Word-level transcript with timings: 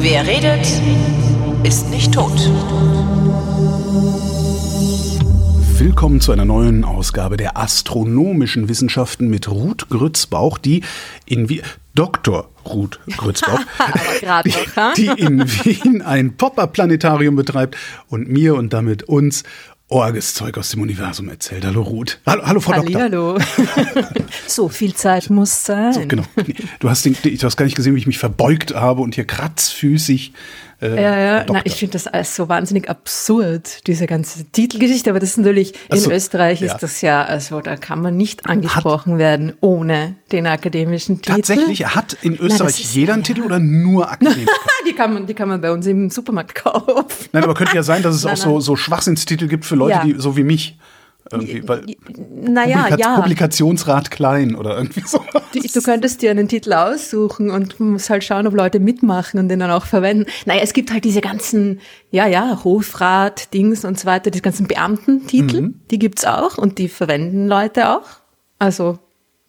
Wer 0.00 0.26
redet, 0.26 0.66
ist 1.64 1.90
nicht 1.90 2.14
tot. 2.14 2.30
Willkommen 5.78 6.20
zu 6.20 6.30
einer 6.30 6.44
neuen 6.44 6.84
Ausgabe 6.84 7.36
der 7.36 7.56
astronomischen 7.56 8.68
Wissenschaften 8.68 9.28
mit 9.28 9.48
Ruth 9.48 9.88
Grützbauch, 9.88 10.58
die 10.58 10.84
in 11.26 11.48
Wien, 11.48 11.62
Dr. 11.96 12.48
Ruth 12.64 13.00
Grützbauch, 13.16 13.58
ha? 14.26 14.92
die 14.96 15.06
in 15.06 15.40
Wien 15.40 16.02
ein 16.02 16.36
Pop-Up-Planetarium 16.36 17.34
betreibt 17.34 17.76
und 18.08 18.28
mir 18.28 18.54
und 18.54 18.72
damit 18.72 19.02
uns 19.02 19.42
orges 19.88 20.34
Zeug 20.34 20.58
aus 20.58 20.70
dem 20.70 20.82
Universum 20.82 21.28
erzählt. 21.28 21.64
Hallo 21.64 21.82
Ruth. 21.82 22.20
Hallo, 22.26 22.42
hallo 22.44 22.60
Frau 22.60 22.74
Doktor. 22.74 23.00
Hallo. 23.00 23.38
so 24.46 24.68
viel 24.68 24.94
Zeit 24.94 25.30
muss 25.30 25.64
sein. 25.64 25.92
So, 25.92 26.06
genau. 26.06 26.24
Du 26.78 26.90
hast, 26.90 27.04
den, 27.04 27.16
du 27.22 27.42
hast 27.42 27.56
gar 27.56 27.64
nicht 27.64 27.76
gesehen, 27.76 27.94
wie 27.94 27.98
ich 27.98 28.06
mich 28.06 28.18
verbeugt 28.18 28.74
habe 28.74 29.00
und 29.00 29.14
hier 29.14 29.24
kratzfüßig. 29.24 30.32
Äh, 30.80 30.94
Ja, 31.02 31.18
ja, 31.18 31.38
Doktor. 31.38 31.52
nein, 31.54 31.62
ich 31.64 31.74
finde 31.74 31.92
das 31.94 32.06
alles 32.06 32.36
so 32.36 32.48
wahnsinnig 32.48 32.88
absurd, 32.88 33.86
diese 33.88 34.06
ganze 34.06 34.44
Titelgeschichte. 34.44 35.10
Aber 35.10 35.18
das 35.18 35.30
ist 35.30 35.38
natürlich, 35.38 35.74
Ach 35.90 35.96
so, 35.96 36.10
in 36.10 36.16
Österreich 36.16 36.60
ja. 36.60 36.72
ist 36.72 36.82
das 36.82 37.00
ja, 37.00 37.24
also 37.24 37.60
da 37.60 37.76
kann 37.76 38.00
man 38.00 38.16
nicht 38.16 38.46
angesprochen 38.46 39.18
werden 39.18 39.54
ohne 39.60 40.14
den 40.30 40.46
akademischen 40.46 41.16
Titel. 41.20 41.36
Tatsächlich 41.36 41.86
hat 41.94 42.16
in 42.22 42.36
Österreich 42.38 42.80
ist- 42.80 42.94
jeder 42.94 43.14
einen 43.14 43.22
ja. 43.22 43.26
Titel 43.26 43.42
oder 43.42 43.58
nur 43.58 44.08
Akademiker? 44.12 44.52
Die 44.88 44.92
kann 44.94 45.12
man, 45.12 45.26
die 45.26 45.34
kann 45.34 45.48
man 45.48 45.60
bei 45.60 45.70
uns 45.72 45.84
im 45.86 46.10
Supermarkt 46.10 46.54
kaufen. 46.62 47.04
Nein, 47.32 47.42
aber 47.44 47.54
könnte 47.54 47.74
ja 47.74 47.82
sein, 47.82 48.02
dass 48.02 48.14
es 48.14 48.24
Nein, 48.24 48.34
auch 48.34 48.36
so, 48.38 48.60
so 48.60 48.76
Schwachsinnstitel 48.76 49.48
gibt 49.48 49.64
für 49.64 49.74
Leute, 49.74 49.96
Ja. 49.96 50.04
die 50.04 50.14
so 50.18 50.36
wie 50.36 50.44
mich. 50.44 50.78
Irgendwie, 51.30 51.66
weil 51.68 51.84
Naja, 52.16 52.84
Publika 52.84 52.96
ja. 52.96 53.16
Publikationsrat 53.16 54.10
klein 54.10 54.54
oder 54.54 54.78
irgendwie 54.78 55.02
so. 55.06 55.20
Du, 55.52 55.60
du 55.60 55.82
könntest 55.82 56.22
dir 56.22 56.30
einen 56.30 56.48
Titel 56.48 56.72
aussuchen 56.72 57.50
und 57.50 57.78
musst 57.80 58.08
halt 58.08 58.24
schauen, 58.24 58.46
ob 58.46 58.54
Leute 58.54 58.80
mitmachen 58.80 59.38
und 59.38 59.48
den 59.48 59.60
dann 59.60 59.70
auch 59.70 59.84
verwenden. 59.84 60.24
Naja, 60.46 60.62
es 60.62 60.72
gibt 60.72 60.90
halt 60.90 61.04
diese 61.04 61.20
ganzen, 61.20 61.80
ja, 62.10 62.26
ja, 62.26 62.60
Hofrat, 62.64 63.52
Dings 63.52 63.84
und 63.84 63.98
so 63.98 64.06
weiter, 64.06 64.30
die 64.30 64.40
ganzen 64.40 64.66
Beamtentitel, 64.68 65.60
Mhm. 65.62 65.80
die 65.90 65.98
gibt's 65.98 66.24
auch 66.24 66.56
und 66.56 66.78
die 66.78 66.88
verwenden 66.88 67.46
Leute 67.46 67.90
auch. 67.90 68.06
Also, 68.58 68.98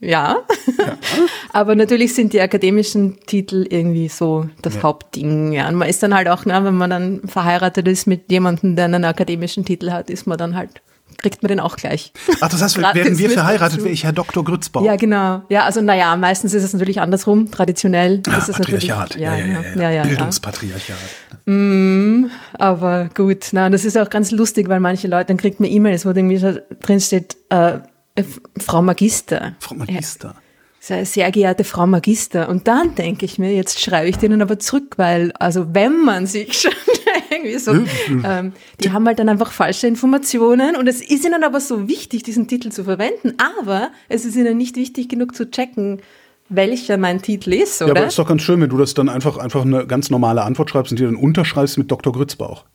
ja. 0.02 0.38
Aber 1.54 1.76
natürlich 1.76 2.14
sind 2.14 2.33
die 2.33 2.42
akademischen 2.42 3.20
Titel 3.26 3.66
irgendwie 3.70 4.08
so 4.09 4.50
das 4.61 4.81
Hauptding. 4.83 5.52
Ja. 5.54 5.67
Und 5.70 5.76
man 5.76 5.88
ist 5.89 6.04
dann 6.04 6.14
halt 6.14 6.28
auch, 6.30 6.45
na, 6.45 6.64
wenn 6.64 6.76
man 6.76 6.89
dann 6.89 7.22
verheiratet 7.26 7.88
ist 7.88 8.06
mit 8.08 8.31
jemandem, 8.31 8.76
der 8.76 8.86
einen 8.86 9.06
akademischen 9.06 9.66
Titel 9.66 9.92
hat, 9.92 10.09
ist 10.09 10.28
man 10.28 10.38
dann 10.38 10.56
halt, 10.56 10.81
kriegt 11.20 11.44
man 11.44 11.50
den 11.50 11.59
auch 11.59 11.75
gleich. 11.75 12.12
Ach, 12.42 12.50
das 12.50 12.62
heißt, 12.62 12.78
werden 12.78 13.17
wir 13.17 13.30
verheiratet, 13.30 13.80
wäre 13.80 13.89
ich 13.89 14.03
Herr 14.03 14.14
Dr. 14.14 14.44
Grützbauch. 14.44 14.84
Ja, 14.84 14.95
genau. 14.95 15.44
Ja, 15.50 15.66
also 15.66 15.81
naja, 15.81 16.16
meistens 16.16 16.53
ist 16.53 16.64
es 16.64 16.73
natürlich 16.73 17.00
andersrum. 17.02 17.52
Traditionell 17.52 18.22
Ah, 18.30 18.38
ist 18.38 18.50
es 18.50 18.58
natürlich. 18.59 18.88
Patriarchat. 18.88 19.20
Ja, 19.20 19.36
ja, 19.36 19.61
ja, 19.76 19.89
ja, 19.92 20.03
Bildungspatriarchat. 20.03 20.98
Aber 22.58 23.09
gut, 23.16 23.50
na, 23.52 23.70
das 23.70 23.86
ist 23.86 23.98
auch 23.98 24.09
ganz 24.09 24.31
lustig, 24.31 24.70
weil 24.70 24.80
manche 24.80 25.08
Leute, 25.08 25.26
dann 25.28 25.38
kriegt 25.38 25.59
man 25.59 25.70
E-Mails, 25.70 26.06
wo 26.06 26.09
irgendwie 26.09 26.39
drin 26.81 27.00
steht, 27.00 27.38
äh, 27.50 27.80
Frau 28.58 28.81
Magister. 28.81 29.54
Frau 29.59 29.76
Magister. 29.76 30.36
Sehr, 30.81 31.06
sehr 31.06 31.30
geehrte 31.31 31.64
Frau 31.66 31.86
Magister. 31.86 32.48
Und 32.48 32.67
dann 32.67 32.95
denke 32.95 33.26
ich 33.26 33.38
mir, 33.38 33.54
jetzt 33.54 33.81
schreibe 33.81 34.08
ich 34.08 34.17
denen 34.17 34.42
aber 34.42 34.59
zurück, 34.59 34.94
weil, 34.98 35.31
also 35.33 35.73
wenn 35.73 36.04
man 36.04 36.26
sich 36.26 36.54
schon 36.61 36.72
irgendwie 37.31 37.58
so, 37.58 37.73
ähm, 38.23 38.53
die 38.83 38.91
haben 38.91 39.05
halt 39.05 39.19
dann 39.19 39.30
einfach 39.30 39.52
falsche 39.52 39.88
Informationen 39.88 40.75
und 40.75 40.88
es 40.88 41.02
ist 41.02 41.25
ihnen 41.25 41.44
aber 41.44 41.59
so 41.59 41.88
wichtig, 41.88 42.23
diesen 42.23 42.47
Titel 42.47 42.69
zu 42.69 42.83
verwenden, 42.83 43.33
aber 43.59 43.89
es 44.08 44.25
ist 44.25 44.36
ihnen 44.36 44.58
nicht 44.58 44.75
wichtig 44.75 45.09
genug 45.09 45.36
zu 45.36 45.49
checken, 45.49 46.02
welcher 46.49 46.97
mein 46.97 47.21
Titel 47.21 47.53
ist, 47.53 47.80
Ja, 47.80 47.88
oder? 47.88 47.97
aber 47.97 48.08
ist 48.08 48.17
doch 48.17 48.27
ganz 48.27 48.41
schön, 48.41 48.59
wenn 48.59 48.70
du 48.70 48.77
das 48.77 48.93
dann 48.93 49.08
einfach, 49.08 49.37
einfach 49.37 49.64
eine 49.64 49.86
ganz 49.86 50.09
normale 50.09 50.42
Antwort 50.42 50.70
schreibst 50.70 50.92
und 50.92 50.99
dir 50.99 51.05
dann 51.05 51.15
unterschreibst 51.15 51.77
mit 51.77 51.92
Dr. 51.92 52.11
Grützbauch. 52.11 52.65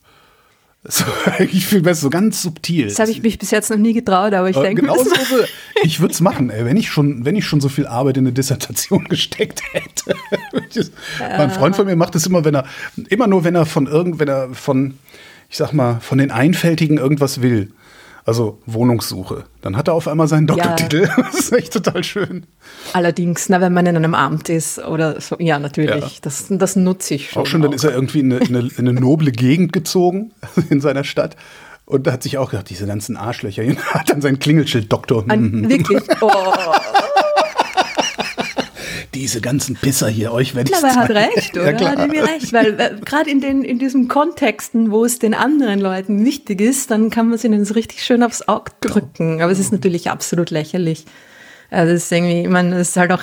Ist 0.87 1.03
eigentlich 1.27 1.67
viel 1.67 1.81
besser, 1.81 2.03
so 2.03 2.11
ganz 2.11 2.43
subtil. 2.43 2.89
das 2.89 2.99
habe 2.99 3.11
ich 3.11 3.23
mich 3.23 3.39
bis 3.39 3.51
jetzt 3.51 3.71
noch 3.71 3.79
nie 3.79 3.95
getraut, 3.95 4.35
aber 4.35 4.51
ich 4.51 4.57
Äh, 4.57 4.63
denke, 4.63 4.83
genau 4.83 4.97
so, 4.97 5.11
ich 5.83 6.01
würde 6.01 6.13
es 6.13 6.21
machen, 6.21 6.51
ey, 6.51 6.65
wenn 6.67 6.77
ich 6.77 6.91
schon, 6.91 7.25
wenn 7.25 7.37
ich 7.37 7.47
schon 7.47 7.61
so 7.63 7.71
viel 7.71 7.87
Arbeit 7.87 8.19
in 8.19 8.25
eine 8.25 8.33
Dissertation 8.35 9.05
gesteckt 9.09 9.63
hätte. 9.73 10.15
mein 11.21 11.51
Freund 11.51 11.75
von 11.77 11.87
mir 11.87 11.97
macht 11.97 12.15
es 12.15 12.27
immer, 12.27 12.45
wenn 12.45 12.55
er, 12.55 12.65
immer 13.09 13.27
nur, 13.27 13.45
wenn 13.45 13.55
er 13.55 13.65
von 13.67 13.87
irgend, 13.87 14.19
wenn 14.19 14.29
er 14.29 14.51
von, 14.53 14.99
ich 15.49 15.57
sag 15.57 15.73
mal, 15.73 16.01
von 16.01 16.19
den 16.19 16.31
Einfältigen 16.31 16.99
irgendwas 16.99 17.41
will. 17.41 17.73
Also 18.27 18.59
Wohnungssuche. 18.65 19.45
Dann 19.61 19.77
hat 19.77 19.89
er 19.89 19.95
auf 19.95 20.09
einmal 20.09 20.29
seinen 20.29 20.47
Doktortitel. 20.47 21.09
Das 21.17 21.35
ist 21.35 21.53
echt 21.53 21.73
total 21.75 22.03
schön. 22.03 22.45
allerdings, 22.95 23.49
na, 23.51 23.61
wenn 23.61 23.73
man 23.75 23.85
in 23.87 23.97
einem 23.97 24.15
Amt 24.15 24.49
ist 24.49 24.79
oder 24.79 25.21
so, 25.21 25.37
ja, 25.39 25.59
natürlich, 25.59 25.91
Ja. 25.95 26.11
das, 26.23 26.47
das 26.49 26.77
nutze 26.77 27.15
ich 27.15 27.31
schon. 27.31 27.43
Auch 27.43 27.47
schon, 27.47 27.61
dann 27.61 27.73
ist 27.73 27.85
er 27.85 27.93
irgendwie 27.93 28.21
in 28.21 28.33
eine, 28.33 28.45
in 28.45 28.57
eine, 28.57 28.69
in 28.79 28.89
eine 28.89 28.99
noble 29.01 29.31
Gegend 29.31 29.73
gezogen 29.75 30.33
in 30.71 30.81
seiner 30.81 31.05
Stadt. 31.05 31.37
Und 31.87 32.07
da 32.07 32.13
hat 32.13 32.23
sich 32.23 32.39
auch 32.39 32.51
gedacht, 32.51 32.71
diese 32.71 32.87
ganzen 32.87 33.17
Arschlöcher, 33.19 33.63
hier 33.63 33.77
hat 33.93 34.09
dann 34.09 34.23
sein 34.23 34.39
Klingelschild 34.39 34.91
Doktor. 34.91 35.25
Ein, 35.29 35.69
wirklich, 35.69 36.03
oh, 36.23 36.31
Diese 39.15 39.41
ganzen 39.41 39.77
Pisser 39.77 40.09
hier, 40.09 40.33
euch 40.33 40.55
werde 40.55 40.71
ich 40.71 40.77
aber 40.77 40.89
er 40.89 40.97
hat 40.97 41.11
recht, 41.11 41.55
Ja, 41.57 41.63
oder? 41.63 41.73
klar. 41.75 41.91
hat 41.93 41.99
irgendwie 42.01 42.19
recht, 42.21 42.53
weil 42.53 42.81
äh, 42.81 42.97
gerade 43.05 43.31
in, 43.31 43.41
den, 43.41 43.63
in 43.63 43.79
diesen 43.79 44.09
Kontexten, 44.09 44.91
wo 44.91 45.05
es 45.05 45.19
den 45.21 45.35
anderen 45.35 45.79
Leuten 45.81 46.25
wichtig 46.25 46.61
ist, 46.61 46.91
dann 46.91 47.11
kann 47.11 47.27
man 47.27 47.37
es 47.37 47.45
ihnen 47.45 47.65
so 47.65 47.75
richtig 47.75 48.03
schön 48.05 48.23
aufs 48.23 48.43
Auge 48.49 48.73
Genau. 48.81 48.95
drücken. 48.95 49.41
Aber 49.43 49.53
es 49.53 49.59
ist 49.59 49.73
natürlich 49.73 50.11
absolut 50.11 50.51
lächerlich. 50.51 51.05
Also 51.71 51.93
es 51.95 52.05
ist 52.05 52.13
irgendwie, 52.13 52.43
ich 52.43 52.49
meine, 52.49 52.77
es 52.77 52.91
ist 52.91 52.97
halt 52.97 53.13
auch, 53.13 53.23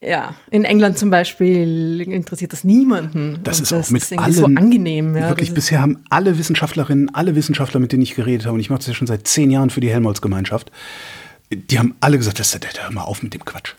ja, 0.00 0.34
in 0.50 0.64
England 0.64 0.98
zum 0.98 1.10
Beispiel 1.10 2.00
interessiert 2.00 2.52
das 2.52 2.64
niemanden. 2.64 3.38
Das 3.44 3.58
Und 3.58 3.62
ist 3.64 3.72
auch 3.72 3.90
mit 3.90 4.02
irgendwie 4.02 4.24
allen, 4.24 4.32
so 4.34 4.44
angenehm. 4.46 5.16
Ja, 5.16 5.28
wirklich, 5.28 5.50
das 5.50 5.58
ist- 5.58 5.64
bisher 5.66 5.80
haben 5.80 6.02
alle 6.10 6.38
Wissenschaftlerinnen, 6.38 7.14
alle 7.14 7.34
Wissenschaftler, 7.36 7.78
mit 7.80 7.92
denen 7.92 8.02
ich 8.02 8.14
geredet 8.14 8.46
habe, 8.46 8.54
und 8.54 8.60
ich 8.60 8.68
mache 8.68 8.78
das 8.80 8.88
ja 8.88 8.94
schon 8.94 9.06
seit 9.06 9.26
zehn 9.28 9.50
Jahren 9.50 9.70
für 9.70 9.80
die 9.80 9.90
Helmholtz-Gemeinschaft, 9.90 10.72
die 11.50 11.78
haben 11.78 11.94
alle 12.00 12.16
gesagt, 12.18 12.40
das, 12.40 12.50
das, 12.50 12.60
hör 12.82 12.90
mal 12.92 13.02
auf 13.02 13.22
mit 13.22 13.34
dem 13.34 13.44
Quatsch. 13.44 13.74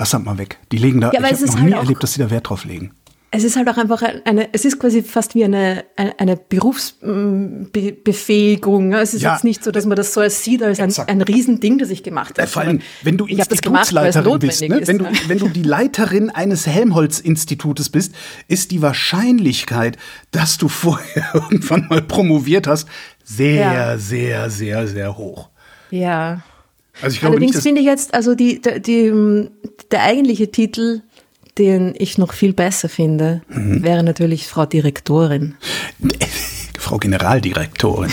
Lass 0.00 0.10
das 0.12 0.22
mal 0.22 0.38
weg. 0.38 0.58
Die 0.72 0.78
legen 0.78 1.00
da, 1.02 1.12
Ja, 1.12 1.20
ich 1.20 1.26
habe 1.32 1.44
noch 1.46 1.54
halt 1.56 1.64
nie 1.64 1.72
erlebt, 1.72 2.02
dass 2.02 2.14
die 2.14 2.20
da 2.20 2.30
Wert 2.30 2.48
drauf 2.48 2.64
legen. 2.64 2.92
Es 3.32 3.44
ist 3.44 3.54
halt 3.56 3.68
auch 3.68 3.76
einfach 3.76 4.02
eine, 4.24 4.48
es 4.54 4.64
ist 4.64 4.80
quasi 4.80 5.02
fast 5.02 5.34
wie 5.34 5.44
eine, 5.44 5.84
eine, 5.94 6.18
eine 6.18 6.36
Berufsbefähigung. 6.36 8.92
Es 8.94 9.12
ist 9.14 9.20
Ja. 9.22 9.34
jetzt 9.34 9.44
nicht 9.44 9.62
so, 9.62 9.70
dass 9.70 9.84
man 9.86 9.96
das 9.96 10.14
so 10.14 10.26
sieht, 10.28 10.62
als 10.62 10.80
ein, 10.80 10.92
ein 11.06 11.20
Riesending, 11.22 11.78
das 11.78 11.90
ich 11.90 12.02
gemacht 12.02 12.30
habe. 12.38 12.42
Äh, 12.42 12.46
Vor 12.46 12.62
allem, 12.62 12.80
wenn 13.02 13.16
du 13.18 13.26
gemacht, 13.26 13.50
Institutsleiterin 13.50 14.38
bist, 14.38 14.62
ne? 14.62 14.80
wenn, 14.86 14.98
du, 14.98 15.04
ne? 15.04 15.12
wenn 15.28 15.38
du 15.38 15.48
die 15.48 15.62
Leiterin 15.62 16.30
eines 16.30 16.66
Helmholtz-Institutes 16.66 17.90
bist, 17.90 18.14
ist 18.48 18.70
die 18.70 18.80
Wahrscheinlichkeit, 18.82 19.96
dass 20.30 20.56
du 20.58 20.68
vorher 20.68 21.30
irgendwann 21.34 21.86
mal 21.88 22.02
promoviert 22.02 22.66
hast, 22.66 22.88
sehr, 23.22 23.72
Ja. 23.72 23.98
sehr, 23.98 24.50
sehr, 24.50 24.88
sehr 24.88 25.16
hoch. 25.16 25.50
Ja. 25.90 26.40
Also 27.02 27.14
ich 27.14 27.20
glaube 27.20 27.36
nicht, 27.36 27.42
Allerdings 27.42 27.52
dass 27.54 27.62
finde 27.62 27.80
ich 27.80 27.86
jetzt, 27.86 28.14
also 28.14 28.34
die, 28.34 28.60
die, 28.60 28.80
die, 28.80 29.48
der 29.90 30.02
eigentliche 30.02 30.50
Titel, 30.50 31.00
den 31.58 31.94
ich 31.98 32.18
noch 32.18 32.32
viel 32.32 32.52
besser 32.52 32.88
finde, 32.88 33.42
Mhm. 33.48 33.82
wäre 33.82 34.02
natürlich 34.02 34.46
Frau 34.46 34.66
Direktorin. 34.66 35.54
Frau 36.90 36.98
Generaldirektorin 36.98 38.10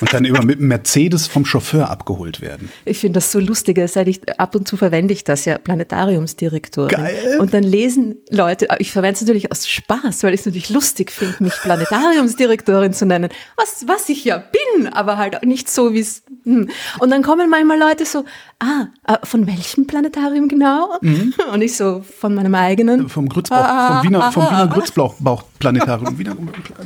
und 0.00 0.12
dann 0.12 0.24
immer 0.24 0.44
mit 0.44 0.60
dem 0.60 0.68
Mercedes 0.68 1.26
vom 1.26 1.44
Chauffeur 1.44 1.90
abgeholt 1.90 2.40
werden. 2.40 2.70
Ich 2.84 3.00
finde 3.00 3.14
das 3.14 3.32
so 3.32 3.40
lustig, 3.40 3.80
seit 3.88 4.06
ich 4.06 4.20
ab 4.38 4.54
und 4.54 4.68
zu 4.68 4.76
verwende 4.76 5.12
ich 5.12 5.24
das 5.24 5.44
ja, 5.44 5.58
Planetariumsdirektorin. 5.58 6.88
Geil. 6.88 7.38
Und 7.40 7.52
dann 7.52 7.64
lesen 7.64 8.18
Leute, 8.30 8.68
ich 8.78 8.92
verwende 8.92 9.14
es 9.14 9.22
natürlich 9.22 9.50
aus 9.50 9.66
Spaß, 9.68 10.22
weil 10.22 10.34
ich 10.34 10.40
es 10.40 10.46
natürlich 10.46 10.70
lustig 10.70 11.10
finde, 11.10 11.34
mich 11.40 11.52
Planetariumsdirektorin 11.54 12.92
zu 12.92 13.06
nennen, 13.06 13.28
was, 13.56 13.88
was 13.88 14.08
ich 14.08 14.24
ja 14.24 14.38
bin, 14.38 14.86
aber 14.86 15.16
halt 15.16 15.44
nicht 15.44 15.68
so, 15.68 15.92
wie 15.92 15.98
es. 15.98 16.22
hm. 16.44 16.70
Und 17.00 17.10
dann 17.10 17.24
kommen 17.24 17.50
manchmal 17.50 17.80
Leute 17.80 18.04
so, 18.06 18.24
ah, 18.62 18.86
äh, 19.06 19.18
von 19.26 19.46
welchem 19.46 19.86
Planetarium 19.86 20.48
genau? 20.48 20.98
Und 21.52 21.60
ich 21.62 21.76
so, 21.76 22.02
von 22.18 22.34
meinem 22.34 22.54
eigenen. 22.54 23.08
Vom 23.08 23.28
Grützbauch, 23.28 23.56
Ah, 23.58 23.98
vom 24.00 24.08
Wiener, 24.08 24.32
vom 24.32 24.42
ah, 24.44 24.50
Wiener 24.50 24.60
ah. 24.62 24.66
Grützbauch-Planetarium. 24.66 26.18
Wiener 26.18 26.36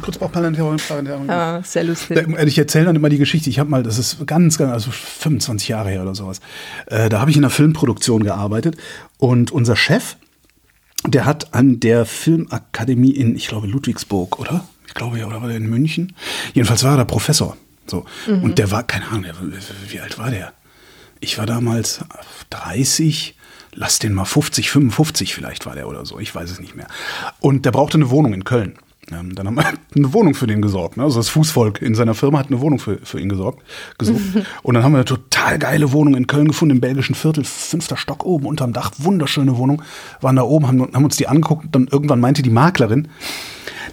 Grützbauch-Planetarium. 0.03 0.77
Planetarium. 0.77 1.31
Ah, 1.31 1.63
sehr 1.63 1.85
lustig. 1.85 2.17
Da- 2.29 2.43
Ich 2.43 2.59
erzähle 2.59 2.87
dann 2.87 2.97
immer 2.97 3.09
die 3.09 3.19
Geschichte. 3.19 3.51
Ich 3.51 3.59
habe 3.59 3.71
mal, 3.71 3.83
das 3.83 3.99
ist 3.99 4.27
ganz, 4.27 4.59
ganz, 4.59 4.73
also 4.73 4.91
25 4.91 5.69
Jahre 5.69 5.91
her 5.91 6.03
oder 6.03 6.15
sowas. 6.15 6.41
Äh, 6.87 7.09
da 7.09 7.21
habe 7.21 7.31
ich 7.31 7.37
in 7.37 7.45
einer 7.45 7.51
Filmproduktion 7.51 8.23
gearbeitet 8.25 8.77
und 9.19 9.51
unser 9.53 9.77
Chef, 9.77 10.17
der 11.07 11.25
hat 11.25 11.55
an 11.55 11.79
der 11.81 12.05
Filmakademie 12.07 13.11
in, 13.11 13.37
ich 13.37 13.49
glaube, 13.49 13.67
Ludwigsburg, 13.67 14.39
oder? 14.39 14.67
Ich 14.89 14.95
glaube 14.95 15.19
ja, 15.19 15.27
oder 15.27 15.41
war 15.43 15.49
der 15.49 15.59
in 15.59 15.69
München? 15.69 16.15
Jedenfalls 16.55 16.83
war 16.85 16.93
er 16.93 16.97
der 16.99 17.05
Professor. 17.05 17.57
So. 17.87 18.05
Und 18.27 18.59
der 18.59 18.71
war, 18.71 18.83
keine 18.83 19.07
Ahnung, 19.09 19.27
wie 19.89 20.01
alt 20.01 20.19
war 20.19 20.31
der? 20.31 20.53
Ich 21.27 21.39
war 21.39 21.47
damals 21.47 22.05
30, 22.51 23.35
lass 23.75 23.99
den 23.99 24.15
mal 24.15 24.25
50, 24.25 24.71
55 24.71 25.35
vielleicht 25.35 25.67
war 25.67 25.75
der 25.75 25.89
oder 25.89 26.07
so, 26.07 26.21
ich 26.21 26.33
weiß 26.33 26.49
es 26.49 26.61
nicht 26.61 26.77
mehr. 26.77 26.87
Und 27.41 27.65
der 27.65 27.73
brauchte 27.73 27.99
eine 27.99 28.11
Wohnung 28.11 28.33
in 28.33 28.45
Köln. 28.45 28.79
Ähm, 29.11 29.35
dann 29.35 29.49
haben 29.49 29.57
wir 29.57 29.65
eine 29.97 30.13
Wohnung 30.13 30.35
für 30.37 30.47
den 30.47 30.63
gesorgt. 30.63 30.97
Ne? 30.97 31.03
Also 31.03 31.19
das 31.19 31.29
Fußvolk 31.31 31.83
in 31.83 31.97
seiner 31.97 32.15
Firma 32.15 32.39
hat 32.39 32.47
eine 32.47 32.61
Wohnung 32.61 32.79
für, 32.79 32.99
für 32.99 33.19
ihn 33.19 33.29
gesorgt, 33.29 33.65
gesucht. 33.99 34.23
Und 34.63 34.75
dann 34.75 34.85
haben 34.85 34.93
wir 34.93 34.99
eine 34.99 35.05
total 35.05 35.59
geile 35.59 35.91
Wohnung 35.91 36.15
in 36.15 36.29
Köln 36.29 36.47
gefunden, 36.47 36.77
im 36.77 36.81
belgischen 36.81 37.17
Viertel, 37.17 37.43
fünfter 37.43 37.97
Stock 37.97 38.25
oben 38.25 38.47
unterm 38.47 38.73
Dach, 38.73 38.93
wunderschöne 38.99 39.57
Wohnung. 39.57 39.83
Waren 40.21 40.37
da 40.37 40.43
oben, 40.43 40.69
haben, 40.69 40.95
haben 40.95 41.05
uns 41.05 41.17
die 41.17 41.27
angeguckt. 41.27 41.67
Dann 41.73 41.89
irgendwann 41.91 42.21
meinte 42.21 42.43
die 42.43 42.51
Maklerin, 42.51 43.09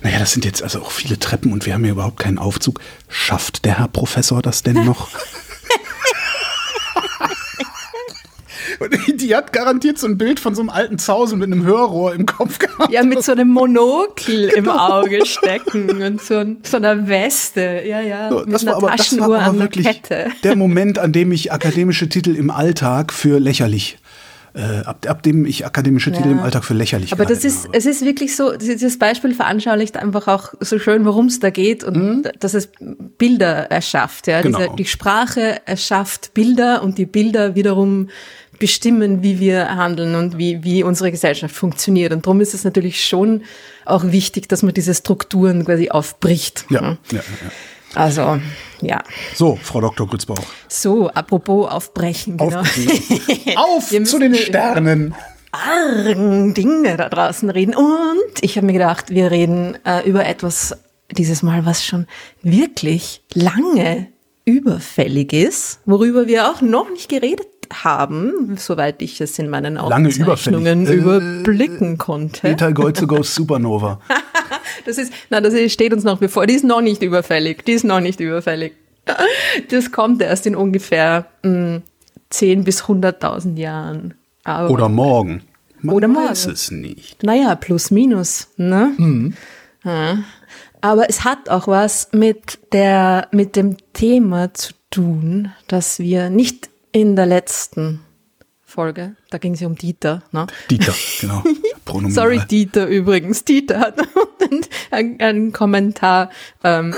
naja, 0.04 0.20
das 0.20 0.34
sind 0.34 0.46
jetzt 0.46 0.62
also 0.62 0.82
auch 0.84 0.92
viele 0.92 1.18
Treppen 1.18 1.52
und 1.52 1.66
wir 1.66 1.74
haben 1.74 1.84
hier 1.84 1.94
überhaupt 1.94 2.20
keinen 2.20 2.38
Aufzug. 2.38 2.80
Schafft 3.10 3.66
der 3.66 3.80
Herr 3.80 3.88
Professor 3.88 4.44
das 4.44 4.62
denn 4.62 4.86
noch? 4.86 5.10
Und 8.80 9.22
die 9.22 9.36
hat 9.36 9.54
garantiert 9.54 9.98
so 9.98 10.08
ein 10.08 10.18
Bild 10.18 10.40
von 10.40 10.56
so 10.56 10.62
einem 10.62 10.70
alten 10.70 10.98
Zausen 10.98 11.40
mit 11.40 11.52
einem 11.52 11.64
Hörrohr 11.66 12.14
im 12.14 12.26
Kopf 12.26 12.60
gehabt. 12.60 12.92
Ja, 12.92 13.04
mit 13.04 13.24
so 13.24 13.32
einem 13.32 13.50
Monokel 13.50 14.50
im 14.50 14.70
Auge 14.70 15.26
stecken 15.26 16.02
und 16.02 16.22
so, 16.22 16.38
ein, 16.38 16.58
so 16.64 16.78
einer 16.78 17.08
Weste. 17.08 17.84
Ja, 17.86 18.02
ja. 18.02 18.30
So, 18.30 18.40
mit 18.40 18.54
das, 18.54 18.64
einer 18.64 18.72
war 18.74 18.90
aber, 18.90 18.96
das 18.96 19.20
war 19.20 19.26
aber 19.26 19.40
an 19.40 19.54
der 19.58 19.62
wirklich 19.62 19.86
Kette. 19.86 20.28
der 20.44 20.56
Moment, 20.56 21.00
an 21.00 21.12
dem 21.12 21.32
ich 21.32 21.52
akademische 21.52 22.10
Titel 22.10 22.36
im 22.36 22.50
Alltag 22.50 23.14
für 23.14 23.40
lächerlich, 23.40 23.98
äh, 24.56 24.86
ab, 24.86 25.06
ab 25.08 25.24
dem 25.24 25.46
ich 25.46 25.66
akademische 25.66 26.12
Titel 26.12 26.28
Ja. 26.28 26.34
im 26.34 26.40
Alltag 26.40 26.64
für 26.64 26.74
lächerlich 26.76 27.12
Aber 27.12 27.26
das 27.26 27.44
ist, 27.44 27.66
habe. 27.66 27.78
es 27.78 27.86
ist 27.86 28.06
wirklich 28.06 28.36
so, 28.36 28.56
dieses 28.56 29.00
Beispiel 29.00 29.34
veranschaulicht 29.34 29.98
einfach 29.98 30.28
auch 30.28 30.54
so 30.60 30.78
schön, 30.78 31.06
worum 31.06 31.26
es 31.26 31.40
da 31.40 31.50
geht 31.50 31.84
und 31.84 32.30
dass 32.40 32.54
es 32.54 32.70
Bilder 33.18 33.72
erschafft. 33.72 34.28
Ja? 34.28 34.40
Mhm. 34.40 34.44
Genau. 34.44 34.58
Diese, 34.60 34.76
die 34.78 34.86
Sprache 34.86 35.62
erschafft 35.66 36.34
Bilder 36.34 36.84
und 36.84 36.98
die 37.00 37.08
Bilder 37.08 37.56
wiederum 37.56 38.10
bestimmen, 38.64 39.22
wie 39.24 39.42
wir 39.42 39.76
handeln 39.76 40.16
und 40.16 40.38
wie, 40.38 40.64
wie 40.64 40.84
unsere 40.84 41.12
Gesellschaft 41.12 41.54
funktioniert. 41.54 42.14
Und 42.14 42.26
darum 42.26 42.40
ist 42.40 42.54
es 42.54 42.64
natürlich 42.64 43.04
schon 43.06 43.42
auch 43.84 44.06
wichtig, 44.06 44.48
dass 44.48 44.64
man 44.64 44.74
diese 44.74 44.94
Strukturen 44.94 45.66
quasi 45.66 45.90
aufbricht. 45.90 46.64
Ja, 46.70 46.82
ja, 47.12 47.18
ja. 47.18 47.22
Also, 47.94 48.40
ja. 48.82 49.04
So, 49.36 49.60
Frau 49.62 49.82
Dr. 49.82 50.08
Grützbauch. 50.08 50.40
So, 50.70 51.10
apropos 51.10 51.70
aufbrechen. 51.70 52.38
Genau. 52.38 52.62
Auf 53.58 53.92
Wir 53.92 54.04
zu 54.06 54.18
müssen- 54.18 54.20
den 54.22 54.36
Sternen. 54.36 55.14
argen 55.52 56.54
Dinge 56.54 56.96
da 56.96 57.10
draußen 57.10 57.50
reden. 57.50 57.76
Und 57.76 58.34
ich 58.42 58.56
habe 58.56 58.66
mir 58.66 58.74
gedacht, 58.74 59.10
wir 59.10 59.30
reden 59.30 59.78
äh, 59.86 60.08
über 60.10 60.26
etwas 60.26 60.74
dieses 61.12 61.44
Mal, 61.44 61.66
was 61.66 61.84
schon 61.86 62.08
wirklich 62.42 63.22
lange 63.34 64.08
überfällig 64.46 65.32
ist, 65.34 65.80
worüber 65.86 66.26
wir 66.28 66.50
auch 66.50 66.62
noch 66.62 66.90
nicht 66.90 67.10
geredet 67.10 67.48
haben, 67.74 68.56
soweit 68.58 69.02
ich 69.02 69.20
es 69.22 69.38
in 69.40 69.50
meinen 69.50 69.76
Lange 69.76 70.10
Aufzeichnungen. 70.10 70.88
Äh, 70.88 70.94
überblicken 70.94 71.98
konnte. 71.98 72.48
Metal 72.48 72.74
Gold 72.74 72.98
to 72.98 73.08
Go 73.08 73.24
Supernova. 73.24 74.00
Das 74.86 74.98
ist, 74.98 75.14
na, 75.30 75.40
das 75.40 75.54
steht 75.72 75.94
uns 75.94 76.04
noch 76.04 76.18
bevor. 76.18 76.46
Die 76.46 76.56
ist 76.56 76.66
noch 76.66 76.82
nicht 76.82 77.02
überfällig. 77.04 77.64
Die 77.64 77.72
ist 77.74 77.86
noch 77.86 78.02
nicht 78.02 78.20
überfällig. 78.20 78.74
Das 79.70 79.92
kommt 79.92 80.22
erst 80.22 80.46
in 80.46 80.56
ungefähr 80.56 81.28
mh, 81.44 81.82
10 82.32 82.64
bis 82.64 82.84
100.000 82.84 83.58
Jahren. 83.58 84.16
Aber 84.44 84.70
Oder 84.72 84.90
morgen. 84.90 85.44
Man 85.80 85.96
Oder 85.96 86.08
morgen. 86.08 86.28
weiß 86.30 86.48
es 86.48 86.72
nicht. 86.72 87.24
Naja, 87.24 87.56
plus 87.56 87.92
minus, 87.92 88.48
ne? 88.58 89.34
Ja. 89.86 90.18
Aber 90.82 91.10
es 91.10 91.24
hat 91.24 91.50
auch 91.50 91.68
was 91.68 92.10
mit 92.12 92.60
der, 92.74 93.28
mit 93.32 93.56
dem 93.56 93.78
Thema 93.94 94.54
zu 94.54 94.74
tun, 94.90 95.52
dass 95.68 96.00
wir 96.00 96.30
nicht 96.30 96.70
in 96.94 97.16
der 97.16 97.26
letzten 97.26 98.06
Folge, 98.62 99.16
da 99.34 99.40
ging 99.40 99.54
es 99.56 99.62
ja 99.62 99.68
um 99.68 99.76
Dieter, 99.76 100.22
ne? 100.32 100.46
Dieter, 100.70 100.94
genau. 101.20 101.44
Pronomen. 101.86 102.12
Sorry, 102.12 102.40
Dieter 102.50 102.88
übrigens. 102.88 103.44
Dieter 103.44 103.80
hat 103.80 103.96
einen, 104.92 105.20
einen 105.20 105.52
Kommentar 105.52 106.30
ähm, 106.64 106.96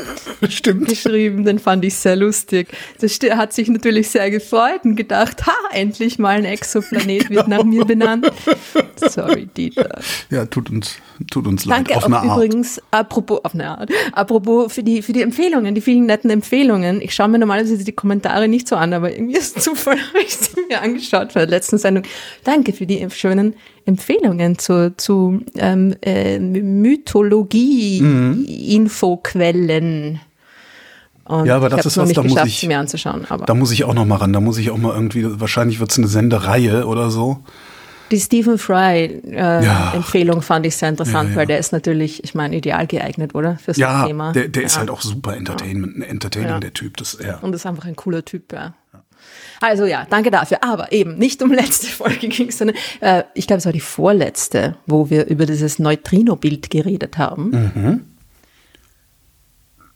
Stimmt. 0.48 0.88
geschrieben, 0.88 1.44
den 1.46 1.60
fand 1.60 1.84
ich 1.86 1.96
sehr 1.96 2.16
lustig. 2.16 2.68
Das 3.00 3.18
hat 3.38 3.54
sich 3.54 3.70
natürlich 3.70 4.10
sehr 4.10 4.30
gefreut 4.30 4.82
und 4.84 4.96
gedacht, 4.96 5.48
ha, 5.48 5.54
endlich 5.72 6.20
mal 6.20 6.38
ein 6.38 6.46
Exoplanet 6.46 7.30
wird 7.32 7.48
nach 7.48 7.64
mir 7.64 7.86
benannt. 7.86 8.32
Sorry, 8.98 9.48
Dieter. 9.48 10.00
Ja, 10.30 10.46
tut 10.46 10.70
uns, 10.70 10.98
tut 11.32 11.48
uns 11.48 11.66
leid. 11.66 11.78
Danke 11.80 11.96
Auf 11.98 12.04
auch 12.04 12.08
eine 12.08 12.18
Art. 12.18 12.38
übrigens, 12.38 12.82
apropos, 12.92 13.44
auf 13.44 13.54
eine 13.54 13.78
Art, 13.78 13.90
apropos 14.12 14.72
für 14.74 14.84
die, 14.84 15.02
für 15.02 15.14
die 15.14 15.22
Empfehlungen, 15.22 15.74
die 15.74 15.82
vielen 15.82 16.06
netten 16.06 16.30
Empfehlungen. 16.30 17.02
Ich 17.02 17.16
schaue 17.16 17.30
mir 17.30 17.40
normalerweise 17.40 17.84
die 17.84 17.92
Kommentare 17.94 18.48
nicht 18.48 18.68
so 18.68 18.76
an, 18.76 18.94
aber 18.94 19.12
irgendwie 19.12 19.38
ist 19.38 19.62
Zufall, 19.62 19.98
habe 19.98 20.20
ich 20.20 20.36
sie 20.36 20.62
mir 20.68 20.82
angeschaut 20.82 21.32
für 21.32 21.40
der 21.40 21.48
letzten 21.48 21.78
Sendung. 21.78 22.04
Danke 22.44 22.74
für 22.74 22.86
die 22.86 23.06
schönen 23.12 23.56
Empfehlungen 23.86 24.57
zu, 24.57 24.95
zu 24.98 25.42
ähm, 25.57 25.95
äh, 26.01 26.39
Mythologie, 26.39 28.01
Mhm. 28.01 28.45
Infoquellen. 28.45 30.19
Und 31.25 31.45
Ja, 31.48 31.56
aber 31.56 31.69
das 31.69 31.86
ist 31.86 31.95
noch 31.95 32.04
was, 32.04 32.10
nicht 32.10 32.18
da 32.18 32.24
muss 32.24 32.45
ich- 32.45 32.68
mir 32.68 32.77
anzuschauen. 32.80 33.25
Aber 33.30 33.45
Da 33.45 33.54
muss 33.56 33.72
ich 33.72 33.83
auch 33.83 33.94
noch 33.95 34.06
mal 34.06 34.18
ran. 34.18 34.31
Da 34.33 34.39
muss 34.42 34.57
ich 34.60 34.69
auch 34.69 34.77
mal 34.77 34.94
irgendwie, 34.94 35.25
wahrscheinlich 35.39 35.80
wird 35.80 35.92
es 35.92 35.98
eine 35.98 36.07
Sendereihe 36.07 36.86
oder 36.86 37.10
so. 37.10 37.39
die 38.12 38.19
Stephen 38.19 38.60
Fry 38.60 39.19
äh, 39.31 39.66
Ja. 39.66 39.94
Empfehlung 39.95 40.44
fand 40.44 40.68
ich 40.68 40.75
sehr 40.75 40.89
interessant, 40.89 41.30
Ja, 41.30 41.31
ja. 41.31 41.36
weil 41.38 41.48
der 41.48 41.57
ist 41.57 41.72
natürlich, 41.72 42.24
ich 42.24 42.36
meine, 42.36 42.56
ideal 42.56 42.86
geeignet, 42.86 43.33
oder? 43.33 43.57
Für 43.57 43.74
so 43.74 43.81
Ja, 43.81 44.01
ein 44.01 44.07
Thema. 44.07 44.31
der, 44.31 44.48
der 44.48 44.62
ist 44.62 44.77
halt 44.77 44.92
auch 44.92 45.01
super 45.01 45.36
Entertainment, 45.36 46.07
Entertaining, 46.07 46.50
Ja. 46.50 46.60
der 46.60 46.72
Typ. 46.74 46.98
Das, 46.98 47.18
ja. 47.25 47.39
Und 47.39 47.56
ist 47.56 47.66
einfach 47.66 47.86
ein 47.86 47.95
cooler 47.95 48.24
Typ, 48.24 48.54
ja. 48.54 48.75
Also 49.65 49.85
ja, 49.85 50.06
danke 50.07 50.29
dafür. 50.29 50.63
Aber 50.63 50.91
eben 50.91 51.17
nicht 51.17 51.41
um 51.41 51.51
letzte 51.51 51.88
Folge 51.88 52.27
ging 52.27 52.50
es, 52.50 52.59
sondern 52.59 52.77
äh, 53.00 53.23
ich 53.33 53.47
glaube, 53.47 53.59
es 53.59 53.65
war 53.65 53.73
die 53.73 53.79
vorletzte, 53.79 54.77
wo 54.85 55.09
wir 55.09 55.25
über 55.25 55.47
dieses 55.47 55.79
Neutrino-Bild 55.79 56.69
geredet 56.69 57.17
haben. 57.17 57.51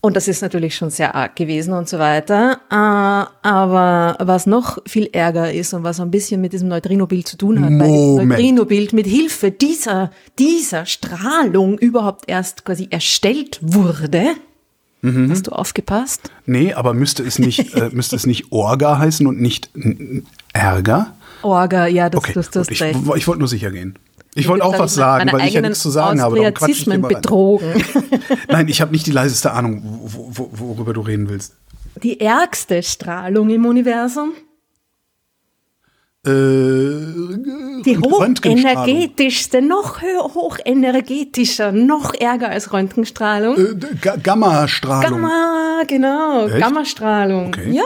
Und 0.01 0.15
das 0.15 0.27
ist 0.29 0.41
natürlich 0.41 0.75
schon 0.75 0.89
sehr 0.89 1.13
arg 1.13 1.35
gewesen 1.35 1.73
und 1.73 1.87
so 1.87 1.99
weiter. 1.99 2.61
Äh, 2.71 3.47
aber 3.47 4.17
was 4.19 4.47
noch 4.47 4.79
viel 4.87 5.09
ärger 5.11 5.53
ist 5.53 5.73
und 5.73 5.83
was 5.83 5.99
ein 5.99 6.09
bisschen 6.09 6.41
mit 6.41 6.53
diesem 6.53 6.69
Neutrino-Bild 6.69 7.27
zu 7.27 7.37
tun 7.37 7.59
hat, 7.59 7.69
weil 7.69 7.79
das 7.79 7.89
Moment. 7.89 8.29
Neutrino-Bild 8.29 8.93
mit 8.93 9.05
Hilfe 9.05 9.51
dieser, 9.51 10.09
dieser 10.39 10.87
Strahlung 10.87 11.77
überhaupt 11.77 12.23
erst 12.27 12.65
quasi 12.65 12.87
erstellt 12.89 13.59
wurde. 13.61 14.31
Mhm. 15.01 15.31
Hast 15.31 15.47
du 15.47 15.51
aufgepasst? 15.51 16.29
Nee, 16.45 16.73
aber 16.73 16.93
müsste 16.93 17.23
es 17.23 17.39
nicht, 17.39 17.75
äh, 17.75 17.89
müsste 17.93 18.15
es 18.15 18.25
nicht 18.25 18.51
Orga 18.51 18.97
heißen 18.97 19.25
und 19.27 19.39
nicht 19.39 19.69
Ärger? 20.53 21.13
Orga, 21.41 21.87
ja, 21.87 22.09
das, 22.09 22.19
Okay, 22.19 22.33
das, 22.33 22.49
das 22.49 22.69
ich, 22.69 22.81
recht. 22.81 22.99
ich 23.15 23.27
wollte 23.27 23.39
nur 23.39 23.47
sicher 23.47 23.71
gehen. 23.71 23.97
Ich 24.35 24.47
wollte 24.47 24.63
auch 24.63 24.77
was 24.77 24.93
sagen, 24.93 25.31
weil 25.31 25.47
ich 25.47 25.53
ja 25.53 25.61
nichts 25.61 25.79
zu 25.79 25.89
sagen 25.89 26.21
habe. 26.21 26.35
Darum 26.35 26.53
quatsch 26.53 26.69
ich 26.69 26.87
rein. 26.87 27.01
betrogen. 27.01 27.83
Nein, 28.47 28.67
ich 28.67 28.79
habe 28.79 28.91
nicht 28.91 29.07
die 29.07 29.11
leiseste 29.11 29.51
Ahnung, 29.53 29.81
wo, 29.83 30.29
wo, 30.31 30.49
worüber 30.53 30.93
du 30.93 31.01
reden 31.01 31.29
willst. 31.29 31.55
Die 32.03 32.19
ärgste 32.19 32.83
Strahlung 32.83 33.49
im 33.49 33.65
Universum, 33.65 34.33
Äh, 36.27 36.31
die 37.85 37.97
hochenergetischste, 37.97 39.61
noch 39.61 40.01
hö- 40.01 40.33
hochenergetischer, 40.35 41.71
noch 41.71 42.13
ärger 42.13 42.49
als 42.49 42.73
Röntgenstrahlung. 42.73 43.57
Äh, 43.57 43.75
Ga- 44.01 44.17
Gamma-Strahlung. 44.21 45.21
Gamma, 45.21 45.83
genau, 45.87 46.47
Echt? 46.47 46.59
Gammastrahlung. 46.59 47.47
Okay. 47.47 47.71
Ja. 47.71 47.83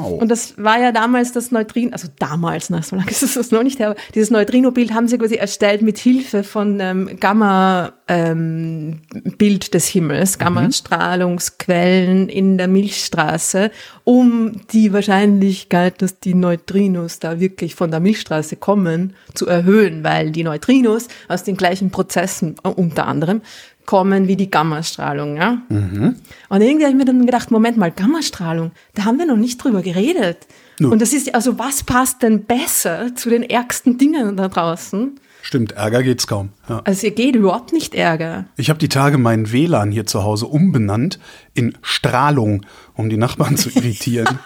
Wow. 0.00 0.22
Und 0.22 0.28
das 0.30 0.54
war 0.58 0.78
ja 0.78 0.92
damals 0.92 1.32
das 1.32 1.50
Neutrino, 1.50 1.90
also 1.92 2.06
damals, 2.20 2.70
na, 2.70 2.82
so 2.82 2.94
lange 2.94 3.10
ist 3.10 3.24
es 3.24 3.34
das 3.34 3.50
noch 3.50 3.64
nicht 3.64 3.80
her, 3.80 3.88
aber 3.90 3.96
dieses 4.14 4.30
Neutrino-Bild 4.30 4.94
haben 4.94 5.08
sie 5.08 5.18
quasi 5.18 5.34
erstellt 5.34 5.82
mit 5.82 5.98
Hilfe 5.98 6.44
von 6.44 6.78
ähm, 6.78 7.10
Gamma-Bild 7.18 7.92
ähm, 8.08 9.00
Bild 9.38 9.74
des 9.74 9.86
Himmels, 9.88 10.38
Gammastrahlungsquellen 10.38 12.28
in 12.28 12.58
der 12.58 12.68
Milchstraße, 12.68 13.70
um 14.04 14.52
die 14.72 14.92
Wahrscheinlichkeit, 14.92 16.00
dass 16.02 16.18
die 16.20 16.34
Neutrinos 16.34 17.18
da 17.18 17.40
wirklich 17.40 17.71
von 17.74 17.90
der 17.90 18.00
Milchstraße 18.00 18.56
kommen, 18.56 19.14
zu 19.34 19.46
erhöhen, 19.46 20.04
weil 20.04 20.30
die 20.30 20.44
Neutrinos 20.44 21.08
aus 21.28 21.44
den 21.44 21.56
gleichen 21.56 21.90
Prozessen 21.90 22.56
äh, 22.64 22.68
unter 22.68 23.06
anderem 23.06 23.42
kommen 23.86 24.28
wie 24.28 24.36
die 24.36 24.50
Gammastrahlung. 24.50 25.36
Ja? 25.36 25.62
Und 25.68 26.60
irgendwie 26.60 26.84
habe 26.84 26.92
ich 26.92 26.98
mir 26.98 27.04
dann 27.04 27.26
gedacht, 27.26 27.50
Moment 27.50 27.76
mal, 27.76 27.90
Gammastrahlung, 27.90 28.70
da 28.94 29.04
haben 29.04 29.18
wir 29.18 29.26
noch 29.26 29.36
nicht 29.36 29.62
drüber 29.62 29.82
geredet. 29.82 30.46
Nö. 30.78 30.88
Und 30.88 31.02
das 31.02 31.12
ist, 31.12 31.34
also 31.34 31.58
was 31.58 31.82
passt 31.82 32.22
denn 32.22 32.44
besser 32.44 33.14
zu 33.14 33.28
den 33.28 33.42
ärgsten 33.42 33.98
Dingen 33.98 34.36
da 34.36 34.48
draußen? 34.48 35.18
Stimmt, 35.42 35.72
Ärger 35.72 36.04
geht's 36.04 36.28
kaum. 36.28 36.50
Ja. 36.68 36.80
Also 36.84 37.08
ihr 37.08 37.14
geht 37.14 37.34
überhaupt 37.34 37.72
nicht 37.72 37.94
Ärger. 37.94 38.46
Ich 38.56 38.70
habe 38.70 38.78
die 38.78 38.88
Tage 38.88 39.18
meinen 39.18 39.50
WLAN 39.50 39.90
hier 39.90 40.06
zu 40.06 40.22
Hause 40.22 40.46
umbenannt 40.46 41.18
in 41.52 41.76
Strahlung, 41.82 42.64
um 42.94 43.10
die 43.10 43.16
Nachbarn 43.16 43.56
zu 43.56 43.68
irritieren. 43.74 44.38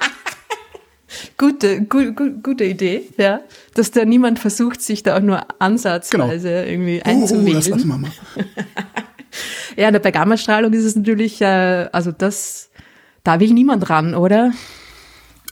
Gute, 1.39 1.83
gu, 1.83 2.13
gu, 2.13 2.31
gute 2.43 2.65
Idee, 2.65 3.03
ja. 3.17 3.41
Dass 3.75 3.91
da 3.91 4.05
niemand 4.05 4.39
versucht, 4.39 4.83
sich 4.83 5.03
da 5.03 5.17
auch 5.17 5.23
nur 5.23 5.41
ansatzweise 5.61 6.65
irgendwie 6.65 7.03
oh, 7.05 7.09
oh, 7.09 7.21
das 7.21 7.33
einzuwählen. 7.33 7.55
lassen 7.55 7.89
wir 7.89 7.99
mal. 7.99 8.11
ja, 9.77 9.99
bei 9.99 10.11
Gammastrahlung 10.11 10.73
ist 10.73 10.85
es 10.85 10.97
natürlich, 10.97 11.41
äh, 11.41 11.89
also 11.93 12.13
das, 12.13 12.71
da 13.25 13.39
will 13.41 13.53
niemand 13.53 13.89
ran, 13.89 14.15
oder? 14.15 14.53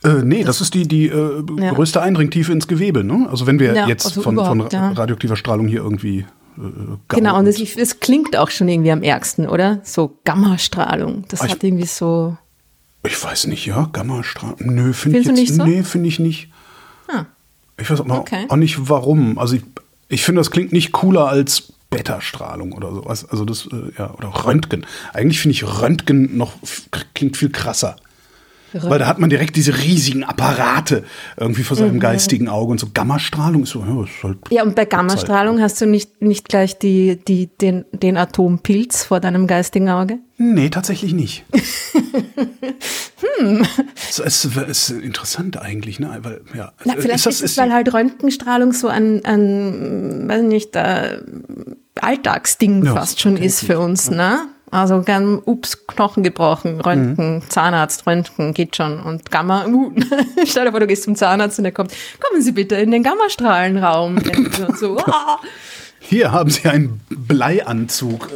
Äh, 0.03 0.23
nee, 0.23 0.43
das 0.43 0.61
ist 0.61 0.73
die, 0.73 0.87
die 0.87 1.07
äh, 1.07 1.43
Ja. 1.57 1.73
größte 1.73 2.01
Eindringtiefe 2.01 2.51
ins 2.51 2.67
Gewebe. 2.67 3.03
Ne? 3.03 3.27
Also 3.29 3.47
wenn 3.47 3.59
wir 3.59 3.73
Ja, 3.73 3.87
jetzt 3.87 4.05
also 4.05 4.21
von, 4.21 4.35
von 4.35 4.67
ja. 4.71 4.91
radioaktiver 4.91 5.35
Strahlung 5.35 5.67
hier 5.67 5.81
irgendwie 5.81 6.25
Äh, 6.57 6.97
genau, 7.09 7.37
und 7.37 7.47
es, 7.47 7.59
es, 7.59 7.99
klingt 7.99 8.37
auch 8.37 8.49
schon 8.49 8.67
irgendwie 8.69 8.91
am 8.91 9.03
ärgsten, 9.03 9.47
oder? 9.47 9.79
So 9.83 10.19
Gammastrahlung. 10.23 11.25
Das 11.27 11.43
ich, 11.43 11.51
hat 11.51 11.63
irgendwie 11.63 11.85
so. 11.85 12.37
Ich 13.05 13.23
weiß 13.23 13.47
nicht, 13.47 13.65
ja, 13.65 13.89
Gammastrahlung. 13.91 14.57
Nö, 14.59 14.93
finde 14.93 15.19
ich 15.19 15.25
jetzt, 15.25 15.35
nicht 15.35 15.53
so? 15.53 15.65
Nee, 15.65 15.83
finde 15.83 16.07
ich 16.07 16.19
nicht. 16.19 16.49
Ah. 17.07 17.25
Ich 17.77 17.89
weiß 17.89 18.01
aber 18.01 18.19
okay. 18.19 18.45
auch 18.49 18.55
nicht 18.55 18.89
warum. 18.89 19.37
Also 19.37 19.55
ich, 19.55 19.63
ich 20.07 20.23
finde, 20.23 20.39
das 20.39 20.51
klingt 20.51 20.71
nicht 20.71 20.91
cooler 20.91 21.27
als 21.27 21.73
Beta-Strahlung 21.89 22.73
oder 22.73 22.91
sowas. 22.93 23.27
Also 23.29 23.45
das, 23.45 23.67
äh, 23.67 23.91
ja, 23.97 24.13
oder 24.13 24.29
Röntgen. 24.45 24.85
Eigentlich 25.13 25.39
finde 25.39 25.53
ich 25.53 25.81
Röntgen 25.81 26.37
noch 26.37 26.53
klingt 27.13 27.37
viel 27.37 27.49
krasser. 27.49 27.97
Weil 28.83 28.99
da 28.99 29.07
hat 29.07 29.19
man 29.19 29.29
direkt 29.29 29.55
diese 29.55 29.77
riesigen 29.77 30.23
Apparate 30.23 31.03
irgendwie 31.37 31.63
vor 31.63 31.77
seinem 31.77 31.95
mhm. 31.95 31.99
geistigen 31.99 32.49
Auge 32.49 32.71
und 32.71 32.79
so 32.79 32.87
Gammastrahlung 32.93 33.63
ist 33.63 33.69
so, 33.69 33.79
ja, 33.79 34.03
ist 34.03 34.23
halt 34.23 34.37
Ja, 34.49 34.63
und 34.63 34.75
bei 34.75 34.85
Gammastrahlung 34.85 35.61
hast 35.61 35.79
du 35.81 35.85
nicht, 35.85 36.21
nicht 36.21 36.49
gleich 36.49 36.77
die, 36.77 37.19
die, 37.27 37.47
den, 37.47 37.85
den 37.91 38.17
Atompilz 38.17 39.03
vor 39.03 39.19
deinem 39.19 39.47
geistigen 39.47 39.89
Auge? 39.89 40.19
Nee, 40.37 40.69
tatsächlich 40.69 41.13
nicht. 41.13 41.45
hm. 43.39 43.65
Es, 43.95 44.19
es, 44.19 44.45
ist 44.45 44.89
interessant 44.89 45.61
eigentlich, 45.61 45.99
ne? 45.99 46.19
Weil, 46.21 46.41
ja, 46.53 46.73
Na, 46.83 46.95
vielleicht 46.97 47.19
ist, 47.19 47.25
das, 47.25 47.35
ist 47.35 47.51
es, 47.51 47.57
weil 47.57 47.71
halt 47.71 47.93
Röntgenstrahlung 47.93 48.73
so 48.73 48.89
ein, 48.89 49.23
ein 49.23 50.27
weiß 50.27 50.41
nicht, 50.43 50.75
äh, 50.75 51.19
Alltagsding 52.01 52.83
ja, 52.83 52.93
fast 52.93 53.21
schon 53.21 53.37
ist 53.37 53.63
für 53.63 53.79
uns, 53.79 54.09
ne? 54.09 54.49
Also 54.75 55.01
gern, 55.01 55.41
ups, 55.45 55.87
Knochen 55.87 56.21
gebrochen, 56.21 56.81
Röntgen, 56.81 57.35
mhm. 57.35 57.49
Zahnarzt, 57.49 58.05
Röntgen, 58.05 58.53
geht 58.53 58.75
schon. 58.75 58.99
Und 58.99 59.31
Gamma, 59.31 59.65
uh, 59.67 59.93
stell 60.45 60.65
dir 60.65 60.71
vor, 60.71 60.81
du 60.81 60.87
gehst 60.87 61.03
zum 61.03 61.15
Zahnarzt 61.15 61.59
und 61.59 61.65
er 61.65 61.71
kommt, 61.71 61.93
kommen 62.19 62.41
Sie 62.41 62.51
bitte 62.51 62.75
in 62.75 62.91
den 62.91 63.01
Gammastrahlenraum. 63.01 64.17
und 64.17 64.77
so, 64.77 64.97
ah. 65.05 65.39
Hier 65.99 66.33
haben 66.33 66.49
Sie 66.49 66.67
einen 66.67 66.99
Bleianzug. 67.09 68.29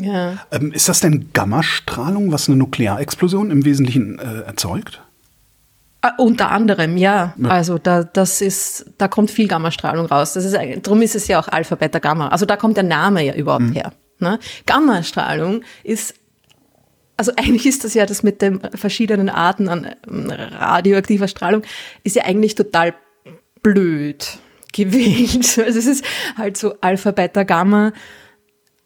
Ja. 0.00 0.38
Ähm, 0.50 0.72
ist 0.72 0.88
das 0.88 1.00
denn 1.00 1.28
Gammastrahlung, 1.34 2.32
was 2.32 2.48
eine 2.48 2.56
Nuklearexplosion 2.56 3.50
im 3.50 3.66
Wesentlichen 3.66 4.18
äh, 4.18 4.46
erzeugt? 4.46 5.02
Uh, 6.04 6.22
unter 6.24 6.50
anderem, 6.50 6.96
ja. 6.96 7.34
ja. 7.36 7.48
Also 7.50 7.76
da, 7.76 8.02
das 8.02 8.40
ist, 8.40 8.86
da 8.96 9.08
kommt 9.08 9.30
viel 9.30 9.46
Gammastrahlung 9.46 10.06
raus. 10.06 10.32
Das 10.32 10.46
ist, 10.46 10.56
darum 10.82 11.02
ist 11.02 11.14
es 11.14 11.28
ja 11.28 11.38
auch 11.38 11.48
Alpha, 11.48 11.74
Beta, 11.74 11.98
Gamma. 11.98 12.28
Also 12.28 12.46
da 12.46 12.56
kommt 12.56 12.78
der 12.78 12.84
Name 12.84 13.22
ja 13.24 13.34
überhaupt 13.34 13.64
mhm. 13.64 13.72
her. 13.74 13.92
Ne? 14.22 14.38
Gammastrahlung 14.66 15.62
ist 15.84 16.14
also 17.16 17.32
eigentlich 17.36 17.66
ist 17.66 17.84
das 17.84 17.94
ja 17.94 18.06
das 18.06 18.22
mit 18.22 18.42
den 18.42 18.60
verschiedenen 18.74 19.28
Arten 19.28 19.68
an 19.68 19.94
ähm, 20.08 20.30
radioaktiver 20.30 21.28
Strahlung, 21.28 21.62
ist 22.02 22.16
ja 22.16 22.24
eigentlich 22.24 22.54
total 22.54 22.94
blöd 23.62 24.38
gewählt. 24.72 25.58
Also 25.58 25.78
es 25.78 25.86
ist 25.86 26.04
halt 26.36 26.56
so 26.56 26.74
Alpha, 26.80 27.10
Beta, 27.12 27.44
Gamma, 27.44 27.92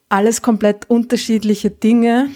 alles 0.09 0.43
komplett 0.43 0.90
unterschiedliche 0.90 1.71
Dinge, 1.71 2.31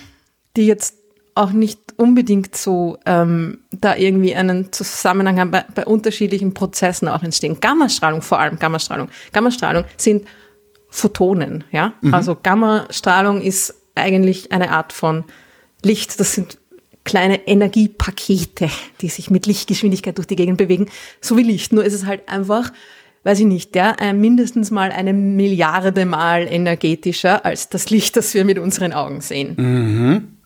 die 0.57 0.66
jetzt 0.66 0.95
auch 1.35 1.50
nicht 1.50 1.80
unbedingt 1.97 2.57
so 2.57 2.99
ähm, 3.07 3.59
da 3.71 3.97
irgendwie 3.97 4.35
einen 4.35 4.73
Zusammenhang 4.73 5.38
haben 5.38 5.50
bei, 5.50 5.64
bei 5.75 5.85
unterschiedlichen 5.85 6.54
Prozessen 6.54 7.09
auch 7.09 7.23
entstehen. 7.23 7.61
Gammastrahlung, 7.61 8.23
vor 8.23 8.40
allem 8.40 8.59
Gammastrahlung. 8.59 9.09
Gammastrahlung 9.33 9.85
sind 9.97 10.26
Photonen, 10.90 11.64
ja. 11.70 11.94
Mhm. 12.00 12.14
Also 12.14 12.37
Gammastrahlung 12.40 13.40
ist 13.40 13.75
eigentlich 13.94 14.52
eine 14.52 14.70
Art 14.70 14.92
von 14.92 15.25
Licht. 15.82 16.18
Das 16.20 16.35
sind 16.35 16.59
kleine 17.04 17.47
Energiepakete, 17.47 18.68
die 19.00 19.09
sich 19.09 19.30
mit 19.30 19.47
Lichtgeschwindigkeit 19.47 20.18
durch 20.18 20.26
die 20.26 20.37
Gegend 20.37 20.59
bewegen, 20.59 20.88
so 21.20 21.37
wie 21.37 21.42
Licht. 21.42 21.73
Nur 21.73 21.85
ist 21.85 21.94
es 21.94 22.06
halt 22.06 22.28
einfach, 22.28 22.73
weiß 23.25 23.40
ich 23.40 23.47
nicht, 23.47 23.75
ja, 23.75 23.97
mindestens 24.12 24.70
mal 24.70 24.90
eine 24.92 25.12
Milliarde 25.12 26.04
Mal 26.04 26.47
energetischer 26.49 27.44
als 27.44 27.68
das 27.68 27.90
Licht, 27.90 28.16
das 28.16 28.35
wir 28.35 28.44
mit 28.44 28.59
unseren 28.59 28.92
Augen 28.92 29.20
sehen. 29.20 29.54
Mhm. 29.56 30.37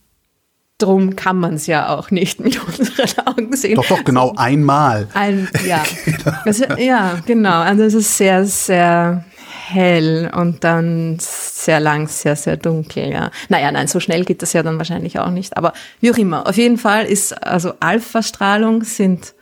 Drum 0.79 1.17
kann 1.17 1.37
man 1.39 1.55
es 1.55 1.67
ja 1.67 1.89
auch 1.89 2.11
nicht 2.11 2.41
mit 2.45 2.61
unseren 2.67 3.27
Augen 3.27 3.57
sehen. 3.57 3.77
Doch, 3.77 3.87
doch, 3.87 4.05
genau 4.05 4.35
einmal. 4.37 5.09
Ein, 5.15 5.49
ja. 5.67 5.83
Also, 6.45 6.65
ja, 6.79 7.21
genau. 7.27 7.61
Also 7.61 7.85
es 7.85 7.95
ist 7.95 8.17
sehr, 8.17 8.45
sehr 8.45 9.25
hell 9.67 10.31
und 10.35 10.63
dann 10.65 11.17
sehr 11.19 11.81
lang, 11.81 12.09
sehr, 12.09 12.37
sehr 12.37 12.57
dunkel, 12.57 13.11
ja. 13.11 13.31
Naja, 13.49 13.73
nein, 13.73 13.89
so 13.89 14.01
schnell 14.01 14.25
geht 14.25 14.43
das 14.43 14.53
ja 14.53 14.63
dann 14.63 14.79
wahrscheinlich 14.79 15.19
auch 15.19 15.31
nicht. 15.31 15.57
Aber 15.57 15.73
wie 16.01 16.11
auch 16.11 16.19
immer. 16.19 16.47
Auf 16.47 16.57
jeden 16.57 16.77
Fall 16.77 17.07
ist, 17.07 17.33
also 17.33 17.73
Alpha-Strahlung 17.81 18.85
sind 18.85 19.35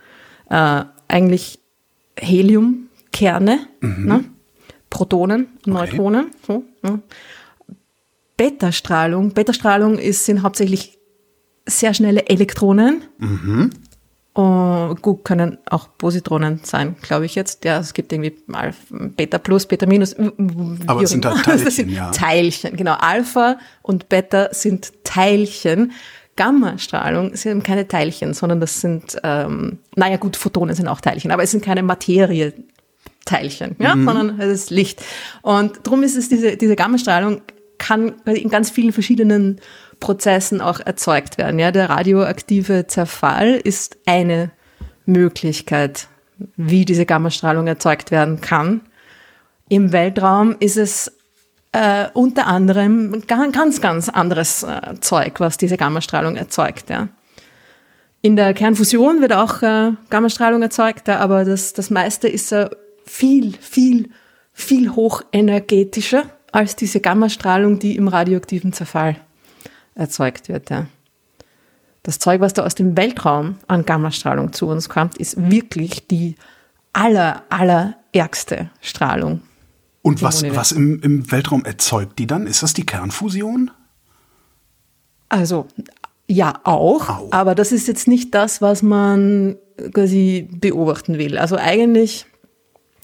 äh, 0.49 0.83
eigentlich 1.07 1.59
Heliumkerne, 2.17 3.67
mhm. 3.81 4.05
ne? 4.05 4.25
Protonen, 4.89 5.47
Neutronen, 5.65 6.27
okay. 6.27 6.35
so. 6.47 6.63
Ne? 6.87 7.01
Beta-Strahlung. 8.37 9.33
Beta-Strahlung 9.33 9.97
ist, 9.97 10.25
sind 10.25 10.43
hauptsächlich 10.43 10.99
sehr 11.65 11.93
schnelle 11.93 12.27
Elektronen. 12.27 13.03
Mhm. 13.17 13.71
Uh, 14.35 14.95
gut, 14.95 15.23
können 15.23 15.59
auch 15.69 15.89
Positronen 15.95 16.61
sein, 16.63 16.95
glaube 17.03 17.25
ich 17.25 17.35
jetzt. 17.35 17.65
Ja, 17.65 17.77
es 17.77 17.93
gibt 17.93 18.11
irgendwie 18.11 18.35
mal 18.47 18.73
Beta 18.89 19.37
plus, 19.37 19.67
Beta 19.67 19.85
minus. 19.85 20.15
Aber 20.87 21.03
es 21.03 21.11
sind 21.11 21.23
halt 21.23 21.43
Teilchen, 21.45 21.69
sind 21.71 21.89
ja. 21.89 22.09
Teilchen, 22.09 22.75
genau. 22.75 22.95
Alpha 22.99 23.59
und 23.83 24.09
Beta 24.09 24.49
sind 24.51 24.91
Teilchen. 25.03 25.91
Gamma-Strahlung 26.35 27.35
sind 27.35 27.63
keine 27.63 27.87
Teilchen, 27.87 28.33
sondern 28.33 28.59
das 28.59 28.81
sind, 28.81 29.17
ähm, 29.23 29.77
naja 29.95 30.17
gut, 30.17 30.35
Photonen 30.35 30.75
sind 30.75 30.87
auch 30.87 30.99
Teilchen, 30.99 31.29
aber 31.29 31.43
es 31.43 31.51
sind 31.51 31.63
keine 31.63 31.83
Materie. 31.83 32.53
Teilchen, 33.25 33.77
ja, 33.79 33.95
mhm. 33.95 34.05
sondern 34.05 34.39
es 34.41 34.63
ist 34.63 34.69
Licht. 34.69 35.01
Und 35.43 35.79
darum 35.83 36.03
ist 36.03 36.17
es 36.17 36.27
diese, 36.27 36.57
diese 36.57 36.75
Gammastrahlung 36.75 37.41
kann 37.77 38.15
in 38.25 38.49
ganz 38.49 38.69
vielen 38.69 38.91
verschiedenen 38.91 39.61
Prozessen 40.03 40.59
auch 40.59 40.81
erzeugt 40.81 41.37
werden. 41.37 41.59
Ja, 41.59 41.71
der 41.71 41.89
radioaktive 41.89 42.87
Zerfall 42.87 43.53
ist 43.53 43.95
eine 44.05 44.51
Möglichkeit, 45.05 46.09
wie 46.57 46.83
diese 46.83 47.05
Gammastrahlung 47.05 47.67
erzeugt 47.67 48.11
werden 48.11 48.41
kann. 48.41 48.81
Im 49.69 49.93
Weltraum 49.93 50.57
ist 50.59 50.75
es 50.75 51.09
äh, 51.71 52.07
unter 52.13 52.47
anderem 52.47 53.23
ganz, 53.27 53.79
ganz 53.79 54.09
anderes 54.09 54.63
äh, 54.63 54.99
Zeug, 54.99 55.39
was 55.39 55.55
diese 55.55 55.77
Gammastrahlung 55.77 56.35
erzeugt. 56.35 56.89
Ja. 56.89 57.07
In 58.21 58.35
der 58.35 58.53
Kernfusion 58.53 59.21
wird 59.21 59.31
auch 59.31 59.61
äh, 59.61 59.93
Gammastrahlung 60.09 60.61
erzeugt, 60.61 61.07
ja, 61.07 61.19
aber 61.19 61.45
das, 61.45 61.71
das 61.71 61.89
meiste 61.89 62.27
ist 62.27 62.53
viel, 63.05 63.53
viel, 63.53 64.09
viel 64.51 64.97
hochenergetischer 64.97 66.23
als 66.51 66.75
diese 66.75 66.99
Gammastrahlung, 66.99 67.79
die 67.79 67.95
im 67.95 68.09
radioaktiven 68.09 68.73
Zerfall 68.73 69.15
erzeugt 69.95 70.49
wird. 70.49 70.69
Ja. 70.69 70.87
Das 72.03 72.19
Zeug, 72.19 72.41
was 72.41 72.53
da 72.53 72.65
aus 72.65 72.75
dem 72.75 72.97
Weltraum 72.97 73.57
an 73.67 73.85
Gammastrahlung 73.85 74.53
zu 74.53 74.67
uns 74.67 74.89
kommt, 74.89 75.17
ist 75.17 75.49
wirklich 75.49 76.07
die 76.07 76.35
aller, 76.91 77.43
allerärgste 77.49 78.69
Strahlung. 78.81 79.41
Und 80.01 80.21
was, 80.21 80.43
was 80.55 80.73
im, 80.73 80.99
im 81.01 81.31
Weltraum 81.31 81.63
erzeugt 81.63 82.19
die 82.19 82.27
dann? 82.27 82.45
Ist 82.45 82.61
das 82.61 82.73
die 82.73 82.85
Kernfusion? 82.85 83.71
Also, 85.29 85.67
ja, 86.27 86.59
auch, 86.63 87.09
auch, 87.09 87.31
aber 87.31 87.55
das 87.55 87.71
ist 87.71 87.87
jetzt 87.87 88.07
nicht 88.07 88.35
das, 88.35 88.61
was 88.61 88.83
man 88.83 89.55
quasi 89.93 90.47
beobachten 90.51 91.17
will. 91.17 91.37
Also 91.37 91.55
eigentlich 91.55 92.25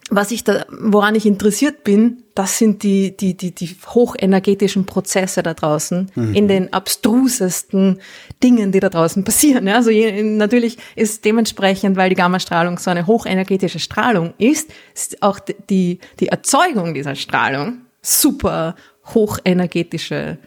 was 0.09 0.31
ich 0.31 0.43
da, 0.43 0.65
woran 0.69 1.15
ich 1.15 1.25
interessiert 1.25 1.83
bin, 1.83 2.23
das 2.33 2.57
sind 2.57 2.83
die, 2.83 3.15
die, 3.15 3.35
die, 3.35 3.53
die 3.53 3.75
hochenergetischen 3.87 4.85
Prozesse 4.85 5.43
da 5.43 5.53
draußen, 5.53 6.11
mhm. 6.15 6.33
in 6.33 6.47
den 6.47 6.73
abstrusesten 6.73 7.99
Dingen, 8.41 8.71
die 8.71 8.79
da 8.79 8.89
draußen 8.89 9.23
passieren. 9.23 9.67
Ja, 9.67 9.75
also 9.75 9.89
je, 9.89 10.23
natürlich 10.23 10.77
ist 10.95 11.25
dementsprechend, 11.25 11.97
weil 11.97 12.09
die 12.09 12.15
Gammastrahlung 12.15 12.79
so 12.79 12.89
eine 12.89 13.07
hochenergetische 13.07 13.79
Strahlung 13.79 14.33
ist, 14.37 14.71
ist 14.95 15.21
auch 15.21 15.39
die, 15.69 15.99
die 16.19 16.27
Erzeugung 16.27 16.93
dieser 16.93 17.15
Strahlung 17.15 17.81
super 18.01 18.75
hochenergetische 19.13 20.37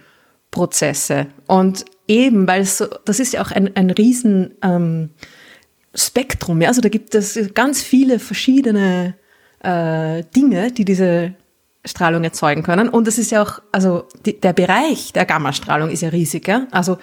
Prozesse. 0.50 1.26
Und 1.46 1.84
eben, 2.08 2.46
weil 2.48 2.62
es 2.62 2.78
so, 2.78 2.86
das 3.04 3.20
ist 3.20 3.32
ja 3.32 3.42
auch 3.42 3.50
ein, 3.50 3.76
ein 3.76 3.90
riesen 3.90 4.54
ähm, 4.62 5.10
Spektrum, 5.94 6.62
ja, 6.62 6.68
also 6.68 6.80
da 6.80 6.88
gibt 6.88 7.14
es 7.14 7.38
ganz 7.54 7.82
viele 7.82 8.18
verschiedene 8.18 9.14
äh, 9.62 10.22
Dinge, 10.34 10.72
die 10.72 10.84
diese 10.84 11.34
Strahlung 11.84 12.24
erzeugen 12.24 12.62
können. 12.62 12.88
Und 12.88 13.08
es 13.08 13.18
ist 13.18 13.30
ja 13.30 13.42
auch, 13.42 13.60
also 13.72 14.04
die, 14.24 14.38
der 14.38 14.52
Bereich 14.52 15.12
der 15.12 15.24
Gammastrahlung 15.24 15.90
ist 15.90 16.02
ja 16.02 16.10
riesig. 16.10 16.46
Ja? 16.46 16.66
Also 16.70 16.98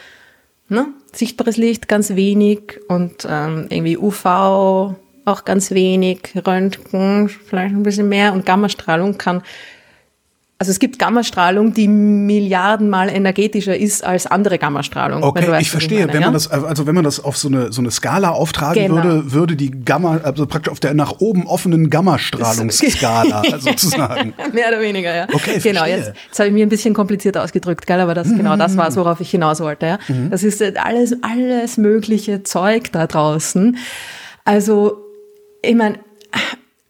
ne? 0.69 0.87
sichtbares 1.13 1.57
Licht 1.57 1.87
ganz 1.87 2.15
wenig 2.15 2.79
und 2.87 3.27
ähm, 3.29 3.67
irgendwie 3.69 3.97
UV 3.97 4.95
auch 5.25 5.45
ganz 5.45 5.71
wenig, 5.71 6.33
Röntgen 6.47 7.29
vielleicht 7.29 7.75
ein 7.75 7.83
bisschen 7.83 8.09
mehr 8.09 8.33
und 8.33 8.45
Gammastrahlung 8.45 9.17
kann 9.17 9.43
also 10.61 10.71
es 10.71 10.79
gibt 10.79 10.99
Gammastrahlung, 10.99 11.73
die 11.73 11.87
Milliardenmal 11.87 13.07
energetischer 13.07 13.77
ist 13.77 14.03
als 14.03 14.27
andere 14.27 14.57
Gammastrahlung. 14.57 15.23
Okay, 15.23 15.47
weißt, 15.47 15.61
ich 15.61 15.71
verstehe. 15.71 16.01
Meine, 16.01 16.13
wenn 16.13 16.21
man 16.21 16.33
das, 16.33 16.51
also 16.51 16.85
wenn 16.85 16.95
man 16.95 17.05
das 17.05 17.23
auf 17.23 17.37
so 17.37 17.47
eine, 17.47 17.71
so 17.71 17.79
eine 17.79 17.91
Skala 17.91 18.31
auftragen 18.31 18.87
genau. 18.87 18.95
würde, 18.95 19.31
würde 19.31 19.55
die 19.55 19.71
Gamma, 19.71 20.19
also 20.21 20.45
praktisch 20.45 20.69
auf 20.69 20.81
der 20.81 20.93
nach 20.93 21.19
oben 21.19 21.47
offenen 21.47 21.89
Gammastrahlungsskala 21.89 23.43
sozusagen. 23.59 24.33
Mehr 24.51 24.67
oder 24.67 24.81
weniger, 24.81 25.15
ja. 25.15 25.27
Okay, 25.31 25.59
genau. 25.63 25.85
Jetzt, 25.85 26.11
jetzt 26.27 26.39
habe 26.39 26.49
ich 26.49 26.53
mir 26.53 26.65
ein 26.65 26.69
bisschen 26.69 26.93
kompliziert 26.93 27.37
ausgedrückt, 27.37 27.87
gell, 27.87 28.01
aber 28.01 28.13
das 28.13 28.27
mhm. 28.27 28.39
genau 28.39 28.57
das 28.57 28.75
war, 28.75 28.93
worauf 28.97 29.21
ich 29.21 29.31
hinaus 29.31 29.61
wollte. 29.61 29.85
Ja. 29.85 29.99
Mhm. 30.09 30.29
Das 30.29 30.43
ist 30.43 30.61
alles, 30.61 31.15
alles 31.21 31.77
mögliche 31.77 32.43
Zeug 32.43 32.91
da 32.91 33.07
draußen. 33.07 33.77
Also, 34.43 34.97
ich 35.61 35.75
meine, 35.75 35.99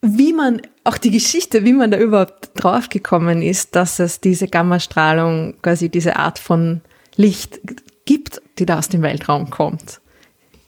wie 0.02 0.34
man, 0.34 0.62
auch 0.84 0.98
die 0.98 1.12
Geschichte, 1.12 1.66
wie 1.66 1.74
man 1.74 1.92
da 1.92 1.98
überhaupt 1.98 2.52
draufgekommen 2.56 3.42
ist, 3.42 3.76
dass 3.76 4.00
es 4.00 4.22
diese 4.22 4.48
Gammastrahlung, 4.48 5.56
quasi 5.62 5.90
diese 5.90 6.16
Art 6.16 6.40
von 6.40 6.82
Licht 7.16 7.60
gibt, 8.06 8.42
die 8.58 8.66
da 8.66 8.80
aus 8.80 8.90
dem 8.90 9.02
Weltraum 9.02 9.50
kommt, 9.50 10.00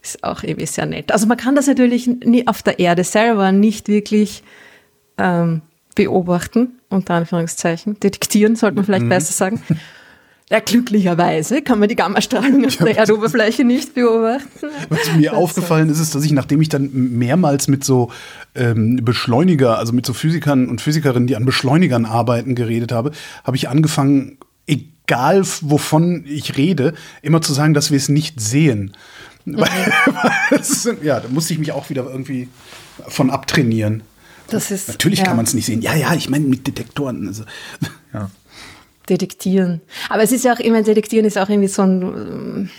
ist 0.04 0.24
auch 0.24 0.44
irgendwie 0.44 0.66
sehr 0.66 0.86
nett. 0.86 1.12
Also 1.12 1.28
man 1.28 1.38
kann 1.38 1.56
das 1.56 1.68
natürlich 1.68 2.08
nie 2.08 2.48
auf 2.48 2.62
der 2.62 2.80
Erde 2.80 3.04
selber 3.04 3.52
nicht 3.52 3.88
wirklich 3.88 4.44
ähm, 5.18 5.62
beobachten, 5.96 6.80
unter 6.90 7.14
Anführungszeichen, 7.14 8.00
detektieren, 8.00 8.56
sollte 8.56 8.76
man 8.76 8.86
vielleicht 8.86 9.06
mhm. 9.06 9.10
besser 9.10 9.34
sagen. 9.34 9.62
Ja, 10.52 10.60
glücklicherweise 10.60 11.62
kann 11.62 11.80
man 11.80 11.88
die 11.88 11.96
Gammastrahlung 11.96 12.66
auf 12.66 12.76
ja, 12.76 12.86
der 12.86 12.98
Erdoberfläche 12.98 13.64
nicht 13.64 13.96
beobachten. 13.96 14.68
Was 14.90 15.14
mir 15.16 15.30
das 15.30 15.40
aufgefallen 15.40 15.90
ist, 15.90 16.02
ist, 16.02 16.14
dass 16.14 16.26
ich, 16.26 16.34
nachdem 16.34 16.62
ich 16.62 16.68
dann 16.68 16.90
mehrmals 16.92 17.70
mit 17.70 17.86
so 17.86 18.12
ähm, 18.54 19.00
Beschleuniger, 19.02 19.80
also 19.80 19.94
mit 19.94 20.06
so 20.06 20.12
Physikern 20.12 20.68
und 20.68 20.82
Physikerinnen, 20.82 21.26
die 21.26 21.38
an 21.38 21.46
Beschleunigern 21.46 22.04
arbeiten, 22.04 22.54
geredet 22.54 22.92
habe, 22.92 23.12
habe 23.46 23.56
ich 23.56 23.70
angefangen, 23.70 24.40
egal 24.68 25.42
wovon 25.62 26.26
ich 26.28 26.58
rede, 26.58 26.96
immer 27.22 27.42
zu 27.42 27.54
sagen, 27.54 27.74
dass 27.74 27.90
wir 27.90 27.98
es 27.98 28.10
nicht 28.10 28.42
sehen. 28.42 28.92
Mhm. 29.46 29.60
ja, 31.02 31.22
da 31.22 31.30
musste 31.30 31.54
ich 31.54 31.60
mich 31.60 31.72
auch 31.72 31.90
wieder 31.90 32.04
irgendwie 32.04 32.50
von 33.08 33.30
abtrainieren. 33.30 34.04
Das 34.50 34.70
ist, 34.70 34.90
Natürlich 34.90 35.20
ja. 35.20 35.26
kann 35.28 35.38
man 35.38 35.46
es 35.46 35.54
nicht 35.54 35.66
sehen. 35.66 35.82
Ja, 35.82 35.96
ja, 35.96 36.14
ich 36.14 36.30
meine 36.30 36.46
mit 36.46 36.68
Detektoren. 36.68 37.26
Also, 37.30 37.46
ja 38.14 38.30
detektieren. 39.10 39.82
Aber 40.10 40.24
es 40.24 40.32
ist 40.32 40.46
ja 40.46 40.54
auch, 40.54 40.60
ich 40.60 40.70
meine, 40.70 40.84
detektieren 40.84 41.26
ist 41.26 41.38
auch 41.38 41.50
irgendwie 41.50 41.68
so 41.68 41.84
ein, 41.84 42.70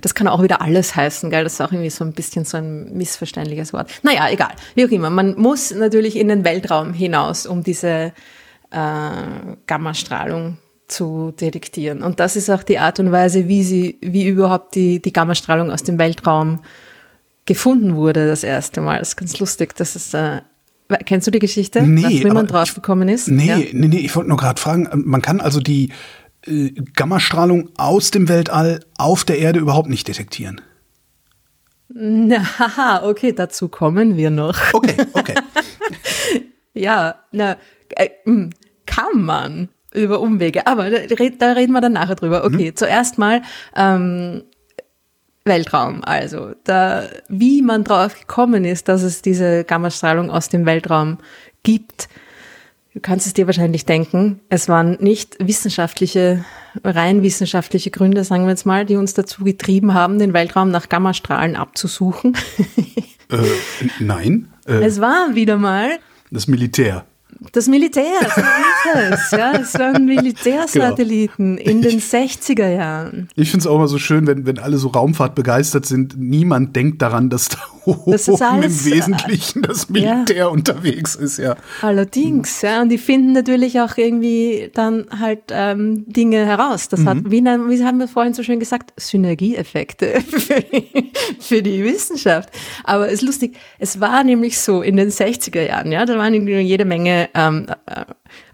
das 0.00 0.14
kann 0.14 0.28
auch 0.28 0.42
wieder 0.42 0.60
alles 0.62 0.96
heißen, 0.96 1.30
gell? 1.30 1.44
Das 1.44 1.54
ist 1.54 1.60
auch 1.60 1.72
irgendwie 1.72 1.90
so 1.90 2.04
ein 2.04 2.12
bisschen 2.12 2.44
so 2.44 2.56
ein 2.56 2.92
missverständliches 2.92 3.72
Wort. 3.72 3.90
Naja, 4.02 4.28
egal. 4.30 4.52
Wie 4.74 4.84
auch 4.84 4.90
immer. 4.90 5.10
Man 5.10 5.38
muss 5.38 5.70
natürlich 5.72 6.16
in 6.16 6.28
den 6.28 6.44
Weltraum 6.44 6.92
hinaus, 6.92 7.46
um 7.46 7.62
diese 7.62 8.12
äh, 8.70 9.10
Gammastrahlung 9.66 10.58
zu 10.88 11.32
detektieren. 11.38 12.02
Und 12.02 12.20
das 12.20 12.36
ist 12.36 12.50
auch 12.50 12.62
die 12.62 12.78
Art 12.78 12.98
und 12.98 13.12
Weise, 13.12 13.48
wie 13.48 13.62
sie, 13.62 13.98
wie 14.00 14.26
überhaupt 14.26 14.74
die, 14.74 15.00
die 15.00 15.12
Gammastrahlung 15.12 15.70
aus 15.70 15.82
dem 15.82 15.98
Weltraum 15.98 16.60
gefunden 17.46 17.96
wurde 17.96 18.26
das 18.26 18.44
erste 18.44 18.80
Mal. 18.80 18.98
Das 18.98 19.10
ist 19.10 19.16
ganz 19.16 19.38
lustig. 19.38 19.76
Das 19.76 19.96
ist 19.96 20.14
äh, 20.14 20.40
Kennst 21.04 21.26
du 21.26 21.30
die 21.30 21.38
Geschichte, 21.38 21.82
nee, 21.82 22.24
wie 22.24 22.30
man 22.30 22.46
drauf 22.46 22.74
gekommen 22.74 23.08
ist? 23.08 23.28
Nee, 23.28 23.46
ja? 23.46 23.56
nee, 23.56 23.88
nee, 23.88 23.98
ich 23.98 24.14
wollte 24.16 24.28
nur 24.28 24.38
gerade 24.38 24.60
fragen, 24.60 24.88
ähm, 24.92 25.04
man 25.06 25.22
kann 25.22 25.40
also 25.40 25.60
die 25.60 25.90
äh, 26.46 26.72
Gammastrahlung 26.94 27.70
aus 27.76 28.10
dem 28.10 28.28
Weltall 28.28 28.80
auf 28.98 29.24
der 29.24 29.38
Erde 29.38 29.60
überhaupt 29.60 29.88
nicht 29.88 30.08
detektieren. 30.08 30.60
Na, 31.88 32.58
haha, 32.58 33.08
okay, 33.08 33.32
dazu 33.32 33.68
kommen 33.68 34.16
wir 34.16 34.30
noch. 34.30 34.58
Okay, 34.72 34.94
okay. 35.12 35.34
ja, 36.74 37.16
na, 37.32 37.56
äh, 37.90 38.10
hm, 38.24 38.50
kann 38.86 39.22
man 39.22 39.68
über 39.92 40.20
Umwege, 40.20 40.66
aber 40.66 40.88
da, 40.90 40.98
da, 40.98 41.52
reden 41.52 41.72
wir 41.72 41.80
dann 41.80 41.92
nachher 41.92 42.14
drüber. 42.14 42.44
Okay, 42.44 42.70
mhm. 42.70 42.76
zuerst 42.76 43.18
mal, 43.18 43.42
ähm, 43.74 44.44
Weltraum. 45.44 46.02
Also, 46.04 46.54
da, 46.64 47.04
wie 47.28 47.62
man 47.62 47.84
drauf 47.84 48.18
gekommen 48.18 48.64
ist, 48.64 48.88
dass 48.88 49.02
es 49.02 49.22
diese 49.22 49.64
Gammastrahlung 49.64 50.30
aus 50.30 50.48
dem 50.48 50.66
Weltraum 50.66 51.18
gibt, 51.62 52.08
du 52.94 53.00
kannst 53.00 53.26
es 53.26 53.34
dir 53.34 53.46
wahrscheinlich 53.46 53.86
denken. 53.86 54.40
Es 54.48 54.68
waren 54.68 54.98
nicht 55.00 55.36
wissenschaftliche, 55.40 56.44
rein 56.84 57.22
wissenschaftliche 57.22 57.90
Gründe, 57.90 58.24
sagen 58.24 58.44
wir 58.44 58.50
jetzt 58.50 58.66
mal, 58.66 58.84
die 58.84 58.96
uns 58.96 59.14
dazu 59.14 59.44
getrieben 59.44 59.94
haben, 59.94 60.18
den 60.18 60.34
Weltraum 60.34 60.70
nach 60.70 60.88
Gammastrahlen 60.88 61.56
abzusuchen. 61.56 62.36
äh, 63.30 63.38
nein. 63.98 64.52
Äh, 64.66 64.84
es 64.84 65.00
war 65.00 65.34
wieder 65.34 65.56
mal 65.56 65.98
das 66.30 66.46
Militär. 66.46 67.04
Das 67.52 67.68
Militär, 67.68 68.20
so 68.34 68.40
ist 68.40 69.12
es. 69.12 69.30
Ja, 69.30 69.52
es 69.52 69.74
waren 69.74 70.04
Militärsatelliten 70.04 71.56
genau. 71.56 71.70
in 71.70 71.82
den 71.82 72.00
60er 72.00 72.68
Jahren. 72.68 73.28
Ich 73.34 73.50
finde 73.50 73.62
es 73.64 73.66
auch 73.66 73.76
immer 73.76 73.88
so 73.88 73.98
schön, 73.98 74.26
wenn, 74.26 74.44
wenn 74.44 74.58
alle 74.58 74.76
so 74.76 74.88
Raumfahrt 74.88 75.34
begeistert 75.34 75.86
sind. 75.86 76.18
Niemand 76.18 76.76
denkt 76.76 77.00
daran, 77.00 77.30
dass 77.30 77.48
da 77.48 77.58
das 78.06 78.28
oben 78.28 78.42
alles, 78.42 78.86
im 78.86 78.92
Wesentlichen 78.92 79.62
das 79.62 79.88
Militär 79.88 80.36
ja. 80.36 80.46
unterwegs 80.46 81.14
ist. 81.14 81.38
Ja. 81.38 81.56
Allerdings, 81.82 82.62
ja. 82.62 82.82
Und 82.82 82.88
die 82.88 82.98
finden 82.98 83.32
natürlich 83.32 83.80
auch 83.80 83.96
irgendwie 83.96 84.70
dann 84.74 85.06
halt 85.18 85.44
ähm, 85.50 86.04
Dinge 86.06 86.46
heraus. 86.46 86.88
Das 86.88 87.00
mhm. 87.00 87.08
hat, 87.08 87.18
wie, 87.26 87.44
wie 87.44 87.84
haben 87.84 87.98
wir 87.98 88.08
vorhin 88.08 88.34
so 88.34 88.42
schön 88.42 88.60
gesagt, 88.60 88.92
Synergieeffekte 88.96 90.20
für 90.28 90.60
die, 90.60 91.12
für 91.40 91.62
die 91.62 91.84
Wissenschaft. 91.84 92.50
Aber 92.84 93.06
es 93.06 93.14
ist 93.14 93.22
lustig, 93.22 93.56
es 93.78 94.00
war 94.00 94.24
nämlich 94.24 94.58
so 94.58 94.82
in 94.82 94.96
den 94.96 95.10
60er 95.10 95.66
Jahren, 95.66 95.92
ja, 95.92 96.04
da 96.04 96.16
waren 96.16 96.46
jede 96.46 96.84
Menge 96.84 97.28
ähm, 97.34 97.66
äh, 97.86 98.04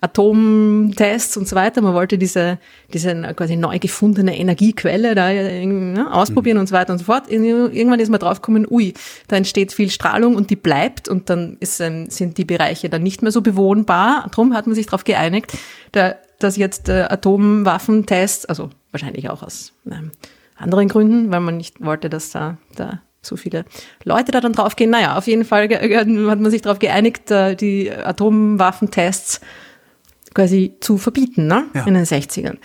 Atomtests 0.06 1.36
und 1.36 1.48
so 1.48 1.56
weiter. 1.56 1.82
Man 1.82 1.94
wollte 1.94 2.16
diese, 2.16 2.58
diese 2.92 3.14
quasi 3.34 3.56
neu 3.56 3.78
gefundene 3.78 4.38
Energiequelle 4.38 5.14
da 5.14 5.28
ne, 5.32 6.06
ausprobieren 6.10 6.56
mhm. 6.56 6.60
und 6.62 6.66
so 6.68 6.74
weiter 6.74 6.92
und 6.92 6.98
so 6.98 7.04
fort. 7.04 7.30
Irgendwann 7.30 8.00
ist 8.00 8.08
man 8.08 8.20
draufgekommen, 8.20 8.66
ui, 8.70 8.94
da 9.28 9.36
entsteht 9.36 9.72
viel 9.72 9.90
Strahlung 9.90 10.36
und 10.36 10.50
die 10.50 10.56
bleibt 10.56 11.08
und 11.08 11.28
dann 11.28 11.56
ist, 11.60 11.80
ähm, 11.80 12.08
sind 12.08 12.38
die 12.38 12.44
Bereiche 12.44 12.88
dann 12.88 13.02
nicht 13.02 13.22
mehr 13.22 13.32
so 13.32 13.42
bewohnbar. 13.42 14.26
Darum 14.30 14.54
hat 14.54 14.66
man 14.66 14.74
sich 14.74 14.86
darauf 14.86 15.04
geeinigt, 15.04 15.52
da, 15.92 16.14
dass 16.38 16.56
jetzt 16.56 16.88
äh, 16.88 17.06
Atomwaffentests, 17.08 18.46
also 18.46 18.70
wahrscheinlich 18.92 19.28
auch 19.28 19.42
aus 19.42 19.72
ähm, 19.90 20.12
anderen 20.56 20.88
Gründen, 20.88 21.32
weil 21.32 21.40
man 21.40 21.56
nicht 21.56 21.84
wollte, 21.84 22.08
dass 22.08 22.30
da, 22.30 22.58
da 22.76 23.02
so 23.20 23.34
viele 23.36 23.64
Leute 24.04 24.30
da 24.30 24.40
dann 24.40 24.52
draufgehen. 24.52 24.90
Naja, 24.90 25.18
auf 25.18 25.26
jeden 25.26 25.44
Fall 25.44 25.68
hat 25.68 26.40
man 26.40 26.50
sich 26.50 26.62
darauf 26.62 26.78
geeinigt, 26.78 27.24
die 27.60 27.90
Atomwaffentests 27.90 29.40
quasi 30.37 30.77
zu 30.81 30.99
verbieten, 30.99 31.46
ne? 31.46 31.64
Ja. 31.75 31.87
in 31.87 31.94
den 31.94 32.05
60ern. 32.05 32.59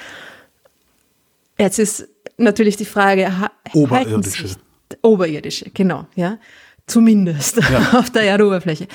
Jetzt 1.58 1.80
ist 1.80 2.08
natürlich 2.38 2.76
die 2.76 2.86
Frage, 2.86 3.32
oberirdische. 3.74 4.58
Oberirdische, 5.02 5.72
genau, 5.74 6.06
ja. 6.16 6.38
Zumindest 6.86 7.58
ja. 7.58 7.94
auf 8.00 8.10
der 8.10 8.24
Erdoberfläche. 8.24 8.88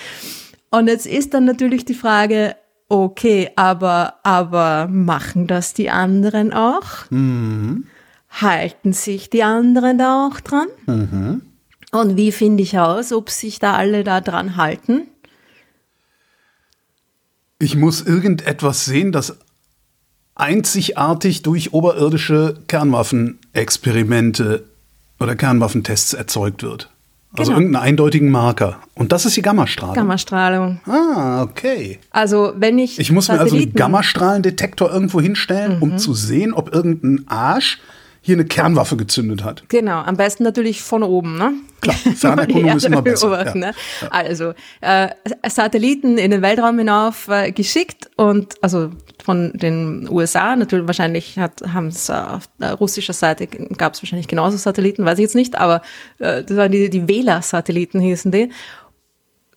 Und 0.71 0.89
jetzt 0.89 1.07
ist 1.07 1.33
dann 1.33 1.47
natürlich 1.47 1.87
die 1.87 1.95
Frage, 1.95 2.55
okay, 2.91 3.51
aber, 3.57 4.17
aber 4.25 4.89
machen 4.89 5.47
das 5.47 5.73
die 5.73 5.89
anderen 5.89 6.53
auch? 6.53 7.11
Mhm. 7.11 7.87
Halten 8.29 8.93
sich 8.93 9.31
die 9.31 9.43
anderen 9.43 9.97
da 9.97 10.27
auch 10.27 10.41
dran? 10.41 10.67
Mhm. 10.85 11.43
Und 11.93 12.17
wie 12.19 12.31
finde 12.31 12.62
ich 12.62 12.79
aus, 12.79 13.11
ob 13.12 13.31
sich 13.31 13.59
da 13.59 13.75
alle 13.75 14.05
da 14.05 14.21
dran 14.21 14.57
halten? 14.57 15.09
Ich 17.59 17.75
muss 17.75 18.03
irgendetwas 18.03 18.85
sehen, 18.85 19.12
das 19.12 19.37
einzigartig 20.35 21.42
durch 21.42 21.73
oberirdische 21.73 22.59
Kernwaffenexperimente 22.69 24.64
oder 25.19 25.35
Kernwaffentests 25.35 26.12
erzeugt 26.12 26.62
wird. 26.62 26.90
Also 27.38 27.51
genau. 27.51 27.61
irgendeinen 27.61 27.85
eindeutigen 27.85 28.31
Marker. 28.31 28.79
Und 28.95 29.12
das 29.12 29.27
ist 29.27 29.37
die 29.37 29.42
Gammastrahlung. 29.42 29.95
Gammastrahlung. 29.95 30.81
Ah, 30.87 31.42
okay. 31.42 31.99
Also 32.11 32.53
wenn 32.57 32.79
ich. 32.79 32.99
Ich 32.99 33.12
muss 33.12 33.29
mir 33.29 33.40
also 33.40 33.57
einen 33.57 33.73
Gammastrahlendetektor 33.73 34.90
irgendwo 34.90 35.21
hinstellen, 35.21 35.77
mhm. 35.77 35.83
um 35.83 35.99
zu 35.99 36.14
sehen, 36.14 36.55
ob 36.55 36.75
irgendein 36.75 37.27
Arsch 37.29 37.79
hier 38.27 38.35
eine 38.35 38.45
Kernwaffe 38.45 38.97
gezündet 38.97 39.45
hat. 39.45 39.62
Genau, 39.69 40.01
am 40.01 40.17
besten 40.17 40.43
natürlich 40.43 40.83
von 40.83 41.05
oben, 41.05 41.39
ne? 41.39 41.53
Klar, 41.81 41.95
Fernerkundung 42.17 42.77
ist 42.77 42.85
immer 42.85 43.01
besser. 43.01 43.47
Ja. 43.47 43.55
Ne? 43.55 43.73
Also, 44.11 44.53
äh, 44.81 45.11
Satelliten 45.49 46.19
in 46.19 46.33
den 46.33 46.43
Weltraum 46.43 46.77
hinauf 46.77 47.29
äh, 47.29 47.53
geschickt 47.53 48.11
und 48.17 48.55
also 48.62 48.91
von 49.25 49.53
den 49.53 50.09
USA, 50.11 50.57
natürlich 50.57 50.89
wahrscheinlich 50.89 51.39
hat, 51.39 51.62
haben 51.73 51.87
es 51.87 52.09
äh, 52.09 52.15
auf 52.15 52.49
russischer 52.81 53.12
Seite 53.12 53.47
gab 53.47 53.95
es 53.95 54.03
wahrscheinlich 54.03 54.27
genauso 54.27 54.57
Satelliten, 54.57 55.05
weiß 55.05 55.19
ich 55.19 55.23
jetzt 55.23 55.37
nicht, 55.37 55.57
aber 55.57 55.83
äh, 56.19 56.43
das 56.43 56.57
waren 56.57 56.73
die, 56.73 56.91
die 56.91 57.07
Wähler-Satelliten 57.07 58.01
hießen 58.01 58.33
die. 58.33 58.51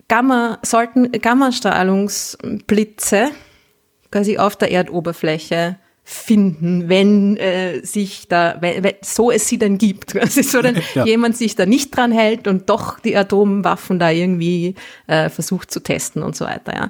Gamma, 0.07 0.59
sollten 0.61 1.11
Gammastrahlungsblitze 1.11 3.31
quasi 4.11 4.37
auf 4.37 4.55
der 4.55 4.71
Erdoberfläche 4.71 5.77
finden, 6.11 6.89
wenn 6.89 7.37
äh, 7.37 7.85
sich 7.85 8.27
da, 8.27 8.57
wenn, 8.61 8.83
wenn, 8.83 8.95
so 9.03 9.29
es 9.29 9.47
sie 9.47 9.59
dann 9.59 9.77
gibt. 9.77 10.15
Also 10.19 10.41
so 10.41 10.61
dann 10.63 10.81
ja. 10.95 11.05
jemand 11.05 11.37
sich 11.37 11.55
da 11.55 11.67
nicht 11.67 11.95
dran 11.95 12.11
hält 12.11 12.47
und 12.47 12.67
doch 12.71 12.99
die 12.99 13.15
Atomwaffen 13.15 13.99
da 13.99 14.09
irgendwie 14.09 14.73
äh, 15.05 15.29
versucht 15.29 15.69
zu 15.69 15.81
testen 15.81 16.23
und 16.23 16.35
so 16.35 16.45
weiter. 16.45 16.73
Ja. 16.73 16.89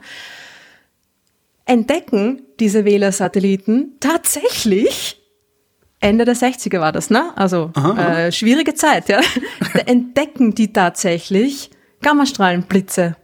Entdecken 1.65 2.43
diese 2.61 2.85
Wählersatelliten 2.85 3.97
tatsächlich 3.99 5.17
Ende 5.99 6.23
der 6.23 6.35
60er 6.35 6.79
war 6.79 6.93
das, 6.93 7.09
ne? 7.09 7.33
Also 7.35 7.71
äh, 7.75 8.31
schwierige 8.31 8.73
Zeit, 8.73 9.09
ja. 9.09 9.19
Da 9.73 9.79
entdecken 9.85 10.55
die 10.55 10.71
tatsächlich 10.71 11.71
Gammastrahlenblitze. 12.01 13.17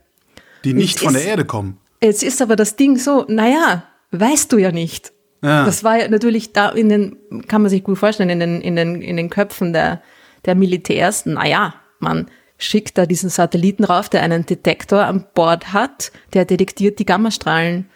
Die 0.66 0.74
nicht 0.74 0.96
Jetzt 0.96 1.04
von 1.06 1.14
der 1.14 1.22
ist- 1.22 1.28
Erde 1.30 1.46
kommen. 1.46 1.78
Jetzt 2.04 2.22
ist 2.22 2.42
aber 2.42 2.58
das 2.58 2.76
Ding 2.76 2.98
so, 2.98 3.24
naja, 3.30 3.86
weißt 4.12 4.52
du 4.52 4.58
ja 4.58 4.74
nicht. 4.74 5.14
Ja. 5.46 5.66
Das 5.66 5.84
war 5.84 5.98
ja 6.00 6.08
natürlich 6.08 6.54
da 6.54 6.70
in 6.70 6.90
den, 6.90 7.18
kann 7.48 7.62
man 7.62 7.70
sich 7.70 7.84
gut 7.84 7.98
vorstellen, 7.98 8.30
in 8.30 8.40
den, 8.40 8.62
in 8.62 8.76
den, 8.76 9.02
in 9.02 9.16
den 9.18 9.30
Köpfen 9.30 9.74
der, 9.74 10.02
der 10.46 10.56
Militärs, 10.56 11.26
naja, 11.26 11.76
man 12.00 12.28
schickt 12.58 12.98
da 12.98 13.06
diesen 13.06 13.30
Satelliten 13.30 13.84
rauf, 13.84 14.10
der 14.10 14.24
einen 14.24 14.46
Detektor 14.46 15.04
an 15.06 15.26
Bord 15.34 15.74
hat, 15.74 16.12
der 16.34 16.46
detektiert 16.46 17.00
die 17.00 17.06
Gammastrahlen 17.06 17.90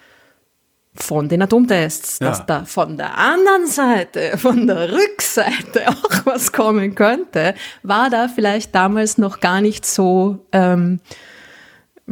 von 0.96 1.30
den 1.30 1.42
Atomtests, 1.42 2.20
Ja. 2.20 2.28
dass 2.30 2.46
da 2.46 2.66
von 2.66 2.98
der 2.98 3.18
anderen 3.18 3.68
Seite, 3.68 4.38
von 4.38 4.68
der 4.68 4.92
Rückseite 4.92 5.88
auch 5.88 6.26
was 6.26 6.52
kommen 6.52 6.96
könnte, 6.96 7.54
war 7.84 8.10
da 8.10 8.28
vielleicht 8.28 8.76
damals 8.76 9.18
noch 9.18 9.40
gar 9.40 9.62
nicht 9.62 9.86
so 9.86 10.46
ähm, 10.52 11.00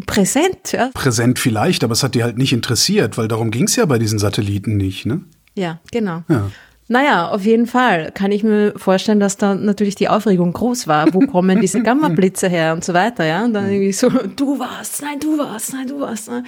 präsent. 0.06 0.72
Ja? 0.72 0.90
Präsent 0.94 1.40
vielleicht, 1.40 1.84
aber 1.84 1.94
es 1.94 2.04
hat 2.04 2.16
die 2.16 2.24
halt 2.24 2.38
nicht 2.38 2.54
interessiert, 2.54 3.18
weil 3.18 3.28
darum 3.28 3.52
ging 3.52 3.66
es 3.66 3.76
ja 3.76 3.86
bei 3.86 4.00
diesen 4.00 4.20
Satelliten 4.20 4.78
nicht, 4.78 5.06
ne? 5.06 5.22
Ja, 5.56 5.80
genau. 5.92 6.24
Ja. 6.30 6.52
Naja, 6.90 7.30
auf 7.30 7.44
jeden 7.44 7.68
Fall 7.68 8.12
kann 8.14 8.32
ich 8.32 8.44
mir 8.44 8.74
vorstellen, 8.78 9.20
dass 9.20 9.36
da 9.36 9.56
natürlich 9.56 9.96
die 9.96 10.08
Aufregung 10.08 10.54
groß 10.54 10.88
war. 10.88 11.14
Wo 11.14 11.20
kommen 11.20 11.60
diese 11.60 11.84
Gamma-Blitze 11.84 12.48
her 12.48 12.74
und 12.74 12.86
so 12.86 12.94
weiter, 12.94 13.26
ja? 13.26 13.44
Und 13.44 13.54
dann 13.54 13.70
irgendwie 13.70 13.92
so, 13.92 14.10
du 14.36 14.60
warst, 14.60 15.02
nein, 15.02 15.20
du 15.20 15.38
warst, 15.38 15.74
nein, 15.74 15.88
du 15.88 16.00
warst. 16.00 16.30
Nein. 16.30 16.46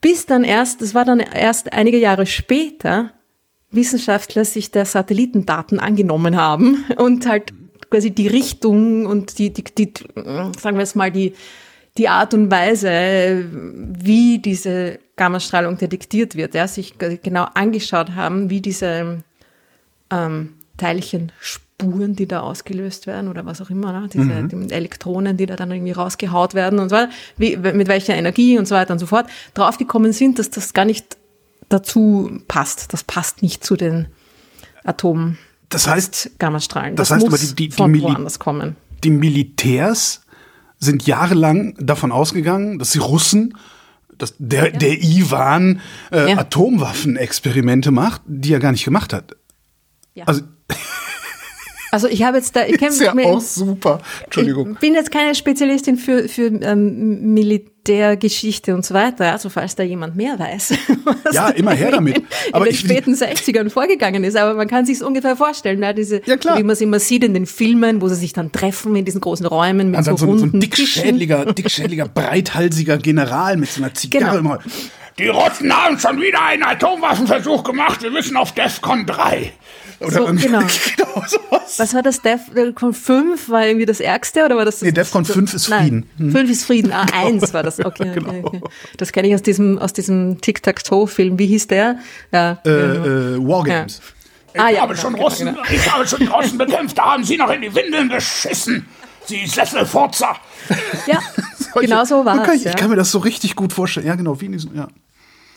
Bis 0.00 0.24
dann 0.24 0.44
erst, 0.44 0.80
das 0.80 0.94
war 0.94 1.04
dann 1.04 1.20
erst 1.20 1.72
einige 1.72 1.98
Jahre 1.98 2.24
später, 2.24 3.10
Wissenschaftler 3.70 4.46
sich 4.46 4.70
der 4.70 4.86
Satellitendaten 4.86 5.78
angenommen 5.80 6.36
haben 6.36 6.84
und 6.96 7.26
halt 7.26 7.52
quasi 7.90 8.10
die 8.10 8.28
Richtung 8.28 9.04
und 9.04 9.38
die, 9.38 9.52
die, 9.52 9.64
die 9.64 9.92
sagen 10.58 10.76
wir 10.76 10.80
jetzt 10.80 10.96
mal, 10.96 11.10
die, 11.10 11.34
die 11.96 12.08
Art 12.08 12.34
und 12.34 12.50
Weise, 12.50 13.44
wie 13.50 14.38
diese 14.38 14.98
Gammastrahlung 15.16 15.78
detektiert 15.78 16.36
wird, 16.36 16.54
ja, 16.54 16.68
sich 16.68 16.94
genau 16.98 17.46
angeschaut 17.54 18.14
haben, 18.14 18.50
wie 18.50 18.60
diese 18.60 19.22
ähm, 20.10 20.54
Teilchenspuren, 20.76 22.14
die 22.14 22.26
da 22.28 22.40
ausgelöst 22.40 23.06
werden 23.06 23.28
oder 23.28 23.44
was 23.46 23.60
auch 23.60 23.70
immer, 23.70 23.92
ne? 23.92 24.08
diese 24.12 24.44
die 24.44 24.72
Elektronen, 24.72 25.36
die 25.36 25.46
da 25.46 25.56
dann 25.56 25.70
irgendwie 25.70 25.92
rausgehaut 25.92 26.54
werden 26.54 26.78
und 26.78 26.88
so 26.90 26.96
weiter, 26.96 27.10
wie, 27.36 27.56
mit 27.56 27.88
welcher 27.88 28.14
Energie 28.14 28.58
und 28.58 28.66
so 28.66 28.74
weiter 28.74 28.92
und 28.92 28.98
so 28.98 29.06
fort, 29.06 29.26
draufgekommen 29.54 30.12
sind, 30.12 30.38
dass 30.38 30.50
das 30.50 30.72
gar 30.74 30.84
nicht 30.84 31.16
dazu 31.68 32.30
passt. 32.48 32.92
Das 32.92 33.04
passt 33.04 33.42
nicht 33.42 33.64
zu 33.64 33.76
den 33.76 34.06
Atom 34.84 35.36
Das 35.68 35.86
heißt, 35.88 36.38
Gammastrahlen. 36.38 36.96
Das 36.96 37.08
Das, 37.08 37.16
heißt 37.16 37.26
muss 37.30 37.40
aber, 37.40 37.48
die- 37.48 37.54
die- 37.56 37.68
die 37.70 37.74
von 37.76 37.90
Mili- 37.92 38.02
woanders 38.02 38.38
kommen. 38.38 38.76
die 39.04 39.10
Militärs 39.10 40.22
sind 40.78 41.06
jahrelang 41.06 41.74
davon 41.78 42.12
ausgegangen, 42.12 42.78
dass 42.78 42.90
die 42.90 42.98
Russen, 42.98 43.56
dass 44.16 44.34
der, 44.38 44.70
der 44.70 45.02
Iwan 45.02 45.80
äh, 46.12 46.30
Ja. 46.30 46.38
Atomwaffenexperimente 46.38 47.90
macht, 47.90 48.22
die 48.26 48.52
er 48.52 48.60
gar 48.60 48.72
nicht 48.72 48.84
gemacht 48.84 49.12
hat. 49.12 49.36
Ja. 50.14 50.24
Also 50.26 50.42
Also 51.90 52.06
ich 52.08 52.22
habe 52.22 52.36
jetzt 52.36 52.54
da, 52.54 52.66
ich 52.66 52.80
ist 52.82 53.00
ja 53.00 53.12
kenne 53.14 53.26
auch 53.26 53.40
super. 53.40 54.00
Entschuldigung. 54.24 54.72
Ich 54.74 54.78
bin 54.78 54.94
jetzt 54.94 55.10
keine 55.10 55.34
Spezialistin 55.34 55.96
für, 55.96 56.28
für 56.28 56.46
ähm, 56.62 57.32
Militärgeschichte 57.32 58.74
und 58.74 58.84
so 58.84 58.94
weiter, 58.94 59.32
also 59.32 59.48
falls 59.48 59.74
da 59.74 59.82
jemand 59.82 60.14
mehr 60.16 60.38
weiß. 60.38 60.74
was 61.24 61.34
Ja, 61.34 61.48
immer 61.48 61.72
her 61.72 61.90
damit. 61.92 62.22
Aber 62.52 62.66
in 62.66 62.72
den 62.72 62.74
ich- 62.74 62.80
späten 62.80 63.14
60ern 63.14 63.70
vorgegangen 63.70 64.24
ist, 64.24 64.36
aber 64.36 64.54
man 64.54 64.68
kann 64.68 64.84
sich 64.84 65.02
ungefähr 65.02 65.36
vorstellen, 65.36 65.82
ja, 65.82 65.92
diese, 65.92 66.20
Ja, 66.26 66.36
klar. 66.36 66.58
wie 66.58 66.62
man 66.62 66.74
es 66.74 66.80
immer 66.80 66.98
sieht 66.98 67.24
in 67.24 67.32
den 67.34 67.46
Filmen, 67.46 68.02
wo 68.02 68.08
sie 68.08 68.16
sich 68.16 68.32
dann 68.34 68.52
treffen 68.52 68.94
in 68.94 69.04
diesen 69.04 69.20
großen 69.20 69.46
Räumen 69.46 69.90
mit 69.90 69.98
Und 69.98 70.04
so, 70.04 70.10
dann 70.10 70.18
so, 70.18 70.26
ein- 70.26 70.30
runden 70.40 70.60
dickschädliger, 70.60 71.46
dickschädliger, 71.54 72.06
breithalsiger 72.08 72.98
General 72.98 73.56
mit 73.56 73.70
so 73.70 73.82
einer 73.82 73.94
Zigarre 73.94 74.36
Genau. 74.36 74.38
immer. 74.38 74.58
Die 75.18 75.26
Russen 75.26 75.72
haben 75.72 75.98
schon 75.98 76.20
wieder 76.20 76.40
einen 76.44 76.62
Atomwaffenversuch 76.62 77.64
gemacht. 77.64 78.02
Wir 78.04 78.10
müssen 78.12 78.36
auf 78.36 78.52
DEFCON 78.52 79.04
3. 79.04 79.52
Oder 80.00 80.10
So, 80.12 80.26
irgendwie- 80.26 80.46
genau. 80.46 80.60
genau 80.96 81.24
sowas. 81.26 81.78
Was 81.78 81.94
war 81.94 82.02
das? 82.02 82.22
DEFCON 82.22 82.94
5 82.94 83.48
war 83.48 83.66
irgendwie 83.66 83.86
das 83.86 84.00
Ärgste 84.00 84.44
oder 84.44 84.56
war 84.56 84.64
das? 84.64 84.76
das 84.76 84.82
Nee, 84.82 84.92
DEFCON 84.92 85.24
5 85.24 85.54
ist 85.54 85.68
Nein, 85.68 85.80
Frieden. 85.82 86.10
Hm. 86.18 86.32
5 86.32 86.50
ist 86.50 86.64
Frieden. 86.64 86.92
Ah, 86.92 87.06
1 87.14 87.52
war 87.52 87.62
das. 87.62 87.80
Okay, 87.84 88.12
Genau. 88.14 88.28
okay, 88.30 88.40
okay. 88.44 88.60
Das 88.96 89.12
kenne 89.12 89.28
ich 89.28 89.34
aus 89.34 89.42
diesem, 89.42 89.78
aus 89.78 89.92
diesem 89.92 90.40
Tic-Tac-Toe-Film. 90.40 91.38
Wie 91.38 91.46
hieß 91.46 91.66
der? 91.68 91.98
Ja, 92.32 92.58
Äh, 92.64 92.70
äh, 92.70 93.38
Wargames. 93.38 94.00
Ja. 94.54 94.62
Ah, 94.64 94.68
Ich 94.70 94.76
ja, 94.76 94.82
habe 94.82 94.94
genau, 94.94 95.02
schon 95.02 95.12
genau, 95.14 95.24
Russen, 95.26 95.46
genau. 95.46 95.62
ich 95.70 95.92
habe 95.92 96.06
schon 96.08 96.18
die 96.20 96.26
Russen 96.26 96.58
bekämpft, 96.58 96.96
da 96.98 97.04
haben 97.12 97.22
sie 97.24 97.36
noch 97.36 97.50
in 97.50 97.60
die 97.60 97.74
Windeln 97.74 98.08
geschissen. 98.08 98.86
Sie 99.26 99.46
Sesselfurzer. 99.46 100.36
ja 101.06 101.18
genau 101.80 102.04
so 102.04 102.24
war 102.24 102.40
Okay, 102.40 102.52
es. 102.54 102.60
ich 102.60 102.64
Ja. 102.64 102.72
kann 102.72 102.88
mir 102.88 102.96
das 102.96 103.10
so 103.10 103.18
richtig 103.18 103.54
gut 103.56 103.74
vorstellen. 103.74 104.06
Ja, 104.06 104.14
genau, 104.14 104.40
wie 104.40 104.46
in 104.46 104.52
diesem, 104.52 104.74
ja. 104.74 104.88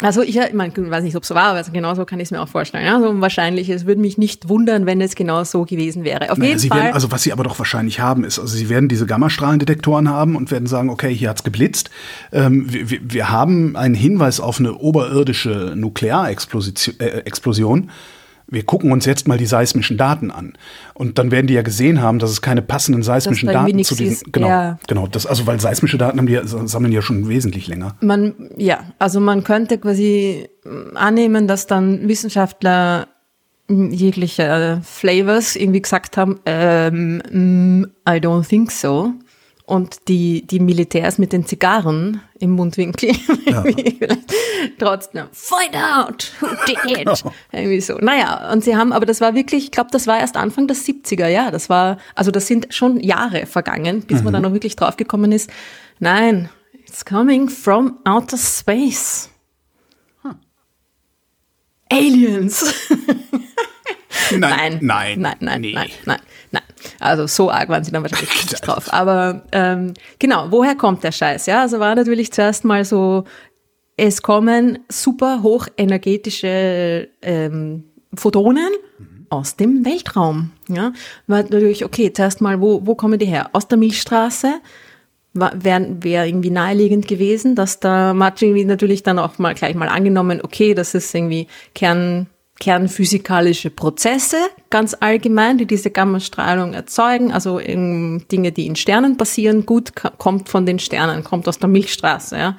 Also 0.01 0.21
ich, 0.21 0.37
ich 0.37 0.53
mein, 0.53 0.71
ich 0.75 0.89
weiß 0.89 1.03
nicht, 1.03 1.15
ob 1.15 1.23
es 1.23 1.29
so 1.29 1.35
war, 1.35 1.45
aber 1.45 1.57
also 1.57 1.71
genauso 1.71 2.05
kann 2.05 2.19
ich 2.19 2.25
es 2.25 2.31
mir 2.31 2.41
auch 2.41 2.47
vorstellen. 2.47 2.87
Also 2.87 3.21
wahrscheinlich, 3.21 3.69
es 3.69 3.85
würde 3.85 4.01
mich 4.01 4.17
nicht 4.17 4.49
wundern, 4.49 4.85
wenn 4.85 4.99
es 5.01 5.15
genau 5.15 5.43
so 5.43 5.65
gewesen 5.65 6.03
wäre. 6.03 6.31
Auf 6.31 6.37
Naja, 6.37 6.49
jeden 6.49 6.59
sie 6.59 6.69
Fall. 6.69 6.79
werden, 6.81 6.93
also 6.93 7.11
was 7.11 7.23
sie 7.23 7.31
aber 7.31 7.43
doch 7.43 7.57
wahrscheinlich 7.59 7.99
haben, 7.99 8.23
ist, 8.23 8.39
also 8.39 8.55
sie 8.55 8.69
werden 8.69 8.89
diese 8.89 9.05
Gammastrahlendetektoren 9.05 10.09
haben 10.09 10.35
und 10.35 10.51
werden 10.51 10.67
sagen, 10.67 10.89
okay, 10.89 11.13
hier 11.13 11.29
hat's 11.29 11.43
geblitzt. 11.43 11.89
Ähm, 12.31 12.71
wir, 12.71 12.89
wir, 12.89 12.99
wir 13.03 13.29
haben 13.29 13.75
einen 13.75 13.95
Hinweis 13.95 14.39
auf 14.39 14.59
eine 14.59 14.75
oberirdische 14.75 15.73
Nuklearexplosion. 15.75 16.95
Äh, 16.99 17.21
Explosion. 17.25 17.89
Wir 18.51 18.63
gucken 18.63 18.91
uns 18.91 19.05
jetzt 19.05 19.27
mal 19.27 19.37
die 19.37 19.45
seismischen 19.45 19.97
Daten 19.97 20.29
an. 20.29 20.53
Und 20.93 21.17
dann 21.17 21.31
werden 21.31 21.47
die 21.47 21.53
ja 21.53 21.61
gesehen 21.61 22.01
haben, 22.01 22.19
dass 22.19 22.29
es 22.29 22.41
keine 22.41 22.61
passenden 22.61 23.01
seismischen 23.01 23.47
Daten 23.47 23.83
zu 23.83 23.95
diesen. 23.95 24.13
ist. 24.13 24.33
Genau, 24.33 24.47
Ja. 24.47 24.77
genau. 24.87 25.07
Das, 25.07 25.25
also 25.25 25.47
weil 25.47 25.59
seismische 25.59 25.97
Daten 25.97 26.19
haben 26.19 26.27
die, 26.27 26.39
sammeln 26.43 26.91
ja 26.91 27.01
schon 27.01 27.29
wesentlich 27.29 27.67
länger. 27.67 27.95
Man, 28.01 28.35
ja, 28.57 28.83
also 28.99 29.21
man 29.21 29.43
könnte 29.45 29.77
quasi 29.77 30.49
mm, 30.65 30.97
annehmen, 30.97 31.47
dass 31.47 31.65
dann 31.65 32.07
Wissenschaftler 32.07 33.07
jeglicher 33.69 34.81
Flavors 34.83 35.55
irgendwie 35.55 35.81
gesagt 35.81 36.17
haben, 36.17 36.39
ähm, 36.45 37.21
mm, 37.31 37.85
I 38.07 38.17
don't 38.17 38.45
think 38.47 38.69
so. 38.71 39.13
Und 39.71 40.09
die, 40.09 40.45
die 40.45 40.59
Militärs 40.59 41.17
mit 41.17 41.31
den 41.31 41.45
Zigarren 41.45 42.19
im 42.39 42.49
Mundwinkel 42.51 43.13
vielleicht 43.45 44.33
trotzdem 44.77 45.27
find 45.31 45.77
out 45.77 46.29
who 46.41 46.47
did 46.67 46.97
it. 46.97 47.23
Irgendwie 47.53 47.79
so. 47.79 47.93
Naja, 47.99 48.51
und 48.51 48.65
sie 48.65 48.75
haben, 48.75 48.91
aber 48.91 49.05
das 49.05 49.21
war 49.21 49.33
wirklich, 49.33 49.63
ich 49.63 49.71
glaube, 49.71 49.89
das 49.89 50.07
war 50.07 50.19
erst 50.19 50.35
Anfang 50.35 50.67
der 50.67 50.75
70er, 50.75 51.27
ja. 51.27 51.51
Das 51.51 51.69
war, 51.69 51.99
also 52.15 52.31
das 52.31 52.47
sind 52.47 52.73
schon 52.73 52.99
Jahre 52.99 53.45
vergangen, 53.45 54.01
bis 54.01 54.23
man 54.23 54.33
dann 54.33 54.43
auch 54.43 54.51
wirklich 54.51 54.75
draufgekommen 54.75 55.31
ist. 55.31 55.49
Nein, 55.99 56.49
it's 56.85 57.05
coming 57.05 57.47
from 57.47 57.97
outer 58.03 58.35
space. 58.35 59.29
Aliens. 61.89 62.73
Nein, 64.37 64.79
nein, 64.81 65.19
nein, 65.19 65.37
nein, 65.39 65.61
nee. 65.61 65.73
nein, 65.73 65.89
nein, 66.05 66.19
nein. 66.51 66.63
Also 66.99 67.27
so 67.27 67.49
arg 67.51 67.69
waren 67.69 67.83
sie 67.83 67.91
dann 67.91 68.03
wahrscheinlich 68.03 68.29
nicht 68.51 68.65
drauf. 68.65 68.91
Aber 68.93 69.43
ähm, 69.51 69.93
genau, 70.19 70.47
woher 70.49 70.75
kommt 70.75 71.03
der 71.03 71.11
Scheiß? 71.11 71.45
Ja, 71.45 71.61
also 71.61 71.79
war 71.79 71.95
natürlich 71.95 72.31
zuerst 72.31 72.65
mal 72.65 72.85
so, 72.85 73.25
es 73.97 74.21
kommen 74.21 74.79
super 74.89 75.43
hochenergetische 75.43 77.09
ähm, 77.21 77.83
Photonen 78.15 78.69
aus 79.29 79.55
dem 79.55 79.85
Weltraum. 79.85 80.51
Ja, 80.67 80.93
war 81.27 81.43
natürlich 81.43 81.85
okay. 81.85 82.11
Zuerst 82.11 82.41
mal, 82.41 82.61
wo 82.61 82.85
wo 82.85 82.95
kommen 82.95 83.19
die 83.19 83.25
her? 83.25 83.49
Aus 83.53 83.67
der 83.67 83.77
Milchstraße 83.77 84.55
wäre 85.33 85.87
wär 86.01 86.25
irgendwie 86.25 86.49
naheliegend 86.49 87.07
gewesen, 87.07 87.55
dass 87.55 87.79
da 87.79 88.15
hat 88.19 88.41
irgendwie 88.41 88.65
natürlich 88.65 89.03
dann 89.03 89.19
auch 89.19 89.37
mal 89.37 89.53
gleich 89.53 89.75
mal 89.75 89.87
angenommen, 89.87 90.41
okay, 90.43 90.73
das 90.73 90.93
ist 90.93 91.13
irgendwie 91.15 91.47
Kern, 91.73 92.27
kernphysikalische 92.61 93.71
Prozesse, 93.71 94.37
ganz 94.69 94.95
allgemein, 94.97 95.57
die 95.57 95.65
diese 95.65 95.89
Gammastrahlung 95.89 96.73
erzeugen, 96.73 97.33
also 97.33 97.57
Dinge, 97.57 98.51
die 98.51 98.67
in 98.67 98.75
Sternen 98.75 99.17
passieren, 99.17 99.65
gut, 99.65 99.93
kommt 100.19 100.47
von 100.47 100.65
den 100.65 100.77
Sternen, 100.79 101.23
kommt 101.23 101.49
aus 101.49 101.57
der 101.57 101.67
Milchstraße, 101.67 102.37
ja. 102.37 102.57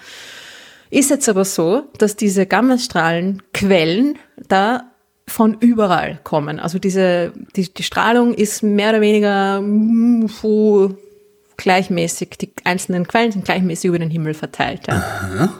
Ist 0.90 1.08
jetzt 1.08 1.28
aber 1.28 1.46
so, 1.46 1.84
dass 1.96 2.16
diese 2.16 2.44
Gammastrahlenquellen 2.44 4.18
da 4.48 4.90
von 5.26 5.56
überall 5.60 6.18
kommen. 6.24 6.58
Also 6.60 6.78
diese, 6.78 7.32
die, 7.56 7.72
die 7.72 7.82
Strahlung 7.82 8.34
ist 8.34 8.62
mehr 8.62 8.90
oder 8.90 9.00
weniger 9.00 9.62
gleichmäßig, 11.56 12.30
die 12.40 12.52
einzelnen 12.64 13.06
Quellen 13.06 13.32
sind 13.32 13.44
gleichmäßig 13.44 13.88
über 13.88 14.00
den 14.00 14.10
Himmel 14.10 14.34
verteilt. 14.34 14.82
Ja. 14.88 15.54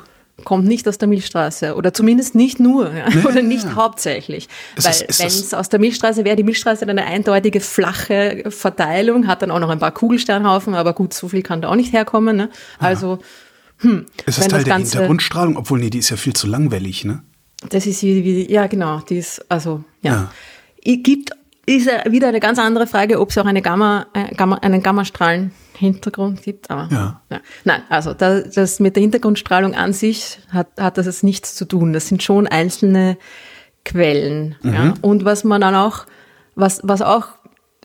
Kommt 0.44 0.66
nicht 0.66 0.88
aus 0.88 0.98
der 0.98 1.08
Milchstraße 1.08 1.76
oder 1.76 1.94
zumindest 1.94 2.34
nicht 2.34 2.58
nur 2.58 2.90
ja, 2.92 3.06
oder 3.24 3.42
nicht 3.42 3.74
hauptsächlich. 3.74 4.48
Ist 4.76 4.84
Weil 4.86 5.08
wenn 5.18 5.26
es 5.26 5.54
aus 5.54 5.68
der 5.68 5.78
Milchstraße 5.78 6.24
wäre, 6.24 6.36
die 6.36 6.42
Milchstraße 6.42 6.80
hat 6.80 6.88
eine 6.88 7.04
eindeutige 7.04 7.60
flache 7.60 8.44
Verteilung, 8.48 9.26
hat 9.28 9.42
dann 9.42 9.50
auch 9.50 9.60
noch 9.60 9.68
ein 9.68 9.78
paar 9.78 9.92
Kugelsternhaufen, 9.92 10.74
aber 10.74 10.94
gut, 10.94 11.14
so 11.14 11.28
viel 11.28 11.42
kann 11.42 11.62
da 11.62 11.68
auch 11.68 11.76
nicht 11.76 11.92
herkommen. 11.92 12.36
Ne? 12.36 12.50
Also 12.78 13.18
Ist 14.26 14.38
das 14.38 14.48
Teil 14.48 14.48
das 14.48 14.64
der 14.64 14.64
Ganze- 14.64 14.90
Hintergrundstrahlung? 14.92 15.56
Obwohl, 15.56 15.78
nee, 15.80 15.90
die 15.90 15.98
ist 15.98 16.10
ja 16.10 16.16
viel 16.16 16.32
zu 16.32 16.46
langwellig, 16.46 17.04
ne? 17.04 17.22
Das 17.68 17.86
ist 17.86 18.02
wie, 18.02 18.24
wie 18.24 18.50
ja 18.50 18.66
genau, 18.66 19.00
die 19.00 19.18
ist, 19.18 19.44
also 19.48 19.84
ja. 20.02 20.12
Ja. 20.12 20.32
Es 20.84 21.02
Gibt, 21.04 21.30
ist 21.66 21.86
ja 21.86 22.10
wieder 22.10 22.28
eine 22.28 22.40
ganz 22.40 22.58
andere 22.58 22.86
Frage, 22.86 23.20
ob 23.20 23.30
es 23.30 23.38
auch 23.38 23.44
eine 23.44 23.62
Gamma, 23.62 24.06
äh, 24.14 24.34
Gamma, 24.34 24.56
einen 24.56 24.82
Gammastrahlen-Hintergrund 24.82 26.42
gibt. 26.42 26.70
Aber, 26.70 26.88
Ja. 27.30 27.40
Nein, 27.64 27.82
also 27.88 28.14
das, 28.14 28.50
das 28.50 28.80
mit 28.80 28.96
der 28.96 29.02
Hintergrundstrahlung 29.02 29.74
an 29.74 29.92
sich 29.92 30.40
hat, 30.48 30.68
hat 30.78 30.98
das 30.98 31.06
jetzt 31.06 31.22
nichts 31.22 31.54
zu 31.54 31.64
tun. 31.64 31.92
Das 31.92 32.08
sind 32.08 32.22
schon 32.22 32.46
einzelne 32.46 33.16
Quellen. 33.84 34.56
Ja. 34.62 34.94
Und 35.02 35.24
was 35.24 35.44
man 35.44 35.60
dann 35.60 35.74
auch, 35.74 36.06
was, 36.54 36.80
was 36.82 37.00
auch 37.00 37.28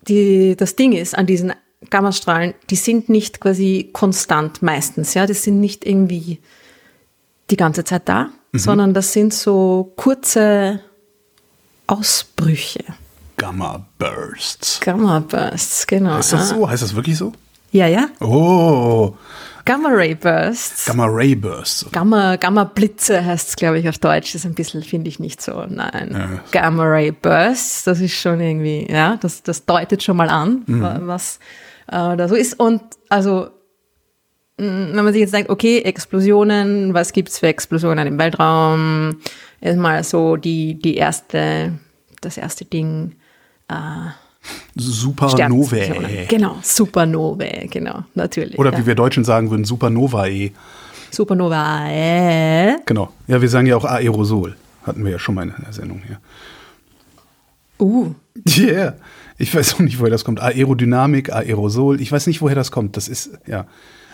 die, 0.07 0.55
das 0.55 0.75
Ding 0.75 0.93
ist 0.93 1.17
an 1.17 1.25
diesen 1.25 1.53
Gammastrahlen, 1.89 2.55
die 2.69 2.75
sind 2.75 3.09
nicht 3.09 3.39
quasi 3.39 3.89
konstant 3.93 4.61
meistens. 4.61 5.13
Ja, 5.13 5.27
das 5.27 5.43
sind 5.43 5.59
nicht 5.59 5.85
irgendwie 5.85 6.39
die 7.49 7.57
ganze 7.57 7.83
Zeit 7.83 8.09
da, 8.09 8.29
sondern 8.53 8.93
das 8.93 9.13
sind 9.13 9.33
so 9.33 9.93
kurze 9.95 10.81
Ausbrüche. 11.85 12.83
Gamma 13.37 13.85
Bursts. 13.99 14.79
Gamma 14.81 15.19
Bursts, 15.19 15.85
genau. 15.87 16.17
Ist 16.17 16.33
das 16.33 16.49
ja. 16.51 16.55
so? 16.57 16.69
Heißt 16.69 16.81
das 16.83 16.95
wirklich 16.95 17.17
so? 17.17 17.33
Ja, 17.71 17.85
ja. 17.87 18.07
Oh, 18.19 19.13
Gamma 19.65 19.89
Ray 19.91 20.15
Bursts. 20.15 20.85
Gamma 20.85 21.05
Ray 21.07 21.35
Bursts. 21.35 21.85
Gamma, 21.91 22.37
Gamma 22.37 22.63
Blitze 22.63 23.23
heißt 23.23 23.49
es, 23.49 23.55
glaube 23.57 23.77
ich, 23.79 23.87
auf 23.89 23.97
Deutsch. 23.97 24.31
Das 24.33 24.35
ist 24.35 24.45
ein 24.45 24.55
bisschen, 24.55 24.81
finde 24.81 25.09
ich 25.09 25.19
nicht 25.19 25.41
so. 25.41 25.65
Nein. 25.67 26.39
Gamma 26.51 26.83
Ray 26.85 27.11
Bursts, 27.11 27.83
das 27.83 27.99
ist 27.99 28.13
schon 28.15 28.39
irgendwie, 28.39 28.87
ja, 28.89 29.17
das, 29.17 29.43
das 29.43 29.65
deutet 29.65 30.01
schon 30.01 30.15
mal 30.17 30.29
an, 30.29 30.63
wa- 30.67 30.99
was 31.03 31.39
äh, 31.87 32.15
da 32.15 32.27
so 32.29 32.35
ist. 32.35 32.57
Und 32.59 32.81
also, 33.09 33.49
wenn 34.55 34.95
man 34.95 35.11
sich 35.13 35.21
jetzt 35.21 35.33
denkt, 35.33 35.49
okay, 35.51 35.81
Explosionen, 35.81 36.93
was 36.93 37.11
gibt's 37.11 37.37
für 37.37 37.47
Explosionen 37.47 38.07
im 38.07 38.17
Weltraum? 38.17 39.17
Erstmal 39.61 40.03
so 40.03 40.37
die, 40.37 40.75
die 40.79 40.95
erste, 40.95 41.73
das 42.21 42.37
erste 42.37 42.63
Ding, 42.65 43.15
Supernovae. 44.75 45.29
Sternexplosionen. 45.29 46.27
Genau, 46.29 46.57
Supernovae, 46.61 47.67
genau, 47.69 48.03
natürlich. 48.15 48.57
Oder 48.57 48.71
ja. 48.71 48.77
wie 48.79 48.85
wir 48.85 48.95
Deutschen 48.95 49.23
sagen 49.23 49.49
würden, 49.49 49.65
Supernovae. 49.65 50.51
Supernovae. 51.11 52.77
Genau. 52.85 53.11
Ja, 53.27 53.41
wir 53.41 53.49
sagen 53.49 53.67
ja 53.67 53.75
auch 53.75 53.85
Aerosol. 53.85 54.55
Hatten 54.83 55.03
wir 55.03 55.11
ja 55.11 55.19
schon 55.19 55.35
mal 55.35 55.43
in 55.43 55.53
der 55.63 55.73
Sendung 55.73 56.01
hier. 56.05 56.19
Uh, 57.79 58.13
Yeah. 58.57 58.95
Ich 59.37 59.53
weiß 59.53 59.75
auch 59.75 59.79
nicht, 59.79 59.99
woher 59.99 60.09
das 60.09 60.23
kommt. 60.23 60.41
Aerodynamik, 60.41 61.31
Aerosol. 61.31 62.01
Ich 62.01 62.11
weiß 62.11 62.27
nicht, 62.27 62.41
woher 62.41 62.55
das 62.55 62.71
kommt. 62.71 62.97
Das 62.97 63.07
ist, 63.07 63.31
ja. 63.45 63.65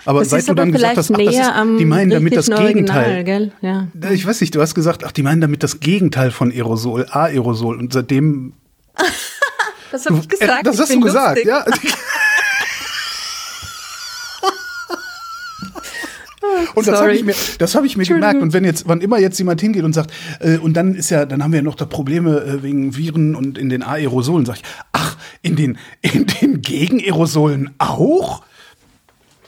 Aber 0.06 0.20
Das 0.20 0.32
seit 0.32 0.50
du 0.50 0.54
dann 0.54 0.74
gesagt 0.74 0.98
hast, 0.98 1.12
ach, 1.12 1.18
das 1.18 1.34
ist, 1.34 1.52
die 1.80 1.86
meinen 1.86 2.10
damit 2.10 2.36
das 2.36 2.48
Gegenteil. 2.48 3.16
Original, 3.16 3.24
gell? 3.24 3.52
Ja. 3.62 3.88
Ich 4.12 4.26
weiß 4.26 4.42
nicht, 4.42 4.54
du 4.54 4.60
hast 4.60 4.76
gesagt, 4.76 5.06
ach, 5.06 5.14
die 5.14 5.24
meinen 5.24 5.40
damit 5.40 5.64
das 5.64 5.80
Gegenteil 5.80 6.32
von 6.32 6.52
Aerosol, 6.52 7.06
Aerosol. 7.10 7.78
Und 7.78 7.94
seitdem. 7.94 8.54
Das 9.94 10.08
habe 10.08 10.18
ich 10.18 10.28
gesagt. 10.28 10.60
Äh, 10.60 10.64
das 10.64 10.76
ich 10.76 10.82
hast 10.82 10.94
du 10.96 11.00
gesagt, 11.02 11.36
lustig. 11.36 11.46
ja. 11.46 11.64
Und 16.76 16.88
das 16.88 17.00
habe 17.00 17.14
ich 17.14 17.24
mir, 17.24 17.36
das 17.60 17.76
habe 17.76 17.86
ich 17.86 17.96
mir 17.96 18.06
gemerkt. 18.06 18.42
Und 18.42 18.54
wenn 18.54 18.66
jetzt, 18.66 18.88
wann 18.88 19.02
immer 19.02 19.20
jetzt 19.20 19.38
jemand 19.38 19.62
hingeht 19.62 19.84
und 19.84 19.94
sagt, 19.94 20.12
äh, 20.40 20.58
und 20.58 20.74
dann 20.74 20.96
ist 20.96 21.12
ja, 21.12 21.28
dann 21.28 21.44
haben 21.44 21.52
wir 21.52 21.60
ja 21.60 21.64
noch 21.64 21.76
da 21.76 21.86
Probleme 21.86 22.42
äh, 22.42 22.64
wegen 22.64 22.98
Viren 22.98 23.36
und 23.36 23.58
in 23.58 23.70
den 23.70 23.84
Aerosolen, 23.84 24.48
sag 24.48 24.56
ich, 24.58 24.64
ach, 24.92 25.16
in 25.44 25.56
den, 25.56 25.78
in 26.02 26.26
den 26.26 26.62
Gegenaerosolen 26.64 27.70
auch? 27.78 28.44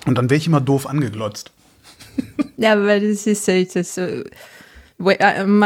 Und 0.05 0.15
dann 0.17 0.29
wäre 0.29 0.37
ich 0.37 0.45
immer 0.45 0.61
doof 0.61 0.87
angeglotzt. 0.87 1.51
Ja, 2.57 2.81
weil 2.81 3.01
das 3.01 3.27
ist 3.27 3.49
das, 3.75 3.99
my, 4.97 5.17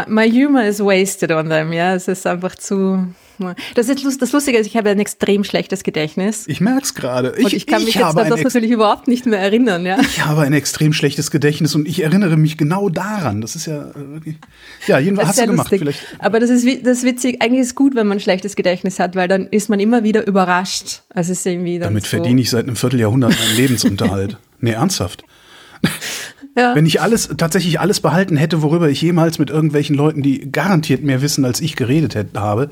my 0.07 0.31
humor 0.31 0.63
is 0.63 0.79
wasted 0.79 1.31
on 1.31 1.49
them, 1.49 1.71
ja. 1.71 1.93
Es 1.93 2.07
ist 2.07 2.25
einfach 2.25 2.55
zu. 2.55 3.13
Das 3.75 3.89
ist 3.89 4.03
lust, 4.03 4.21
das 4.21 4.31
Lustige 4.31 4.57
ist, 4.57 4.67
ich 4.67 4.77
habe 4.77 4.89
ein 4.89 4.99
extrem 4.99 5.43
schlechtes 5.43 5.83
Gedächtnis. 5.83 6.47
Ich 6.47 6.61
merk's 6.61 6.93
gerade. 6.93 7.33
Und 7.33 7.53
ich 7.53 7.65
kann 7.65 7.83
mich 7.83 7.95
jetzt 7.95 8.03
habe 8.03 8.21
an 8.21 8.29
das 8.29 8.43
natürlich 8.43 8.71
überhaupt 8.71 9.07
nicht 9.07 9.25
mehr 9.25 9.39
erinnern, 9.39 9.85
ja. 9.85 9.99
ich 10.01 10.25
habe 10.25 10.41
ein 10.41 10.53
extrem 10.53 10.93
schlechtes 10.93 11.31
Gedächtnis 11.31 11.75
und 11.75 11.87
ich 11.87 12.03
erinnere 12.03 12.37
mich 12.37 12.57
genau 12.57 12.89
daran. 12.89 13.41
Das 13.41 13.55
ist 13.55 13.65
ja 13.65 13.89
äh, 13.89 13.93
wirklich. 13.95 14.37
Ja, 14.87 14.99
jedenfalls 14.99 15.29
hast 15.29 15.39
du 15.39 15.47
gemacht. 15.47 15.71
lustig. 15.71 15.79
Vielleicht. 15.79 15.99
Aber 16.19 16.39
das 16.39 16.49
ist, 16.49 16.65
das 16.85 16.99
ist 16.99 17.03
witzig. 17.03 17.41
Eigentlich 17.41 17.61
ist 17.61 17.67
es 17.67 17.75
gut, 17.75 17.95
wenn 17.95 18.07
man 18.07 18.17
ein 18.17 18.21
schlechtes 18.21 18.55
Gedächtnis 18.55 18.99
hat, 18.99 19.15
weil 19.15 19.27
dann 19.27 19.47
ist 19.47 19.69
man 19.69 19.79
immer 19.79 20.03
wieder 20.03 20.25
überrascht. 20.27 21.01
Also 21.09 21.31
es 21.31 21.39
ist 21.39 21.45
irgendwie 21.45 21.79
dann 21.79 21.89
Damit 21.89 22.03
so, 22.03 22.09
verdiene 22.09 22.41
ich 22.41 22.49
seit 22.49 22.65
einem 22.65 22.75
Vierteljahrhundert 22.75 23.31
meinen 23.37 23.55
Lebensunterhalt. 23.55 24.37
Nee, 24.61 24.71
ernsthaft. 24.71 25.23
Ja. 26.55 26.75
Wenn 26.75 26.85
ich 26.85 27.01
alles, 27.01 27.29
tatsächlich 27.37 27.79
alles 27.79 27.99
behalten 27.99 28.35
hätte, 28.35 28.61
worüber 28.61 28.89
ich 28.89 29.01
jemals 29.01 29.39
mit 29.39 29.49
irgendwelchen 29.49 29.95
Leuten, 29.95 30.21
die 30.21 30.51
garantiert 30.51 31.03
mehr 31.03 31.21
wissen, 31.21 31.45
als 31.45 31.61
ich 31.61 31.75
geredet 31.75 32.15
hätte, 32.15 32.39
habe, 32.39 32.69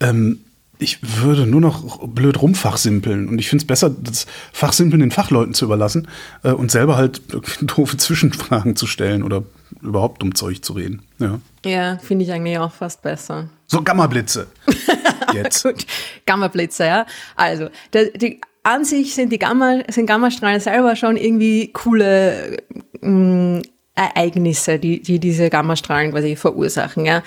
ähm, 0.00 0.40
ich 0.78 0.98
würde 1.22 1.46
nur 1.46 1.60
noch 1.60 2.06
blöd 2.06 2.40
rumfachsimpeln. 2.40 3.28
Und 3.28 3.38
ich 3.38 3.48
finde 3.48 3.62
es 3.62 3.66
besser, 3.66 3.90
das 3.90 4.26
Fachsimpeln 4.52 5.00
den 5.00 5.10
Fachleuten 5.10 5.54
zu 5.54 5.64
überlassen 5.64 6.08
äh, 6.42 6.50
und 6.50 6.70
selber 6.70 6.96
halt 6.96 7.22
doofe 7.62 7.96
Zwischenfragen 7.96 8.76
zu 8.76 8.86
stellen 8.86 9.22
oder 9.22 9.44
überhaupt 9.80 10.22
um 10.22 10.34
Zeug 10.34 10.64
zu 10.64 10.74
reden. 10.74 11.02
Ja. 11.18 11.40
Ja, 11.64 11.98
finde 11.98 12.24
ich 12.24 12.32
eigentlich 12.32 12.58
auch 12.58 12.72
fast 12.72 13.02
besser. 13.02 13.48
So 13.66 13.82
Gammablitze. 13.82 14.46
Jetzt. 15.32 15.62
Gut, 15.62 15.86
Gammablitze, 16.26 16.84
ja. 16.84 17.06
Also, 17.36 17.68
der, 17.92 18.10
die, 18.10 18.40
an 18.64 18.84
sich 18.84 19.14
sind 19.14 19.30
die 19.30 19.38
Gamma, 19.38 19.80
sind 19.88 20.06
Gammastrahlen 20.06 20.58
selber 20.58 20.96
schon 20.96 21.16
irgendwie 21.16 21.72
coole 21.72 22.56
mh, 23.00 23.62
Ereignisse, 23.94 24.78
die, 24.78 25.00
die 25.00 25.20
diese 25.20 25.50
Gammastrahlen 25.50 26.10
quasi 26.10 26.34
verursachen, 26.34 27.04
ja. 27.04 27.22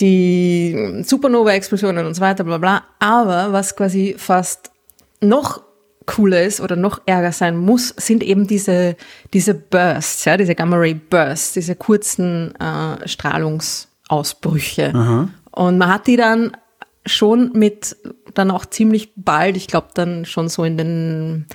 Die 0.00 1.02
Supernova-Explosionen 1.04 2.04
und 2.04 2.14
so 2.14 2.20
weiter, 2.20 2.42
bla 2.42 2.58
bla. 2.58 2.82
Aber 2.98 3.52
was 3.52 3.76
quasi 3.76 4.16
fast 4.18 4.72
noch 5.20 5.62
cooler 6.06 6.42
ist 6.42 6.60
oder 6.60 6.74
noch 6.74 7.00
ärger 7.06 7.30
sein 7.30 7.56
muss, 7.56 7.94
sind 7.96 8.24
eben 8.24 8.46
diese, 8.48 8.96
diese 9.32 9.54
Bursts, 9.54 10.24
ja, 10.24 10.36
diese 10.36 10.56
Gamma-Ray-Bursts, 10.56 11.52
diese 11.52 11.76
kurzen 11.76 12.52
äh, 12.56 13.06
Strahlungsausbrüche. 13.08 14.92
Und 15.52 15.78
man 15.78 15.88
hat 15.88 16.08
die 16.08 16.16
dann 16.16 16.56
schon 17.06 17.52
mit 17.54 17.96
dann 18.34 18.50
auch 18.50 18.66
ziemlich 18.66 19.12
bald, 19.16 19.56
ich 19.56 19.66
glaube 19.66 19.88
dann 19.94 20.24
schon 20.24 20.48
so 20.48 20.64
in 20.64 20.78
den 20.78 21.46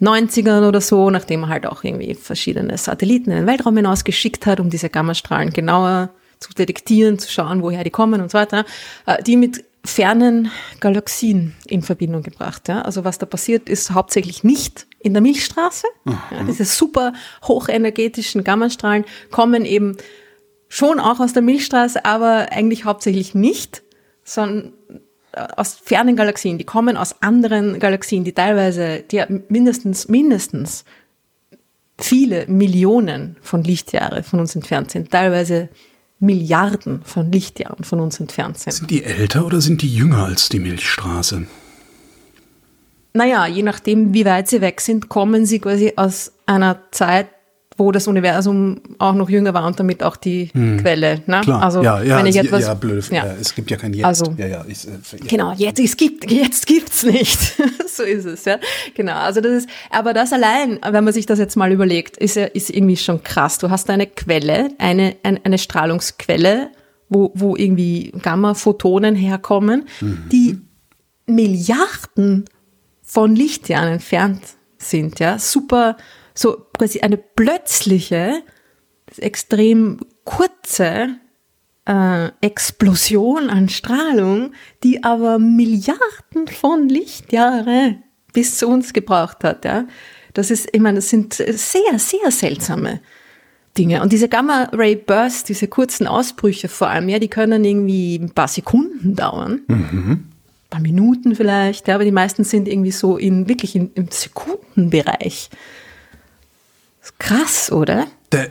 90ern 0.00 0.66
oder 0.66 0.80
so, 0.80 1.10
nachdem 1.10 1.40
man 1.40 1.50
halt 1.50 1.66
auch 1.66 1.84
irgendwie 1.84 2.14
verschiedene 2.14 2.76
Satelliten 2.76 3.30
in 3.30 3.38
den 3.38 3.46
Weltraum 3.46 3.76
hinausgeschickt 3.76 4.46
hat, 4.46 4.60
um 4.60 4.70
diese 4.70 4.90
Gammastrahlen 4.90 5.50
genauer 5.50 6.10
zu 6.40 6.52
detektieren, 6.52 7.18
zu 7.18 7.30
schauen, 7.30 7.62
woher 7.62 7.84
die 7.84 7.90
kommen 7.90 8.20
und 8.20 8.30
so 8.30 8.38
weiter, 8.38 8.64
äh, 9.06 9.22
die 9.22 9.36
mit 9.36 9.64
fernen 9.84 10.50
Galaxien 10.80 11.54
in 11.66 11.82
Verbindung 11.82 12.22
gebracht. 12.22 12.68
Ja? 12.68 12.82
Also 12.82 13.04
was 13.04 13.18
da 13.18 13.26
passiert, 13.26 13.68
ist 13.68 13.92
hauptsächlich 13.92 14.44
nicht 14.44 14.86
in 15.00 15.12
der 15.12 15.22
Milchstraße. 15.22 15.86
Ja, 16.04 16.44
diese 16.46 16.64
super 16.64 17.12
hochenergetischen 17.42 18.44
Gammastrahlen 18.44 19.04
kommen 19.30 19.64
eben 19.64 19.96
schon 20.68 21.00
auch 21.00 21.20
aus 21.20 21.32
der 21.32 21.42
Milchstraße, 21.42 22.04
aber 22.04 22.52
eigentlich 22.52 22.84
hauptsächlich 22.84 23.34
nicht, 23.34 23.82
sondern 24.24 24.72
aus 25.32 25.74
fernen 25.74 26.16
Galaxien. 26.16 26.58
Die 26.58 26.64
kommen 26.64 26.96
aus 26.96 27.22
anderen 27.22 27.78
Galaxien, 27.78 28.24
die 28.24 28.32
teilweise, 28.32 29.02
die 29.10 29.22
mindestens, 29.48 30.08
mindestens 30.08 30.84
viele 31.98 32.46
Millionen 32.46 33.36
von 33.40 33.62
Lichtjahre 33.62 34.22
von 34.22 34.40
uns 34.40 34.54
entfernt 34.54 34.90
sind, 34.90 35.10
teilweise 35.10 35.68
Milliarden 36.18 37.02
von 37.04 37.32
Lichtjahren 37.32 37.84
von 37.84 38.00
uns 38.00 38.20
entfernt 38.20 38.58
sind. 38.58 38.72
Sind 38.72 38.90
die 38.90 39.02
älter 39.02 39.44
oder 39.44 39.60
sind 39.60 39.82
die 39.82 39.92
jünger 39.92 40.24
als 40.24 40.48
die 40.48 40.60
Milchstraße? 40.60 41.46
Naja, 43.14 43.46
je 43.46 43.62
nachdem, 43.62 44.14
wie 44.14 44.24
weit 44.24 44.48
sie 44.48 44.60
weg 44.60 44.80
sind, 44.80 45.08
kommen 45.08 45.44
sie 45.46 45.58
quasi 45.58 45.94
aus 45.96 46.32
einer 46.46 46.80
Zeit, 46.92 47.28
wo 47.76 47.90
das 47.92 48.06
Universum 48.06 48.80
auch 48.98 49.14
noch 49.14 49.30
jünger 49.30 49.54
war 49.54 49.66
und 49.66 49.80
damit 49.80 50.02
auch 50.02 50.16
die 50.16 50.48
Quelle. 50.48 51.22
Ne? 51.26 51.40
Klar. 51.42 51.62
Also, 51.62 51.82
ja, 51.82 52.02
ja, 52.02 52.18
wenn 52.18 52.26
ich 52.26 52.36
es- 52.36 52.44
etwas, 52.46 52.62
ja, 52.62 52.74
blöd. 52.74 53.08
Ja. 53.10 53.26
Ja. 53.26 53.34
es 53.40 53.54
gibt 53.54 53.70
ja 53.70 53.76
kein 53.76 53.94
Jetzt. 53.94 54.04
Also- 54.04 54.34
ja, 54.36 54.46
ja, 54.46 54.64
ich, 54.68 54.86
äh, 54.86 54.90
ja. 54.90 55.26
Genau, 55.28 55.52
jetzt, 55.56 55.80
es 55.80 55.96
gibt, 55.96 56.30
jetzt 56.30 56.66
gibt's 56.66 57.02
nicht. 57.04 57.38
so 57.88 58.02
ist 58.02 58.24
es, 58.26 58.44
ja. 58.44 58.58
Genau. 58.94 59.14
Also 59.14 59.40
das 59.40 59.52
ist, 59.52 59.68
aber 59.90 60.12
das 60.12 60.32
allein, 60.32 60.78
wenn 60.88 61.04
man 61.04 61.12
sich 61.12 61.26
das 61.26 61.38
jetzt 61.38 61.56
mal 61.56 61.72
überlegt, 61.72 62.16
ist 62.18 62.36
ja, 62.36 62.44
ist 62.44 62.70
irgendwie 62.70 62.96
schon 62.96 63.22
krass. 63.22 63.58
Du 63.58 63.70
hast 63.70 63.88
eine 63.90 64.06
Quelle, 64.06 64.70
eine, 64.78 65.16
eine, 65.22 65.40
eine 65.44 65.58
Strahlungsquelle, 65.58 66.68
wo, 67.08 67.30
wo 67.34 67.56
irgendwie 67.56 68.12
Gamma-Photonen 68.22 69.14
herkommen, 69.14 69.86
die 70.00 70.58
Milliarden 71.26 72.44
von 73.02 73.34
Lichtjahren 73.36 73.94
entfernt 73.94 74.42
sind, 74.78 75.18
ja. 75.20 75.38
Super, 75.38 75.96
so 76.34 76.66
quasi 76.76 77.00
eine 77.00 77.16
plötzliche, 77.16 78.42
extrem 79.18 80.00
kurze 80.24 81.16
äh, 81.86 82.28
Explosion 82.40 83.50
an 83.50 83.68
Strahlung, 83.68 84.52
die 84.82 85.04
aber 85.04 85.38
Milliarden 85.38 86.48
von 86.48 86.88
Lichtjahre 86.88 87.96
bis 88.32 88.58
zu 88.58 88.68
uns 88.68 88.92
gebraucht 88.92 89.44
hat. 89.44 89.64
Ja? 89.64 89.86
Das 90.34 90.50
ist, 90.50 90.68
ich 90.72 90.80
meine, 90.80 90.96
das 90.96 91.10
sind 91.10 91.34
sehr, 91.34 91.98
sehr 91.98 92.30
seltsame 92.30 93.00
Dinge. 93.76 94.02
Und 94.02 94.12
diese 94.12 94.28
Gamma-Ray-Bursts, 94.28 95.44
diese 95.44 95.68
kurzen 95.68 96.06
Ausbrüche 96.06 96.68
vor 96.68 96.88
allem, 96.88 97.08
ja, 97.08 97.18
die 97.18 97.28
können 97.28 97.64
irgendwie 97.64 98.16
ein 98.16 98.30
paar 98.30 98.48
Sekunden 98.48 99.14
dauern. 99.14 99.62
Ein 99.68 100.68
paar 100.70 100.80
Minuten 100.80 101.34
vielleicht, 101.34 101.88
ja, 101.88 101.94
aber 101.96 102.04
die 102.04 102.12
meisten 102.12 102.44
sind 102.44 102.68
irgendwie 102.68 102.90
so 102.90 103.16
in, 103.16 103.48
wirklich 103.48 103.76
in, 103.76 103.90
im 103.94 104.08
Sekundenbereich. 104.10 105.50
Ist 107.02 107.18
krass, 107.18 107.72
oder? 107.72 108.06
Der, 108.30 108.50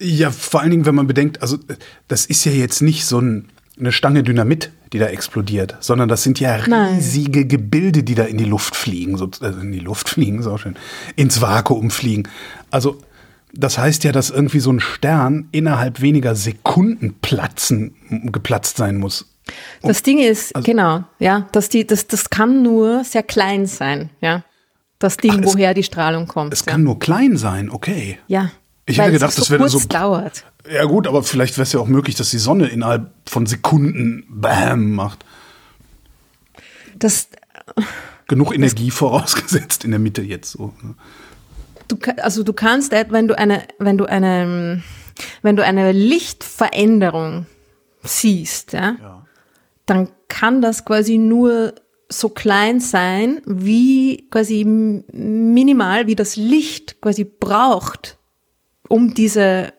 ja, 0.00 0.30
vor 0.30 0.60
allen 0.60 0.70
Dingen, 0.70 0.86
wenn 0.86 0.94
man 0.94 1.06
bedenkt, 1.06 1.42
also 1.42 1.58
das 2.08 2.24
ist 2.26 2.44
ja 2.44 2.52
jetzt 2.52 2.80
nicht 2.80 3.04
so 3.04 3.20
ein, 3.20 3.48
eine 3.78 3.92
Stange 3.92 4.22
Dynamit, 4.22 4.70
die 4.92 4.98
da 4.98 5.06
explodiert, 5.06 5.76
sondern 5.80 6.08
das 6.08 6.22
sind 6.22 6.40
ja 6.40 6.66
Nein. 6.66 6.94
riesige 6.94 7.46
Gebilde, 7.46 8.02
die 8.02 8.14
da 8.14 8.24
in 8.24 8.38
die 8.38 8.44
Luft 8.44 8.74
fliegen, 8.74 9.16
so, 9.16 9.30
also 9.40 9.60
in 9.60 9.72
die 9.72 9.78
Luft 9.78 10.08
fliegen, 10.10 10.42
so 10.42 10.56
schön, 10.56 10.76
ins 11.16 11.40
Vakuum 11.40 11.90
fliegen. 11.90 12.28
Also 12.70 12.98
das 13.52 13.78
heißt 13.78 14.04
ja, 14.04 14.12
dass 14.12 14.30
irgendwie 14.30 14.60
so 14.60 14.72
ein 14.72 14.80
Stern 14.80 15.48
innerhalb 15.52 16.00
weniger 16.00 16.34
Sekunden 16.34 17.16
platzen, 17.20 17.94
geplatzt 18.32 18.76
sein 18.76 18.96
muss. 18.96 19.26
Das 19.82 20.02
Ding 20.02 20.18
ist, 20.18 20.54
genau, 20.62 21.04
ja, 21.18 21.48
dass 21.52 21.68
die, 21.68 21.86
das, 21.86 22.06
das 22.06 22.30
kann 22.30 22.62
nur 22.62 23.04
sehr 23.04 23.24
klein 23.24 23.66
sein, 23.66 24.10
ja. 24.20 24.44
Das 25.00 25.16
Ding, 25.16 25.32
Ach, 25.32 25.38
es- 25.40 25.54
woher 25.54 25.74
die 25.74 25.82
Strahlung 25.82 26.28
kommt. 26.28 26.52
Es 26.52 26.60
ja. 26.64 26.66
kann 26.72 26.84
nur 26.84 27.00
klein 27.00 27.36
sein, 27.36 27.68
okay. 27.70 28.18
ja. 28.28 28.50
Ich 28.86 28.98
hätte 28.98 29.08
es 29.10 29.14
gedacht, 29.14 29.32
so 29.34 29.40
das 29.42 29.50
wäre 29.50 29.68
so- 29.68 29.80
dauert. 29.88 30.44
Ja 30.70 30.84
gut, 30.84 31.06
aber 31.06 31.22
vielleicht 31.22 31.56
wäre 31.56 31.62
es 31.62 31.72
ja 31.72 31.78
auch 31.80 31.86
möglich, 31.86 32.16
dass 32.16 32.30
die 32.30 32.38
Sonne 32.38 32.66
innerhalb 32.68 33.12
von 33.28 33.46
Sekunden 33.46 34.24
Bam 34.28 34.92
macht. 34.92 35.24
Das, 36.96 37.28
Genug 38.26 38.54
Energie 38.54 38.90
vorausgesetzt 38.90 39.84
in 39.84 39.90
der 39.92 40.00
Mitte 40.00 40.22
jetzt 40.22 40.52
so. 40.52 40.74
ne? 40.82 40.94
du, 41.88 41.96
also 42.22 42.42
du 42.42 42.52
kannst, 42.52 42.92
et- 42.92 43.10
wenn 43.12 43.26
du 43.28 43.38
eine, 43.38 43.62
wenn 43.78 43.96
du 43.96 44.06
eine, 44.06 44.82
wenn 45.42 45.56
du 45.56 45.64
eine 45.64 45.92
Lichtveränderung 45.92 47.46
siehst, 48.02 48.72
ja, 48.72 49.24
dann 49.86 50.08
kann 50.28 50.62
das 50.62 50.84
quasi 50.84 51.16
nur 51.18 51.74
so 52.12 52.28
klein 52.28 52.80
sein, 52.80 53.40
wie 53.46 54.28
quasi 54.30 54.64
minimal, 54.64 56.06
wie 56.06 56.16
das 56.16 56.36
Licht 56.36 57.00
quasi 57.00 57.24
braucht, 57.24 58.18
um 58.88 59.14
diese, 59.14 59.72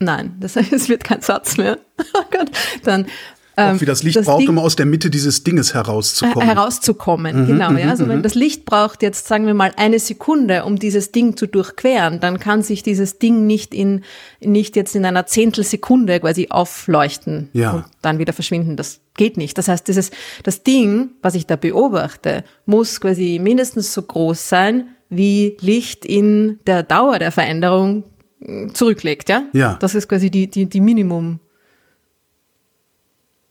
nein, 0.00 0.36
das, 0.40 0.56
wird 0.88 1.04
kein 1.04 1.20
Satz 1.22 1.56
mehr. 1.56 1.78
Oh 2.14 2.22
Gott, 2.30 2.50
dann, 2.82 3.06
Auch 3.54 3.80
wie 3.80 3.84
das 3.86 4.02
Licht 4.02 4.16
das 4.16 4.26
braucht, 4.26 4.42
Ding- 4.42 4.48
um 4.50 4.58
aus 4.58 4.74
der 4.76 4.86
Mitte 4.86 5.08
dieses 5.08 5.44
Dinges 5.44 5.72
herauszukommen. 5.72 6.48
Äh, 6.48 6.54
herauszukommen, 6.54 7.46
genau. 7.46 7.70
Ja, 7.72 7.90
also 7.90 8.08
wenn 8.08 8.22
das 8.24 8.34
Licht 8.34 8.64
braucht 8.64 9.02
jetzt, 9.02 9.28
sagen 9.28 9.46
wir 9.46 9.54
mal, 9.54 9.72
eine 9.76 9.98
Sekunde, 10.00 10.64
um 10.64 10.78
dieses 10.78 11.12
Ding 11.12 11.36
zu 11.36 11.46
durchqueren, 11.46 12.18
dann 12.20 12.38
kann 12.40 12.62
sich 12.62 12.82
dieses 12.82 13.18
Ding 13.20 13.46
nicht 13.46 13.72
in, 13.72 14.02
nicht 14.40 14.74
jetzt 14.76 14.94
in 14.96 15.04
einer 15.06 15.26
Zehntelsekunde 15.26 16.18
quasi 16.20 16.48
aufleuchten 16.50 17.48
Ja. 17.52 17.70
und 17.72 17.84
dann 18.02 18.18
wieder 18.18 18.32
verschwinden. 18.32 18.76
Das 18.76 19.00
geht 19.16 19.36
nicht. 19.36 19.58
Das 19.58 19.68
heißt, 19.68 19.86
dieses, 19.88 20.10
das 20.42 20.62
Ding, 20.62 21.10
was 21.22 21.34
ich 21.34 21.46
da 21.46 21.56
beobachte, 21.56 22.44
muss 22.64 23.00
quasi 23.00 23.38
mindestens 23.42 23.92
so 23.92 24.02
groß 24.02 24.48
sein, 24.48 24.88
wie 25.08 25.56
Licht 25.60 26.04
in 26.04 26.58
der 26.66 26.82
Dauer 26.82 27.18
der 27.18 27.32
Veränderung 27.32 28.04
äh, 28.40 28.68
zurücklegt, 28.68 29.28
ja? 29.28 29.44
Ja. 29.52 29.76
Das 29.80 29.94
ist 29.94 30.08
quasi 30.08 30.30
die, 30.30 30.48
die, 30.48 30.66
die 30.66 30.80
Minimum, 30.80 31.40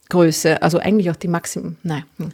Größe, 0.10 0.62
also 0.62 0.78
eigentlich 0.78 1.10
auch 1.10 1.16
die 1.16 1.28
Maximum. 1.28 1.78
Nein, 1.82 2.04
hm, 2.18 2.32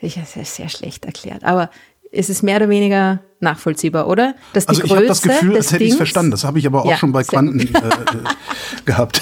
ich 0.00 0.16
habe 0.16 0.26
es 0.34 0.56
sehr 0.56 0.68
schlecht 0.68 1.04
erklärt, 1.04 1.44
aber 1.44 1.70
es 2.14 2.28
ist 2.30 2.42
mehr 2.42 2.56
oder 2.56 2.68
weniger 2.68 3.20
nachvollziehbar, 3.40 4.06
oder? 4.08 4.34
Dass 4.52 4.66
die 4.66 4.70
Also 4.70 4.84
ich 4.84 4.90
habe 4.90 5.06
das 5.06 5.22
Gefühl, 5.22 5.56
als 5.56 5.72
hätte 5.72 5.84
ich 5.84 5.90
es 5.90 5.96
verstanden. 5.96 6.30
Das 6.30 6.44
habe 6.44 6.58
ich 6.58 6.66
aber 6.66 6.84
auch 6.84 6.90
Ja, 6.90 6.96
schon 6.96 7.12
bei 7.12 7.22
Quanten 7.24 7.60
äh, 7.60 7.64
gehabt. 8.84 9.20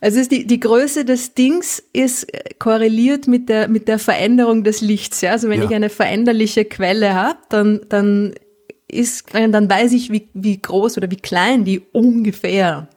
Also 0.00 0.20
ist 0.20 0.30
die, 0.30 0.46
die 0.46 0.60
Größe 0.60 1.04
des 1.04 1.34
Dings 1.34 1.82
ist 1.92 2.24
äh, 2.34 2.40
korreliert 2.58 3.26
mit 3.26 3.48
der, 3.48 3.68
mit 3.68 3.88
der 3.88 3.98
Veränderung 3.98 4.64
des 4.64 4.80
Lichts. 4.80 5.20
Ja? 5.20 5.32
Also 5.32 5.48
wenn 5.48 5.60
Ja. 5.60 5.66
ich 5.66 5.74
eine 5.74 5.90
veränderliche 5.90 6.64
Quelle 6.64 7.14
habe, 7.14 7.38
dann, 7.48 7.80
dann 7.88 8.34
ist, 8.88 9.26
dann 9.32 9.70
weiß 9.70 9.92
ich, 9.92 10.10
wie, 10.10 10.28
wie 10.34 10.60
groß 10.60 10.96
oder 10.98 11.10
wie 11.10 11.16
klein 11.16 11.64
die 11.64 11.80
ungefähr 11.92 12.88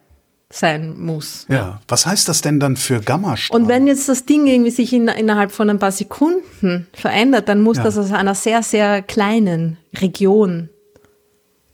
sein 0.56 0.98
muss. 1.00 1.46
ja, 1.48 1.80
was 1.88 2.06
heißt 2.06 2.28
das 2.28 2.40
denn 2.40 2.60
dann 2.60 2.76
für 2.76 3.00
Gammastrahlen? 3.00 3.64
Und 3.64 3.68
wenn 3.68 3.86
jetzt 3.86 4.08
das 4.08 4.24
Ding 4.24 4.46
irgendwie 4.46 4.70
sich 4.70 4.92
in, 4.92 5.08
innerhalb 5.08 5.50
von 5.50 5.68
ein 5.68 5.78
paar 5.80 5.90
Sekunden 5.92 6.86
verändert, 6.92 7.48
dann 7.48 7.60
muss 7.60 7.78
Ja. 7.78 7.82
das 7.82 7.98
aus 7.98 8.12
einer 8.12 8.34
sehr, 8.36 8.62
sehr 8.62 9.02
kleinen 9.02 9.78
Region, 10.00 10.68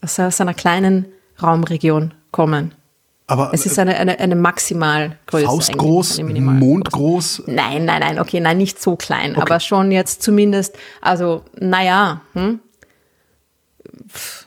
also 0.01 0.23
aus 0.23 0.41
einer 0.41 0.55
kleinen 0.55 1.07
Raumregion 1.43 2.15
kommen. 2.31 2.73
aber 3.27 3.51
Es 3.53 3.67
ist 3.67 3.79
eine, 3.79 3.97
eine, 3.97 4.19
eine 4.19 4.35
Maximalgröße. 4.35 5.45
Faustgroß. 5.47 6.21
Mondgroß, 6.23 7.43
Nein, 7.47 7.85
nein, 7.85 8.01
nein, 8.01 8.19
okay, 8.19 8.41
nein, 8.41 8.57
nicht 8.59 8.81
so 8.81 8.97
klein, 8.97 9.37
aber 9.37 9.61
schon 9.61 9.93
jetzt 9.93 10.23
zumindest, 10.23 10.75
also, 11.01 11.43
naja, 11.59 12.23
hm? 12.33 12.61
Pff. 14.09 14.47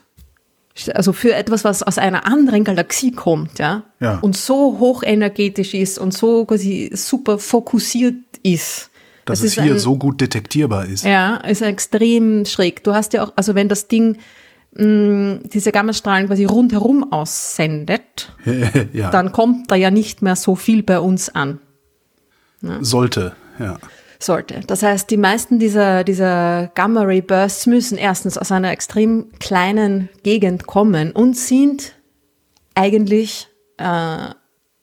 Also 0.94 1.12
für 1.12 1.34
etwas, 1.34 1.64
was 1.64 1.82
aus 1.82 1.98
einer 1.98 2.26
anderen 2.26 2.64
Galaxie 2.64 3.12
kommt, 3.12 3.58
ja, 3.58 3.82
Ja. 4.00 4.18
und 4.18 4.36
so 4.36 4.78
hochenergetisch 4.80 5.74
ist 5.74 5.98
und 5.98 6.12
so 6.12 6.44
quasi 6.44 6.90
super 6.94 7.38
fokussiert 7.38 8.14
ist. 8.42 8.90
dass 9.26 9.40
Das 9.40 9.48
es 9.48 9.54
hier 9.54 9.72
ein- 9.72 9.78
so 9.78 9.96
gut 9.96 10.20
detektierbar 10.20 10.84
ist. 10.84 11.04
Ja, 11.04 11.36
ist 11.36 11.62
extrem 11.62 12.44
schräg. 12.44 12.84
Du 12.84 12.92
hast 12.92 13.14
ja 13.14 13.24
auch, 13.24 13.32
also 13.36 13.54
wenn 13.54 13.68
das 13.70 13.88
Ding 13.88 14.18
mh, 14.76 15.38
diese 15.52 15.70
Gammastrahlen 15.72 16.26
quasi 16.26 16.44
rundherum 16.44 17.10
aussendet, 17.12 18.32
ja, 18.92 19.10
dann 19.10 19.32
kommt 19.32 19.70
da 19.70 19.76
ja 19.76 19.90
nicht 19.90 20.20
mehr 20.20 20.36
so 20.36 20.56
viel 20.56 20.82
bei 20.82 20.98
uns 21.00 21.28
an. 21.34 21.60
sollte, 22.80 23.34
ja. 23.58 23.78
Sollte. 24.24 24.60
Das 24.66 24.82
heißt, 24.82 25.10
die 25.10 25.16
meisten 25.16 25.58
dieser, 25.58 26.04
dieser 26.04 26.70
Gamma-Ray-Bursts 26.74 27.66
müssen 27.66 27.98
erstens 27.98 28.38
aus 28.38 28.52
einer 28.52 28.70
extrem 28.70 29.26
kleinen 29.38 30.08
Gegend 30.22 30.66
kommen 30.66 31.12
und 31.12 31.36
sind 31.36 31.94
eigentlich 32.74 33.48
äh, 33.78 34.28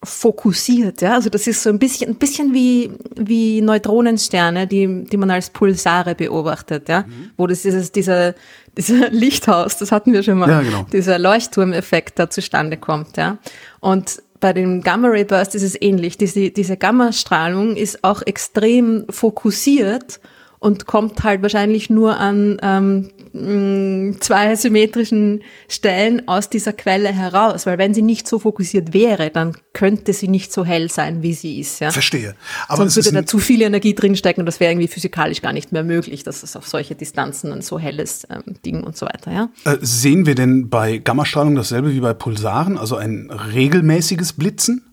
fokussiert. 0.04 1.02
Ja? 1.02 1.16
Also 1.16 1.30
das 1.30 1.48
ist 1.48 1.62
so 1.62 1.70
ein 1.70 1.80
bisschen, 1.80 2.10
ein 2.10 2.16
bisschen 2.16 2.54
wie, 2.54 2.92
wie 3.16 3.62
Neutronensterne, 3.62 4.68
die, 4.68 5.06
die 5.06 5.18
man 5.18 5.30
als 5.30 5.50
Pulsare 5.52 6.16
beobachtet, 6.16 6.90
ja? 6.90 7.06
wo 7.38 7.48
das 7.48 7.62
dieses, 7.62 7.92
dieser, 7.92 8.34
dieser 8.78 9.10
Lichthaus, 9.10 9.78
das 9.78 9.92
hatten 9.92 10.14
wir 10.14 10.24
schon 10.24 10.40
mal, 10.40 10.50
Ja, 10.50 10.62
genau. 10.62 10.86
dieser 10.92 11.20
Leuchtturmeffekt 11.20 12.18
da 12.18 12.30
zustande 12.30 12.78
kommt. 12.78 13.18
Ja? 13.18 13.38
Und 13.80 14.22
bei 14.42 14.52
dem 14.52 14.82
Gamma-Ray 14.82 15.24
Burst 15.24 15.56
ist 15.56 15.64
es 15.64 15.82
ähnlich. 15.82 16.18
Diese, 16.18 16.52
diese 16.52 16.76
Gammastrahlung 16.76 17.78
ist 17.78 18.04
auch 18.04 18.22
extrem 18.24 19.06
fokussiert 19.10 20.20
und 20.62 20.86
kommt 20.86 21.24
halt 21.24 21.42
wahrscheinlich 21.42 21.90
nur 21.90 22.18
an 22.18 22.60
ähm, 22.62 23.10
mh, 23.34 24.20
zwei 24.20 24.56
symmetrischen 24.56 25.42
Stellen 25.68 26.28
aus 26.28 26.52
dieser 26.52 26.72
Quelle 26.72 27.10
heraus. 27.10 27.66
Weil 27.66 27.80
wenn 27.80 27.96
sie 27.96 28.04
nicht 28.04 28.28
so 28.28 28.38
fokussiert 28.38 28.94
wäre, 28.94 29.32
dann 29.32 29.58
könnte 29.74 30.14
sie 30.14 30.28
nicht 30.28 30.54
so 30.54 30.64
hell 30.64 30.92
sein, 30.92 31.24
wie 31.24 31.34
sie 31.34 31.60
ist. 31.60 31.80
Ja? 31.80 31.90
Verstehe. 31.90 32.36
Aber 32.68 32.78
Sonst 32.78 32.96
würde 32.98 33.12
da 33.12 33.26
zu 33.26 33.40
viel 33.40 33.64
Energie 33.64 33.96
drinstecken 33.96 34.42
und 34.42 34.46
das 34.46 34.60
wäre 34.60 34.72
irgendwie 34.72 34.88
physikalisch 34.88 35.42
gar 35.42 35.52
nicht 35.52 35.72
mehr 35.72 35.84
möglich, 35.84 36.22
dass 36.24 36.44
es 36.44 36.56
auf 36.56 36.68
solche 36.68 36.94
Distanzen 36.94 37.52
ein 37.52 37.64
so 37.64 37.80
helles 37.80 38.28
ähm, 38.30 38.56
Ding 38.64 38.84
und 38.84 38.96
so 38.96 39.08
weiter. 39.08 39.32
Ja? 39.32 39.50
äh, 39.66 39.78
sehen 39.82 40.28
wir 40.28 40.36
denn 40.36 40.70
bei 40.70 41.00
Gammastrahlung 41.00 41.56
dasselbe 41.56 41.92
wie 41.92 42.02
bei 42.02 42.14
Pulsaren, 42.14 42.78
also 42.78 42.98
ein 42.98 43.32
regelmäßiges 43.32 44.34
Blitzen? 44.34 44.91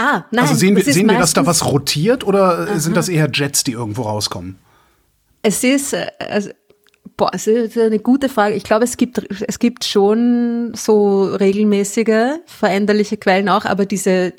Ah, 0.00 0.24
nein. 0.30 0.44
Also 0.44 0.54
sehen 0.54 0.74
wir, 0.76 0.82
sehen 0.84 1.10
wir, 1.10 1.18
dass 1.18 1.34
da 1.34 1.44
was 1.44 1.64
rotiert 1.66 2.24
oder 2.26 2.68
äh, 2.68 2.78
sind 2.80 2.96
das 2.96 3.08
eher 3.10 3.28
Jets, 3.32 3.64
die 3.64 3.72
irgendwo 3.72 4.02
rauskommen? 4.02 4.56
Es 5.42 5.62
ist, 5.62 5.94
also, 6.18 6.50
boah, 7.18 7.30
es 7.34 7.46
ist 7.46 7.76
eine 7.76 7.98
gute 7.98 8.30
Frage. 8.30 8.54
Ich 8.54 8.64
glaube, 8.64 8.84
es 8.84 8.96
gibt, 8.96 9.20
es 9.46 9.58
gibt 9.58 9.84
schon 9.84 10.72
so 10.74 11.24
regelmäßige, 11.24 12.38
veränderliche 12.46 13.18
Quellen 13.18 13.50
auch, 13.50 13.66
aber 13.66 13.84
diese, 13.84 14.32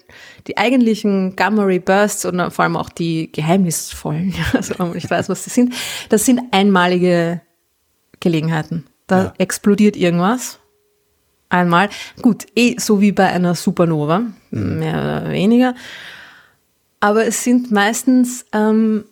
die 0.47 0.57
eigentlichen 0.57 1.35
Gamma-Ray 1.35 1.79
Bursts 1.79 2.25
und 2.25 2.39
vor 2.51 2.63
allem 2.63 2.75
auch 2.75 2.89
die 2.89 3.31
geheimnisvollen, 3.31 4.33
also 4.53 4.83
nicht 4.85 5.11
weiß, 5.11 5.29
was 5.29 5.43
sie 5.43 5.51
sind, 5.51 5.75
das 6.09 6.25
sind 6.25 6.41
einmalige 6.51 7.41
Gelegenheiten. 8.19 8.85
Da 9.05 9.23
Ja. 9.25 9.33
explodiert 9.37 9.95
irgendwas. 9.95 10.57
Einmal. 11.51 11.89
Gut, 12.21 12.45
eh 12.55 12.75
so 12.79 13.01
wie 13.01 13.11
bei 13.11 13.27
einer 13.27 13.55
Supernova, 13.55 14.21
mehr 14.51 14.93
oder 14.93 15.31
weniger. 15.31 15.75
Aber 17.01 17.25
es 17.25 17.43
sind 17.43 17.71
meistens, 17.71 18.45
ähm, 18.53 19.03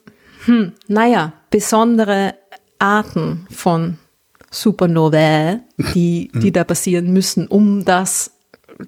hm, 0.46 0.72
naja, 0.88 1.34
besondere 1.50 2.36
Arten 2.80 3.46
von 3.52 3.98
Supernovae, 4.52 5.60
die, 5.94 6.32
die 6.34 6.54
da 6.54 6.64
passieren 6.64 7.12
müssen, 7.12 7.46
um 7.46 7.84
das 7.84 8.32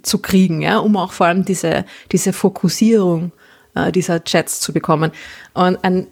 zu 0.02 0.20
kriegen, 0.20 0.62
ja, 0.62 0.78
um 0.78 0.96
auch 0.96 1.12
vor 1.12 1.26
allem 1.26 1.44
diese, 1.44 1.84
diese 2.14 2.32
Fokussierung 2.32 3.34
äh, 3.76 3.92
dieser 3.92 4.22
Jets 4.26 4.62
zu 4.62 4.72
bekommen. 4.72 5.12
Und 5.54 5.84
ein, 5.84 6.08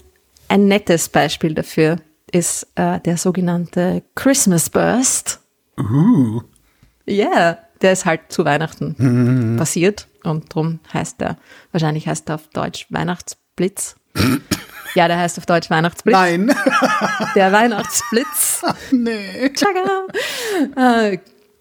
ein 0.50 0.68
nettes 0.68 1.08
Beispiel 1.08 1.54
dafür 1.54 1.96
ist 2.34 2.68
äh, 2.76 3.00
der 3.00 3.16
sogenannte 3.16 4.04
Christmas 4.14 4.70
Burst. 4.70 5.40
Uh. 5.78 6.42
Ja, 7.10 7.28
yeah, 7.28 7.58
der 7.82 7.94
ist 7.94 8.06
halt 8.06 8.22
zu 8.30 8.46
Weihnachten 8.46 9.56
passiert 9.58 10.08
und 10.24 10.54
drum 10.54 10.80
heißt 10.94 11.22
er, 11.22 11.38
wahrscheinlich 11.72 12.08
heißt 12.08 12.30
er 12.30 12.36
auf 12.36 12.48
Deutsch 12.50 12.88
Weihnachtsblitz. 12.90 13.96
ja, 14.96 15.08
der 15.08 15.18
heißt 15.18 15.38
auf 15.38 15.46
Deutsch 15.46 15.70
Weihnachtsblitz. 15.70 16.14
Nein. 16.14 16.54
Der 17.36 17.52
Weihnachtsblitz. 17.52 18.64
nee. 18.92 19.50
Tschakka. 19.54 20.08
Äh, 20.76 21.20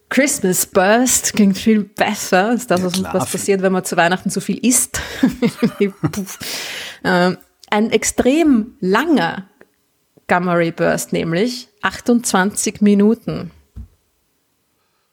Christmas 0.08 0.66
Burst 0.66 1.34
klingt 1.34 1.58
viel 1.58 1.84
besser. 1.84 2.52
Ist 2.52 2.70
das, 2.70 2.80
Ja, 2.80 2.86
was, 2.86 2.92
klar, 2.94 3.14
was 3.14 3.30
passiert, 3.30 3.62
wenn 3.62 3.72
man 3.72 3.84
zu 3.84 3.96
Weihnachten 3.96 4.30
zu 4.30 4.40
viel 4.40 4.58
isst. 4.58 5.00
Ähm, 7.04 7.36
ein 7.70 7.90
extrem 7.92 8.74
langer 8.80 9.46
Gamma 10.26 10.54
Ray 10.54 10.72
Burst, 10.72 11.12
nämlich 11.12 11.68
28 11.82 12.80
Minuten. 12.80 13.52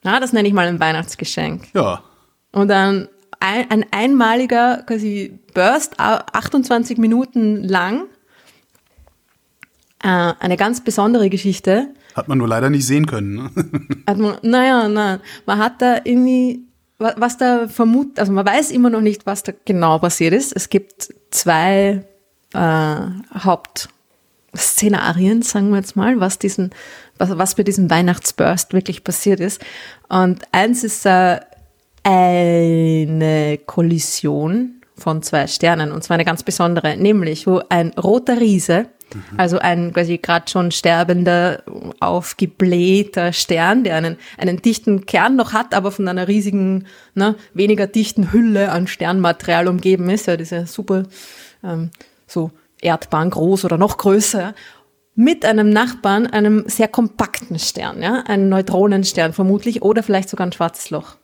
Ja, 0.05 0.19
das 0.19 0.31
nenne 0.33 0.47
ich 0.47 0.53
mal 0.53 0.67
ein 0.67 0.79
Weihnachtsgeschenk. 0.79 1.67
Ja. 1.73 2.03
Und 2.51 2.67
dann 2.69 3.09
ein, 3.39 3.69
ein 3.71 3.85
einmaliger 3.91 4.83
quasi 4.85 5.37
Burst, 5.53 5.99
a- 5.99 6.23
28 6.31 6.97
Minuten 6.97 7.63
lang. 7.63 8.03
Äh, 10.03 10.07
eine 10.39 10.57
ganz 10.57 10.81
besondere 10.83 11.29
Geschichte. 11.29 11.87
Hat 12.15 12.27
man 12.27 12.37
nur 12.37 12.47
leider 12.47 12.69
nicht 12.69 12.85
sehen 12.85 13.07
können. 13.07 13.35
Ne? 13.35 13.49
Hat 14.07 14.17
man, 14.17 14.37
naja, 14.43 14.87
nein, 14.87 15.19
man 15.45 15.57
hat 15.59 15.81
da 15.81 15.97
irgendwie, 16.03 16.61
wa- 16.97 17.15
was 17.17 17.37
da 17.37 17.67
vermutet, 17.67 18.19
also 18.19 18.31
man 18.31 18.45
weiß 18.45 18.71
immer 18.71 18.89
noch 18.89 19.01
nicht, 19.01 19.25
was 19.25 19.43
da 19.43 19.51
genau 19.65 19.99
passiert 19.99 20.33
ist. 20.33 20.53
Es 20.55 20.69
gibt 20.69 21.09
zwei 21.31 22.05
äh, 22.53 22.95
Hauptszenarien, 24.53 25.41
sagen 25.41 25.71
wir 25.71 25.77
jetzt 25.77 25.95
mal, 25.97 26.19
was 26.19 26.39
diesen, 26.39 26.69
was, 27.17 27.37
was 27.37 27.55
bei 27.55 27.63
diesem 27.63 27.89
Weihnachtsburst 27.89 28.73
wirklich 28.73 29.03
passiert 29.03 29.39
ist. 29.39 29.61
Und 30.09 30.43
eins 30.51 30.83
ist 30.83 31.05
äh, 31.05 31.39
eine 32.03 33.59
Kollision 33.65 34.81
von 34.97 35.21
zwei 35.21 35.47
Sternen, 35.47 35.91
und 35.91 36.03
zwar 36.03 36.15
eine 36.15 36.25
ganz 36.25 36.43
besondere, 36.43 36.95
nämlich 36.95 37.47
wo 37.47 37.61
ein 37.69 37.91
roter 37.97 38.39
Riese, 38.39 38.87
also 39.37 39.59
ein 39.59 39.93
quasi 39.93 40.17
gerade 40.17 40.49
schon 40.49 40.71
sterbender, 40.71 41.63
aufgeblähter 41.99 43.33
Stern, 43.33 43.83
der 43.83 43.95
einen, 43.95 44.17
einen 44.37 44.61
dichten 44.61 45.05
Kern 45.05 45.35
noch 45.35 45.53
hat, 45.53 45.73
aber 45.73 45.91
von 45.91 46.07
einer 46.07 46.27
riesigen, 46.27 46.85
ne, 47.13 47.35
weniger 47.53 47.87
dichten 47.87 48.31
Hülle 48.31 48.71
an 48.71 48.87
Sternmaterial 48.87 49.67
umgeben 49.67 50.09
ist, 50.09 50.27
ja, 50.27 50.37
diese 50.37 50.65
super, 50.65 51.03
ähm, 51.63 51.91
so 52.27 52.51
Erdbahn 52.81 53.29
groß 53.29 53.65
oder 53.65 53.77
noch 53.77 53.97
größer, 53.97 54.53
mit 55.15 55.45
einem 55.45 55.69
Nachbarn, 55.69 56.27
einem 56.27 56.65
sehr 56.67 56.89
kompakten 56.89 57.57
Stern, 57.57 58.01
ja, 58.01 58.23
einen 58.27 58.49
Neutronenstern 58.49 59.33
vermutlich 59.33 59.81
oder 59.81 60.03
vielleicht 60.03 60.29
sogar 60.29 60.45
ein 60.45 60.51
schwarzes 60.51 60.89
Loch. 60.89 61.15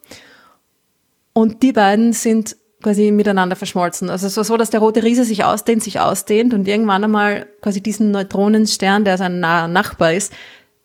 Und 1.33 1.61
die 1.61 1.73
beiden 1.73 2.13
sind 2.13 2.55
quasi 2.81 3.11
miteinander 3.11 3.55
verschmolzen. 3.55 4.09
Also 4.09 4.27
es 4.27 4.37
war 4.37 4.43
so, 4.43 4.57
dass 4.57 4.69
der 4.69 4.79
rote 4.79 5.03
Riese 5.03 5.23
sich 5.23 5.43
ausdehnt, 5.43 5.83
sich 5.83 5.99
ausdehnt 5.99 6.53
und 6.53 6.67
irgendwann 6.67 7.03
einmal 7.03 7.47
quasi 7.61 7.81
diesen 7.81 8.11
Neutronenstern, 8.11 9.05
der 9.05 9.17
sein 9.17 9.39
naher 9.39 9.67
Nachbar 9.67 10.13
ist, 10.13 10.33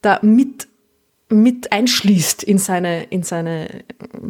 da 0.01 0.19
mit, 0.21 0.67
mit 1.29 1.71
einschließt 1.71 2.43
in 2.43 2.57
seine, 2.59 3.05
in 3.05 3.23
seine 3.23 3.67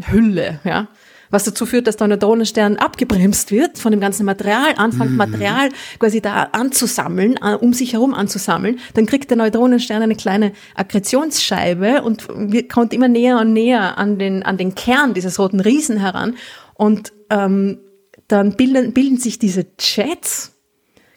Hülle, 0.09 0.59
ja. 0.63 0.87
Was 1.29 1.43
dazu 1.43 1.65
führt, 1.65 1.87
dass 1.87 1.97
der 1.97 2.07
Neutronenstern 2.07 2.77
abgebremst 2.77 3.51
wird 3.51 3.77
von 3.77 3.91
dem 3.91 3.99
ganzen 3.99 4.25
Material, 4.25 4.75
anfängt 4.77 5.15
Material 5.17 5.69
quasi 5.99 6.21
da 6.21 6.43
anzusammeln, 6.53 7.37
an- 7.37 7.57
um 7.57 7.73
sich 7.73 7.93
herum 7.93 8.13
anzusammeln. 8.13 8.79
Dann 8.93 9.05
kriegt 9.05 9.29
der 9.29 9.37
Neutronenstern 9.37 10.01
eine 10.01 10.15
kleine 10.15 10.53
Akkretionsscheibe 10.75 12.01
und 12.03 12.27
kommt 12.69 12.93
immer 12.93 13.07
näher 13.07 13.39
und 13.39 13.53
näher 13.53 13.97
an 13.97 14.17
den, 14.17 14.43
an 14.43 14.57
den 14.57 14.75
Kern 14.75 15.13
dieses 15.13 15.37
roten 15.39 15.59
Riesen 15.59 15.97
heran. 15.97 16.35
Und 16.75 17.11
ähm, 17.29 17.79
dann 18.27 18.55
bilden, 18.55 18.93
bilden 18.93 19.17
sich 19.17 19.39
diese 19.39 19.65
Jets 19.79 20.53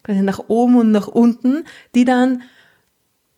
quasi 0.02 0.22
nach 0.22 0.40
oben 0.48 0.76
und 0.76 0.90
nach 0.90 1.08
unten, 1.08 1.64
die 1.94 2.04
dann 2.04 2.42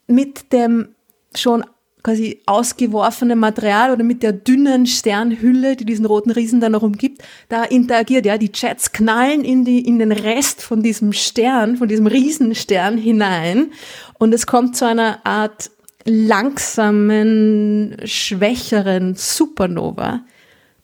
mit 0.07 0.53
dem 0.53 0.89
schon 1.35 1.65
quasi 2.03 2.41
ausgeworfenen 2.47 3.39
Material 3.39 3.93
oder 3.93 4.03
mit 4.03 4.23
der 4.23 4.33
dünnen 4.33 4.87
Sternhülle, 4.87 5.77
die 5.77 5.85
diesen 5.85 6.05
roten 6.05 6.31
Riesen 6.31 6.61
dann 6.61 6.73
noch 6.73 6.83
umgibt, 6.83 7.23
da 7.49 7.65
interagiert. 7.65 8.27
Ja, 8.27 8.39
die 8.39 8.51
Jets 8.53 8.93
knallen 8.93 9.45
in, 9.45 9.65
die, 9.65 9.87
in 9.87 9.99
den 9.99 10.13
Rest 10.13 10.63
von 10.63 10.83
diesem 10.83 11.13
Stern, 11.13 11.77
von 11.77 11.89
diesem 11.89 12.07
Riesenstern 12.07 12.99
hinein 12.99 13.71
und 14.19 14.35
es 14.35 14.47
kommt 14.47 14.77
zu 14.77 14.87
einer 14.87 15.25
Art 15.25 15.71
langsamen, 16.05 17.97
schwächeren 18.05 19.15
Supernova, 19.15 20.25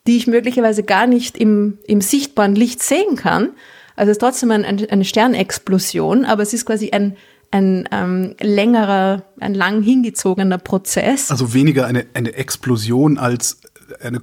die 0.06 0.16
ich 0.16 0.26
möglicherweise 0.26 0.82
gar 0.84 1.06
nicht 1.06 1.36
im, 1.36 1.78
im 1.86 2.00
sichtbaren 2.00 2.54
Licht 2.54 2.82
sehen 2.82 3.16
kann. 3.16 3.50
Also 3.96 4.10
es 4.10 4.16
ist 4.16 4.20
trotzdem 4.20 4.52
ein, 4.52 4.64
eine 4.64 5.04
Sternexplosion, 5.04 6.24
aber 6.24 6.42
es 6.42 6.52
ist 6.52 6.66
quasi 6.66 6.90
ein, 6.90 7.16
ein 7.50 7.88
ähm, 7.92 8.34
längerer, 8.40 9.22
ein 9.40 9.54
lang 9.54 9.82
hingezogener 9.82 10.58
Prozess. 10.58 11.30
Also 11.30 11.54
weniger 11.54 11.86
eine, 11.86 12.06
eine 12.14 12.34
Explosion 12.34 13.16
als 13.18 13.60
eine 14.00 14.20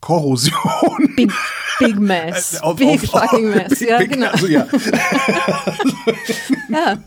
Korrosion. 0.00 1.12
Big, 1.16 1.30
big 1.78 1.98
mess. 1.98 2.58
Auf- 2.62 2.76
big 2.76 2.88
auf- 2.88 3.10
fucking 3.22 3.50
mess. 3.50 3.78
Big- 3.78 3.88
Ja, 3.90 3.98
big- 3.98 4.12
genau. 4.12 4.28
Also 4.30 4.46
ja. 4.46 4.66
Ja. 6.68 6.98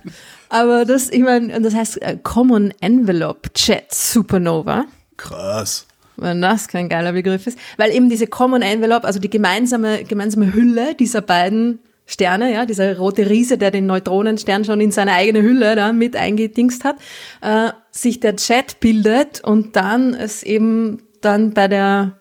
Aber 0.50 0.86
das, 0.86 1.10
ich 1.10 1.22
meine, 1.22 1.60
das 1.62 1.74
heißt 1.74 2.02
äh, 2.02 2.18
Common 2.22 2.74
Envelope 2.82 3.50
Jet 3.56 3.92
Supernova. 3.94 4.86
Krass. 5.18 5.88
wenn 6.18 6.42
das 6.42 6.68
kein 6.68 6.90
geiler 6.90 7.14
Begriff 7.14 7.48
ist, 7.48 7.58
weil 7.78 7.92
eben 7.92 8.10
diese 8.10 8.28
Common 8.28 8.62
Envelope, 8.62 9.06
also 9.08 9.20
die 9.20 9.30
gemeinsame, 9.30 10.04
gemeinsame 10.04 10.54
Hülle 10.54 10.94
dieser 10.96 11.22
beiden 11.22 11.80
Sterne, 12.06 12.54
ja, 12.54 12.66
dieser 12.66 12.98
rote 12.98 13.30
Riese, 13.30 13.58
der 13.58 13.72
den 13.72 13.86
Neutronenstern 13.86 14.66
schon 14.66 14.82
in 14.82 14.92
seine 14.92 15.14
eigene 15.14 15.42
Hülle 15.42 15.76
da 15.76 15.94
mit 15.94 16.16
eingedingst 16.16 16.84
hat, 16.84 16.98
äh, 17.42 17.72
sich 17.92 18.20
der 18.20 18.36
Jet 18.36 18.80
bildet 18.80 19.42
und 19.44 19.76
dann 19.76 20.14
es 20.14 20.44
eben 20.44 21.04
dann 21.22 21.54
bei 21.54 21.68
der 21.68 22.18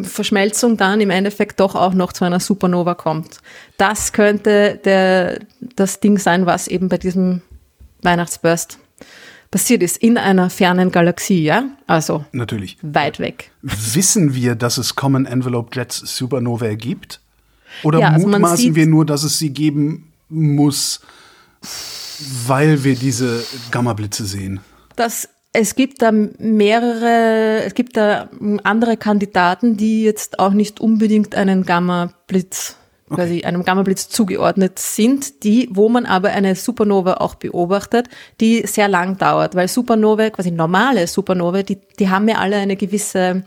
Verschmelzung 0.00 0.76
dann 0.76 1.00
im 1.00 1.10
Endeffekt 1.10 1.60
doch 1.60 1.74
auch 1.74 1.92
noch 1.92 2.12
zu 2.12 2.24
einer 2.24 2.40
Supernova 2.40 2.94
kommt. 2.94 3.38
Das 3.76 4.12
könnte 4.12 4.80
der, 4.84 5.40
das 5.60 6.00
Ding 6.00 6.18
sein, 6.18 6.46
was 6.46 6.66
eben 6.68 6.88
bei 6.88 6.98
diesem 6.98 7.42
Weihnachtsburst 8.00 8.78
passiert 9.50 9.82
ist, 9.82 9.98
in 9.98 10.16
einer 10.16 10.48
fernen 10.50 10.90
Galaxie, 10.90 11.44
ja? 11.44 11.64
Also 11.86 12.24
Natürlich. 12.32 12.78
weit 12.80 13.20
weg. 13.20 13.50
Wissen 13.60 14.34
wir, 14.34 14.54
dass 14.54 14.78
es 14.78 14.96
Common 14.96 15.26
Envelope 15.26 15.70
Jets 15.74 15.98
Supernovae 16.16 16.76
gibt? 16.76 17.20
Oder 17.82 18.00
Ja, 18.00 18.08
also 18.10 18.28
mutmaßen 18.28 18.74
wir 18.74 18.86
nur, 18.86 19.06
dass 19.06 19.22
es 19.22 19.38
sie 19.38 19.50
geben 19.50 20.12
muss, 20.28 21.00
weil 22.46 22.84
wir 22.84 22.94
diese 22.94 23.44
Gamma-Blitze 23.70 24.24
sehen? 24.24 24.60
Das, 24.96 25.28
es 25.52 25.74
gibt 25.74 26.02
da 26.02 26.12
mehrere, 26.12 27.62
es 27.64 27.74
gibt 27.74 27.96
da 27.96 28.28
andere 28.64 28.96
Kandidaten, 28.96 29.76
die 29.76 30.04
jetzt 30.04 30.38
auch 30.38 30.52
nicht 30.52 30.80
unbedingt 30.80 31.34
einen 31.34 31.64
Gamma-Blitz, 31.64 32.76
quasi 33.10 33.42
einem 33.42 33.62
Gamma-Blitz 33.62 34.08
zugeordnet 34.08 34.78
sind, 34.78 35.44
die, 35.44 35.68
wo 35.70 35.88
man 35.88 36.06
aber 36.06 36.30
eine 36.30 36.54
Supernova 36.54 37.14
auch 37.14 37.34
beobachtet, 37.34 38.08
die 38.40 38.66
sehr 38.66 38.88
lang 38.88 39.18
dauert, 39.18 39.54
weil 39.54 39.68
Supernova, 39.68 40.30
quasi 40.30 40.50
normale 40.50 41.06
Supernova, 41.06 41.62
die, 41.62 41.78
die 41.98 42.08
haben 42.08 42.28
ja 42.28 42.36
alle 42.36 42.56
eine 42.56 42.76
gewisse, 42.76 43.44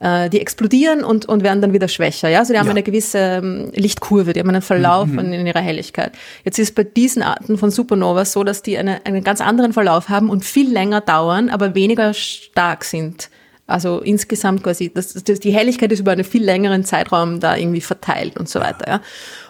äh, 0.00 0.30
die 0.30 0.40
explodieren 0.40 1.02
und, 1.04 1.26
und 1.26 1.42
werden 1.42 1.60
dann 1.60 1.72
wieder 1.72 1.88
schwächer. 1.88 2.28
Ja? 2.28 2.40
Also 2.40 2.52
die 2.52 2.58
haben 2.58 2.66
Ja. 2.66 2.72
eine 2.72 2.82
gewisse 2.82 3.18
ähm, 3.18 3.70
Lichtkurve, 3.74 4.32
die 4.32 4.40
haben 4.40 4.48
einen 4.48 4.62
Verlauf 4.62 5.08
in, 5.08 5.32
in 5.32 5.46
ihrer 5.46 5.60
Helligkeit. 5.60 6.12
Jetzt 6.44 6.58
ist 6.58 6.74
bei 6.74 6.84
diesen 6.84 7.22
Arten 7.22 7.58
von 7.58 7.70
Supernovas 7.70 8.32
so, 8.32 8.44
dass 8.44 8.62
die 8.62 8.78
eine, 8.78 9.04
einen 9.06 9.24
ganz 9.24 9.40
anderen 9.40 9.72
Verlauf 9.72 10.08
haben 10.08 10.30
und 10.30 10.44
viel 10.44 10.72
länger 10.72 11.00
dauern, 11.00 11.50
aber 11.50 11.74
weniger 11.74 12.14
stark 12.14 12.84
sind. 12.84 13.30
Also 13.66 14.00
insgesamt 14.00 14.62
quasi, 14.62 14.90
das, 14.92 15.12
das, 15.12 15.40
die 15.40 15.50
Helligkeit 15.52 15.92
ist 15.92 16.00
über 16.00 16.12
einen 16.12 16.24
viel 16.24 16.42
längeren 16.42 16.84
Zeitraum 16.84 17.38
da 17.38 17.54
irgendwie 17.56 17.82
verteilt 17.82 18.38
und 18.38 18.48
so 18.48 18.60
weiter. 18.60 18.88
Ja? 18.88 19.00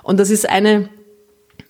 Und 0.02 0.18
das 0.18 0.30
ist 0.30 0.48
eine 0.48 0.88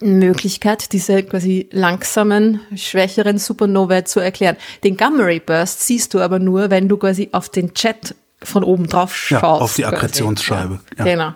Möglichkeit, 0.00 0.92
diese 0.92 1.22
quasi 1.24 1.68
langsamen, 1.72 2.60
schwächeren 2.76 3.38
Supernovae 3.38 4.04
zu 4.04 4.20
erklären. 4.20 4.56
Den 4.84 4.96
Gamma-Ray 4.96 5.40
Burst 5.40 5.86
siehst 5.86 6.14
du 6.14 6.20
aber 6.20 6.38
nur, 6.38 6.70
wenn 6.70 6.88
du 6.88 6.96
quasi 6.96 7.28
auf 7.32 7.48
den 7.48 7.72
Jet 7.76 8.14
von 8.42 8.62
oben 8.64 8.86
drauf 8.86 9.30
Ja, 9.30 9.40
schaust. 9.40 9.62
auf 9.62 9.74
die. 9.76 9.84
Akkretionsscheibe, 9.84 10.80
Ja, 10.96 11.04
ja. 11.06 11.12
Genau. 11.12 11.30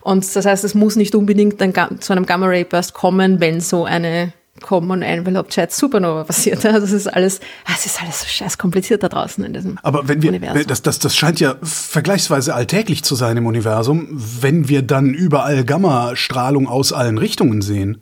Und 0.00 0.34
das 0.34 0.44
heißt, 0.44 0.64
es 0.64 0.74
muss 0.74 0.96
nicht 0.96 1.14
unbedingt 1.14 1.60
ein, 1.62 1.72
zu 2.00 2.12
einem 2.12 2.26
Gamma-Ray 2.26 2.64
Burst 2.64 2.94
kommen, 2.94 3.40
wenn 3.40 3.60
so 3.60 3.84
eine 3.84 4.32
Common 4.60 5.02
Envelope 5.02 5.48
Jet 5.52 5.70
Supernova 5.70 6.24
passiert. 6.24 6.64
Ja, 6.64 6.78
Das 6.80 6.90
ist 6.90 7.06
alles, 7.06 7.38
es 7.72 7.86
ist 7.86 8.02
alles 8.02 8.20
so 8.22 8.26
scheiß 8.26 8.58
kompliziert 8.58 9.04
da 9.04 9.08
draußen 9.08 9.44
in 9.44 9.52
diesem 9.52 9.78
Aber 9.84 10.08
wenn 10.08 10.20
wir, 10.20 10.30
Universum. 10.30 10.66
das, 10.66 10.82
das, 10.82 10.98
das 10.98 11.16
scheint 11.16 11.38
ja 11.38 11.54
vergleichsweise 11.62 12.54
alltäglich 12.56 13.04
zu 13.04 13.14
sein 13.14 13.36
im 13.36 13.46
Universum, 13.46 14.08
wenn 14.10 14.68
wir 14.68 14.82
dann 14.82 15.14
überall 15.14 15.64
Gammastrahlung 15.64 16.66
aus 16.66 16.92
allen 16.92 17.18
Richtungen 17.18 17.62
sehen. 17.62 17.98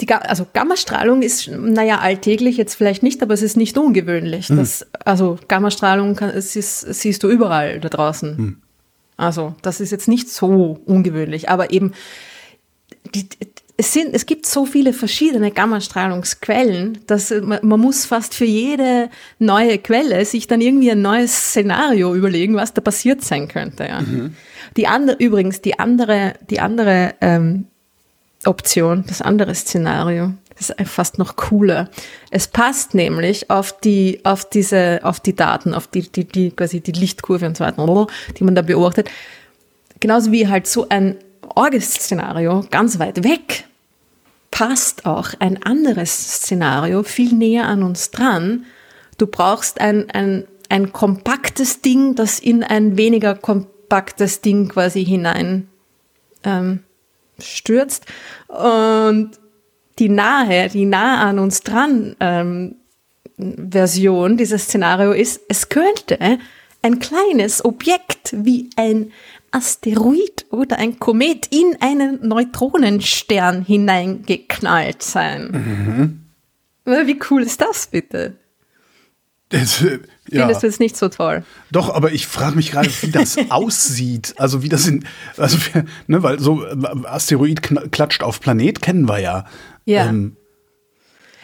Die, 0.00 0.06
Ga- 0.06 0.18
also 0.18 0.46
Gammastrahlung 0.52 1.22
ist, 1.22 1.48
naja, 1.48 1.98
alltäglich 1.98 2.56
jetzt 2.56 2.74
vielleicht 2.74 3.02
nicht, 3.02 3.22
aber 3.22 3.34
es 3.34 3.42
ist 3.42 3.56
nicht 3.56 3.76
ungewöhnlich. 3.78 4.48
Das, 4.48 4.86
also 5.04 5.38
Gammastrahlung 5.48 6.16
kann, 6.16 6.30
es 6.30 6.56
ist, 6.56 6.80
siehst 6.80 7.22
du 7.22 7.28
überall 7.28 7.80
da 7.80 7.88
draußen. 7.88 8.60
Also 9.16 9.54
das 9.62 9.80
ist 9.80 9.92
jetzt 9.92 10.08
nicht 10.08 10.28
so 10.28 10.80
ungewöhnlich, 10.86 11.48
aber 11.48 11.70
eben 11.72 11.92
die, 13.14 13.28
es, 13.76 13.92
sind, 13.92 14.14
es 14.14 14.26
gibt 14.26 14.46
so 14.46 14.66
viele 14.66 14.92
verschiedene 14.92 15.50
Gammastrahlungsquellen, 15.50 16.98
dass 17.06 17.30
man, 17.30 17.58
man 17.62 17.80
muss 17.80 18.06
fast 18.06 18.34
für 18.34 18.44
jede 18.44 19.10
neue 19.38 19.78
Quelle 19.78 20.24
sich 20.24 20.46
dann 20.46 20.60
irgendwie 20.60 20.92
ein 20.92 21.02
neues 21.02 21.32
Szenario 21.50 22.14
überlegen, 22.14 22.54
was 22.54 22.72
da 22.72 22.80
passiert 22.80 23.22
sein 23.22 23.48
könnte. 23.48 23.84
Ja. 23.84 24.02
Die 24.76 24.86
andere, 24.86 25.16
übrigens, 25.18 25.60
die 25.60 25.78
andere, 25.78 26.34
die 26.50 26.60
andere 26.60 27.14
ähm, 27.20 27.66
Option, 28.46 29.04
das 29.06 29.22
andere 29.22 29.54
Szenario, 29.54 30.34
das 30.56 30.70
ist 30.70 30.88
fast 30.88 31.18
noch 31.18 31.36
cooler. 31.36 31.90
Es 32.30 32.46
passt 32.46 32.94
nämlich 32.94 33.50
auf 33.50 33.78
die, 33.80 34.20
auf 34.24 34.48
diese, 34.48 35.00
auf 35.02 35.20
die 35.20 35.34
Daten, 35.34 35.74
auf 35.74 35.86
die, 35.86 36.02
die, 36.10 36.24
die, 36.24 36.50
quasi 36.50 36.80
die 36.80 36.92
Lichtkurve 36.92 37.46
und 37.46 37.56
so 37.56 37.64
weiter, 37.64 38.06
die 38.38 38.44
man 38.44 38.54
da 38.54 38.62
beobachtet. 38.62 39.10
Genauso 40.00 40.32
wie 40.32 40.48
halt 40.48 40.66
so 40.66 40.88
ein 40.88 41.16
Orgel-Szenario 41.54 42.64
ganz 42.70 42.98
weit 42.98 43.24
weg 43.24 43.64
passt 44.50 45.04
auch 45.04 45.30
ein 45.40 45.60
anderes 45.64 46.36
Szenario 46.36 47.02
viel 47.02 47.34
näher 47.34 47.66
an 47.66 47.82
uns 47.82 48.12
dran. 48.12 48.66
Du 49.18 49.26
brauchst 49.26 49.80
ein, 49.80 50.08
ein, 50.12 50.44
ein 50.68 50.92
kompaktes 50.92 51.80
Ding, 51.80 52.14
das 52.14 52.38
in 52.38 52.62
ein 52.62 52.96
weniger 52.96 53.34
kompaktes 53.34 54.42
Ding 54.42 54.68
quasi 54.68 55.04
hinein 55.04 55.68
ähm, 56.44 56.84
stürzt. 57.38 58.06
Und 58.48 59.32
die 59.98 60.08
nahe, 60.08 60.68
die 60.68 60.86
nah 60.86 61.22
an 61.22 61.38
uns 61.38 61.60
dran 61.60 62.16
ähm, 62.20 62.76
Version 63.36 64.36
dieses 64.36 64.64
Szenario 64.64 65.12
ist, 65.12 65.40
es 65.48 65.68
könnte 65.68 66.18
ein 66.82 66.98
kleines 66.98 67.64
Objekt 67.64 68.34
wie 68.36 68.70
ein 68.76 69.12
Asteroid 69.50 70.46
oder 70.50 70.78
ein 70.78 70.98
Komet 70.98 71.46
in 71.46 71.76
einen 71.80 72.26
Neutronenstern 72.26 73.64
hineingeknallt 73.64 75.02
sein. 75.02 76.26
Wie 76.84 77.18
cool 77.30 77.42
ist 77.42 77.60
das 77.60 77.86
bitte? 77.86 78.36
Das, 79.60 79.82
äh, 79.82 80.00
ja. 80.30 80.40
Findest 80.40 80.62
du 80.62 80.66
es 80.66 80.78
nicht 80.80 80.96
so 80.96 81.08
toll? 81.08 81.44
Doch, 81.70 81.94
aber 81.94 82.12
ich 82.12 82.26
frage 82.26 82.56
mich 82.56 82.72
gerade, 82.72 82.90
wie 83.02 83.10
das 83.10 83.36
aussieht. 83.50 84.34
Also 84.36 84.62
wie 84.62 84.68
das 84.68 84.86
in, 84.86 85.04
also 85.36 85.58
ne, 86.06 86.22
weil 86.22 86.40
so 86.40 86.64
äh, 86.64 86.74
Asteroid 87.04 87.62
klatscht 87.92 88.22
auf 88.22 88.40
Planet 88.40 88.82
kennen 88.82 89.08
wir 89.08 89.20
ja. 89.20 89.44
Ja. 89.84 90.06
Ähm, 90.06 90.36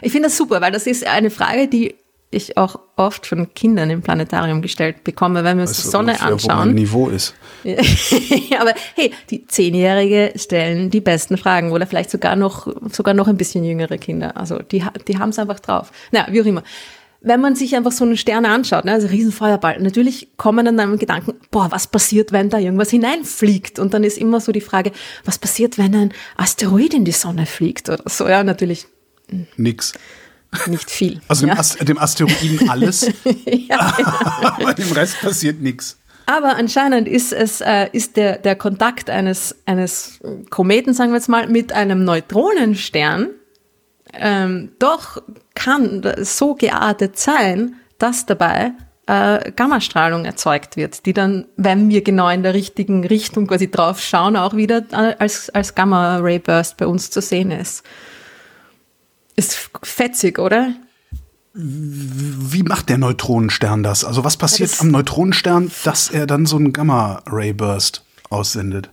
Ich 0.01 0.13
finde 0.13 0.29
das 0.29 0.37
super, 0.37 0.61
weil 0.61 0.73
das 0.73 0.87
ist 0.87 1.07
eine 1.07 1.31
Frage, 1.31 1.69
die 1.69 1.95
ich 2.33 2.57
auch 2.57 2.79
oft 2.97 3.27
von 3.27 3.53
Kindern 3.55 3.91
im 3.91 4.03
Planetarium 4.03 4.63
gestellt 4.63 5.03
bekomme, 5.03 5.43
wenn 5.43 5.57
wir 5.57 5.63
uns 5.63 5.73
weißt 5.73 5.85
die 5.85 5.91
Sonne 5.91 6.13
ungefähr, 6.13 6.29
Wo 6.29 6.47
mein 6.47 6.59
anschauen. 6.59 6.75
Niveau 6.75 7.09
ist. 7.09 7.35
Ja, 7.65 7.77
aber 8.61 8.73
hey, 8.95 9.13
die 9.31 9.47
Zehnjährige 9.47 10.33
stellen 10.37 10.91
die 10.91 11.01
besten 11.01 11.37
Fragen 11.39 11.73
oder 11.73 11.87
vielleicht 11.89 12.11
sogar 12.11 12.37
noch, 12.37 12.69
sogar 12.93 13.15
noch 13.15 13.27
ein 13.27 13.37
bisschen 13.37 13.65
jüngere 13.65 13.99
Kinder. 13.99 14.37
Also 14.37 14.61
die, 14.61 14.85
die 15.09 15.19
haben 15.19 15.31
es 15.31 15.41
einfach 15.41 15.59
drauf. 15.61 15.91
Na, 16.13 16.29
wie 16.31 16.41
auch 16.41 16.47
immer. 16.47 16.63
Wenn 17.23 17.41
man 17.41 17.55
sich 17.55 17.77
einfach 17.77 17.93
so 17.93 18.05
einen 18.05 18.16
Stern 18.16 18.47
anschaut, 18.47 18.87
ne, 18.87 18.93
also 18.93 19.09
Riesenfeuerball, 19.09 19.81
natürlich 19.81 20.29
kommen 20.39 20.64
dann 20.64 20.81
einem 20.81 20.99
Gedanken, 20.99 21.35
boah, 21.51 21.71
was 21.71 21.87
passiert, 21.87 22.33
wenn 22.33 22.49
da 22.49 22.59
irgendwas 22.59 22.91
hineinfliegt? 22.91 23.79
Und 23.79 23.93
dann 23.93 24.05
ist 24.05 24.16
immer 24.16 24.41
so 24.41 24.53
die 24.53 24.62
Frage, 24.62 24.93
was 25.25 25.39
passiert, 25.39 25.77
wenn 25.77 25.95
ein 25.95 26.12
Asteroid 26.37 26.95
in 26.95 27.05
die 27.05 27.12
Sonne 27.12 27.45
fliegt 27.45 27.91
oder 27.91 28.05
so? 28.07 28.27
Ja, 28.27 28.43
natürlich 28.43 28.87
Nix. 29.57 29.93
nicht 30.66 30.91
viel. 30.91 31.21
Also 31.29 31.47
dem, 31.47 31.51
ja. 31.51 31.59
Ast 31.59 31.89
dem 31.89 31.99
Asteroiden 31.99 32.71
alles, 32.71 33.11
ja, 33.45 33.97
aber 34.59 34.75
dem 34.75 34.91
Rest 34.93 35.21
passiert 35.21 35.61
nichts. 35.61 35.99
Aber 36.27 36.57
anscheinend 36.57 37.09
ist 37.09 37.33
es 37.33 37.61
äh, 37.61 37.89
ist 37.93 38.16
der 38.16 38.39
der 38.39 38.55
Kontakt 38.55 39.11
eines 39.11 39.57
eines 39.66 40.21
Kometen, 40.49 40.95
sagen 40.95 41.11
wir 41.11 41.16
jetzt 41.16 41.29
mal, 41.29 41.49
mit 41.49 41.73
einem 41.73 42.05
Neutronenstern 42.05 43.31
ähm, 44.13 44.71
doch 44.79 45.23
kann 45.55 46.03
so 46.23 46.55
geartet 46.55 47.19
sein, 47.19 47.75
dass 47.99 48.27
dabei 48.27 48.73
äh, 49.07 49.51
Gammastrahlung 49.53 50.25
erzeugt 50.25 50.77
wird, 50.77 51.05
die 51.07 51.13
dann, 51.13 51.47
wenn 51.57 51.89
wir 51.91 52.03
genau 52.03 52.29
in 52.29 52.43
der 52.43 52.55
richtigen 52.55 53.05
Richtung 53.05 53.47
quasi 53.47 53.71
drauf 53.71 54.01
schauen, 54.01 54.37
auch 54.37 54.55
wieder 54.55 54.85
äh, 54.93 55.17
als 55.19 55.51
als 55.51 55.75
Gamma 55.75 56.19
Ray 56.19 56.39
Burst 56.39 56.77
bei 56.77 56.87
uns 56.87 57.11
zu 57.11 57.21
sehen 57.21 57.51
ist. 57.51 57.83
Ist 59.37 59.71
fetzig, 59.83 60.39
oder? 60.39 60.73
Wie 61.53 62.63
macht 62.63 62.89
der 62.89 62.99
Neutronenstern 62.99 63.83
das? 63.83 64.05
Also 64.05 64.23
was 64.23 64.37
passiert 64.37 64.71
das- 64.71 64.81
am 64.81 64.89
Neutronenstern, 64.93 65.71
dass 65.85 66.09
er 66.09 66.27
dann 66.27 66.47
so 66.47 66.57
einen 66.57 66.73
Gamma-Ray-Burst 66.73 68.05
aussendet? 68.29 68.91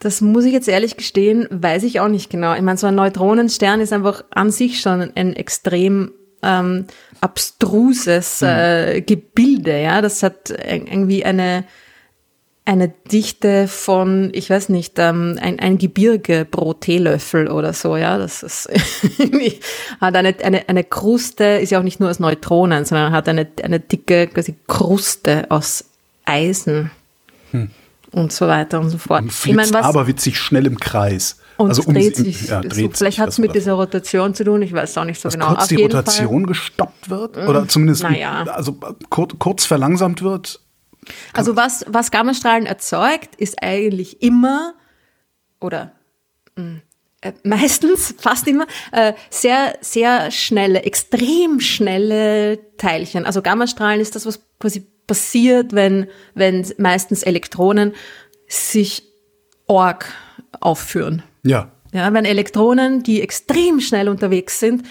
Das 0.00 0.20
muss 0.22 0.44
ich 0.44 0.52
jetzt 0.52 0.66
ehrlich 0.68 0.96
gestehen, 0.96 1.46
weiß 1.50 1.82
ich 1.84 2.00
auch 2.00 2.08
nicht 2.08 2.30
genau. 2.30 2.54
Ich 2.54 2.62
meine, 2.62 2.78
so 2.78 2.86
ein 2.88 2.94
Neutronenstern 2.94 3.80
ist 3.80 3.92
einfach 3.92 4.24
an 4.30 4.50
sich 4.50 4.80
schon 4.80 5.12
ein 5.14 5.36
extrem 5.36 6.12
ähm, 6.42 6.86
abstruses 7.20 8.40
äh, 8.42 9.02
Gebilde, 9.02 9.80
ja. 9.80 10.00
Das 10.00 10.22
hat 10.22 10.48
ir- 10.50 10.86
irgendwie 10.90 11.24
eine 11.24 11.64
eine 12.66 12.88
Dichte 13.10 13.66
von, 13.66 14.30
ich 14.32 14.48
weiß 14.48 14.68
nicht, 14.68 14.98
ähm, 14.98 15.38
ein, 15.40 15.58
ein 15.58 15.76
Gebirge 15.78 16.46
pro 16.48 16.72
Teelöffel 16.72 17.48
oder 17.50 17.72
so, 17.72 17.96
ja. 17.96 18.16
Das 18.16 18.42
ist 18.42 18.68
hat 20.00 20.14
eine, 20.14 20.34
eine, 20.42 20.68
eine 20.68 20.84
Kruste, 20.84 21.44
ist 21.44 21.70
ja 21.70 21.78
auch 21.78 21.82
nicht 21.82 22.00
nur 22.00 22.10
aus 22.10 22.20
Neutronen, 22.20 22.84
sondern 22.84 23.12
hat 23.12 23.28
eine, 23.28 23.46
eine 23.62 23.80
dicke 23.80 24.28
quasi 24.28 24.54
Kruste 24.68 25.50
aus 25.50 25.84
Eisen 26.24 26.90
und 28.12 28.32
so 28.32 28.46
weiter 28.48 28.80
und 28.80 28.90
so 28.90 28.98
fort. 28.98 29.22
Und 29.22 29.32
flitzt 29.32 29.74
aber 29.74 30.06
witzig 30.06 30.38
schnell 30.38 30.66
im 30.66 30.78
Kreis. 30.78 31.38
und 31.56 31.68
also 31.68 31.82
dreht 31.82 32.16
sich. 32.16 32.48
ja, 32.48 32.62
so, 32.62 32.68
dreht 32.68 32.96
vielleicht 32.96 32.98
sich, 32.98 33.20
hat 33.20 33.28
es 33.28 33.38
mit 33.38 33.54
dieser 33.54 33.74
Rotation 33.74 34.34
zu 34.34 34.44
tun, 34.44 34.62
ich 34.62 34.72
weiß 34.72 34.96
auch 34.98 35.04
nicht 35.04 35.20
so 35.20 35.28
dass 35.28 35.34
genau. 35.34 35.48
kurz 35.48 35.62
Auf 35.62 35.68
die 35.68 35.82
Rotation 35.82 36.46
gestoppt 36.46 37.10
wird 37.10 37.36
oder 37.36 37.68
zumindest 37.68 38.02
naja. 38.02 38.44
also 38.44 38.76
kurz, 39.10 39.34
kurz 39.38 39.66
verlangsamt 39.66 40.22
wird. 40.22 40.60
Fall. 41.04 41.14
Also 41.32 41.56
was, 41.56 41.84
was 41.88 42.10
Gammastrahlen 42.10 42.66
erzeugt, 42.66 43.34
ist 43.36 43.62
eigentlich 43.62 44.22
immer 44.22 44.74
oder 45.60 45.92
mh, 46.56 46.80
äh, 47.22 47.32
meistens, 47.44 48.14
fast 48.18 48.46
immer, 48.48 48.66
äh, 48.92 49.12
sehr, 49.28 49.76
sehr 49.80 50.30
schnelle, 50.30 50.82
extrem 50.82 51.60
schnelle 51.60 52.58
Teilchen. 52.76 53.26
Also 53.26 53.42
Gammastrahlen 53.42 54.00
ist 54.00 54.14
das, 54.14 54.26
was 54.26 54.40
quasi 54.58 54.86
passiert, 55.10 55.72
wenn, 55.72 56.06
wenn 56.34 56.64
meistens 56.78 57.24
Elektronen 57.24 57.94
sich 58.46 59.02
org 59.66 60.06
aufführen. 60.60 61.24
Ja. 61.42 61.72
Ja, 61.92 62.12
wenn 62.12 62.24
Elektronen, 62.24 63.02
die 63.02 63.20
extrem 63.20 63.80
schnell 63.80 64.08
unterwegs 64.08 64.60
sind, 64.60 64.86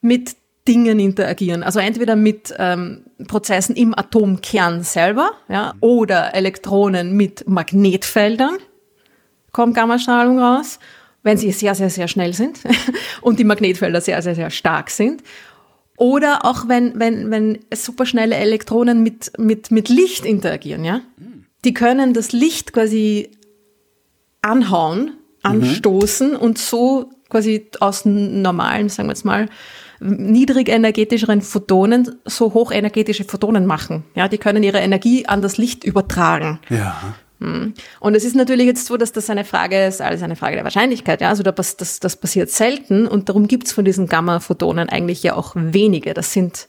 mit 0.00 0.34
Dingen 0.66 0.98
interagieren. 0.98 1.62
Also 1.62 1.78
entweder 1.78 2.16
mit 2.16 2.54
ähm, 2.58 3.04
Prozessen 3.28 3.76
im 3.76 3.94
Atomkern 3.94 4.82
selber, 4.82 5.32
ja, 5.50 5.74
oder 5.80 6.34
Elektronen 6.34 7.14
mit 7.14 7.46
Magnetfeldern, 7.46 8.56
kommt 9.52 9.74
Gammastrahlung 9.74 10.38
raus, 10.38 10.78
wenn 11.22 11.36
sie 11.36 11.52
sehr, 11.52 11.74
sehr, 11.74 11.90
sehr 11.90 12.08
schnell 12.08 12.32
sind 12.32 12.60
und 13.20 13.38
die 13.38 13.44
Magnetfelder 13.44 14.00
sehr, 14.00 14.22
sehr, 14.22 14.34
sehr 14.34 14.48
stark 14.48 14.88
sind. 14.88 15.22
Oder 16.00 16.46
auch 16.46 16.66
wenn, 16.66 16.98
wenn, 16.98 17.30
wenn 17.30 17.58
superschnelle 17.74 18.34
Elektronen 18.34 19.02
mit, 19.02 19.32
mit, 19.38 19.70
mit 19.70 19.90
Licht 19.90 20.24
interagieren, 20.24 20.82
ja. 20.82 21.02
Die 21.66 21.74
können 21.74 22.14
das 22.14 22.32
Licht 22.32 22.72
quasi 22.72 23.32
anhauen, 24.40 25.18
anstoßen 25.42 26.36
und 26.36 26.56
so 26.56 27.10
quasi 27.28 27.66
aus 27.80 28.06
normalen, 28.06 28.88
sagen 28.88 29.10
wir 29.10 29.12
jetzt 29.12 29.26
mal, 29.26 29.50
niedrig 30.00 30.70
energetischeren 30.70 31.42
Photonen 31.42 32.16
so 32.24 32.54
hochenergetische 32.54 33.24
Photonen 33.24 33.66
machen. 33.66 34.04
Ja, 34.14 34.26
die 34.28 34.38
können 34.38 34.62
ihre 34.62 34.78
Energie 34.78 35.26
an 35.26 35.42
das 35.42 35.58
Licht 35.58 35.84
übertragen. 35.84 36.60
Ja. 36.70 36.96
Und 37.40 38.14
es 38.14 38.24
ist 38.24 38.36
natürlich 38.36 38.66
jetzt 38.66 38.86
so, 38.86 38.96
dass 38.96 39.12
das 39.12 39.30
eine 39.30 39.44
Frage 39.44 39.86
ist, 39.86 40.00
alles 40.02 40.22
eine 40.22 40.36
Frage 40.36 40.56
der 40.56 40.64
Wahrscheinlichkeit. 40.64 41.20
Ja, 41.22 41.30
also 41.30 41.42
da 41.42 41.52
pass- 41.52 41.76
das, 41.76 41.98
das 41.98 42.16
passiert 42.16 42.50
selten 42.50 43.06
und 43.06 43.28
darum 43.28 43.48
gibt's 43.48 43.72
von 43.72 43.84
diesen 43.84 44.06
Gamma-Photonen 44.08 44.88
eigentlich 44.90 45.22
ja 45.22 45.34
auch 45.36 45.52
wenige. 45.54 46.12
Das 46.12 46.32
sind, 46.32 46.68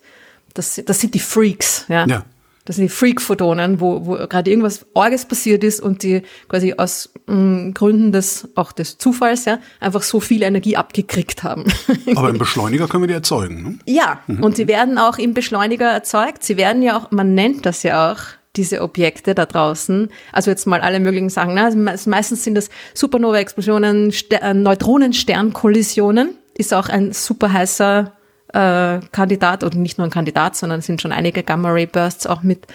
das, 0.54 0.82
das 0.86 1.00
sind 1.02 1.14
die 1.14 1.20
Freaks. 1.20 1.86
Ja. 1.90 2.06
Ja. 2.08 2.26
Das 2.64 2.76
sind 2.76 2.84
die 2.86 2.90
Freak-Photonen, 2.90 3.82
wo, 3.82 4.06
wo 4.06 4.12
gerade 4.28 4.50
irgendwas 4.52 4.86
Orges 4.94 5.26
passiert 5.26 5.64
ist 5.64 5.80
und 5.82 6.04
die 6.04 6.22
quasi 6.48 6.76
aus 6.78 7.12
mh, 7.26 7.72
Gründen 7.74 8.12
des, 8.12 8.50
auch 8.56 8.72
des 8.72 9.00
Zufalls, 9.00 9.46
ja, 9.46 9.58
einfach 9.80 10.04
so 10.04 10.20
viel 10.20 10.44
Energie 10.44 10.78
abgekriegt 10.78 11.44
haben. 11.44 11.66
Aber 12.16 12.30
im 12.30 12.38
Beschleuniger 12.38 12.88
können 12.88 13.02
wir 13.04 13.08
die 13.08 13.16
erzeugen. 13.16 13.64
Ne? 13.64 13.80
Ja, 13.92 14.20
und 14.42 14.58
sie 14.58 14.68
werden 14.68 15.00
auch 15.00 15.18
im 15.18 15.34
Beschleuniger 15.34 15.90
erzeugt. 15.90 16.44
Sie 16.44 16.56
werden 16.56 16.84
ja 16.84 16.98
auch, 16.98 17.10
man 17.10 17.34
nennt 17.34 17.66
das 17.66 17.82
ja 17.82 18.12
auch, 18.12 18.20
diese 18.56 18.82
Objekte 18.82 19.34
da 19.34 19.46
draußen, 19.46 20.10
also 20.34 20.52
jetzt 20.52 20.68
mal 20.68 20.82
alle 20.82 21.00
möglichen 21.00 21.30
Sachen. 21.30 21.54
Ne? 21.54 21.64
Also 21.64 21.78
me- 21.78 21.96
meistens 22.08 22.44
sind 22.44 22.56
das 22.56 22.70
Supernova-Explosionen, 22.94 24.14
äh, 24.30 24.54
Neutronensternkollisionen. 24.54 26.36
ist 26.58 26.74
auch 26.74 26.90
ein 26.90 27.14
super 27.14 27.54
heißer 27.54 28.12
äh, 28.54 29.00
Kandidat, 29.12 29.64
oder 29.64 29.78
nicht 29.78 29.98
nur 29.98 30.06
ein 30.08 30.12
Kandidat, 30.12 30.58
sondern 30.58 30.82
sind 30.82 31.02
schon 31.02 31.14
einige 31.14 31.44
Gamma-Ray-Bursts 31.44 32.28
auch 32.28 32.44
mit 32.44 32.68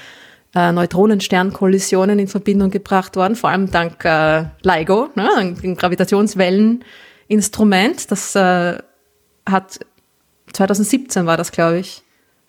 äh, 0.55 0.73
Neutronensternkollisionen 0.73 2.19
in 2.19 2.29
Verbindung 2.29 2.71
gebracht 2.71 3.15
worden, 3.17 3.37
vor 3.37 3.51
allem 3.51 3.71
dank 3.71 4.03
äh, 4.07 4.45
LIGO, 4.63 5.11
ne, 5.15 5.29
ein 5.37 5.77
Gravitationswelleninstrument. 5.77 8.11
Das 8.11 8.35
äh, 8.35 8.79
hat 9.45 9.81
2017 10.53 11.27
war 11.27 11.37
das, 11.37 11.53
glaube 11.53 11.81
ich, 11.81 12.03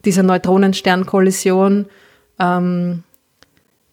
diese 0.06 0.24
Neutronensternkollision 0.24 1.88
ähm, 2.40 3.04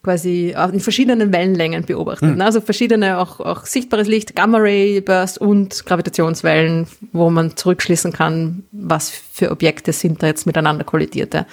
quasi 0.05 0.55
in 0.73 0.81
verschiedenen 0.81 1.33
Wellenlängen 1.33 1.85
beobachtet. 1.85 2.37
Mhm. 2.37 2.41
Also 2.41 2.61
verschiedene, 2.61 3.19
auch, 3.19 3.41
auch 3.41 3.65
sichtbares 3.67 4.07
Licht, 4.07 4.37
Gamma-Ray-Burst 4.37 5.39
und 5.39 5.85
Gravitationswellen, 5.87 6.87
wo 7.13 7.31
man 7.31 7.57
zurückschließen 7.57 8.13
kann, 8.13 8.65
was 8.71 9.11
für 9.11 9.51
Objekte 9.51 9.93
sind 9.93 10.23
da 10.23 10.29
jetzt 10.29 10.47
miteinander 10.47 10.85
kollidiert. 10.85 11.35
Ja. 11.35 11.47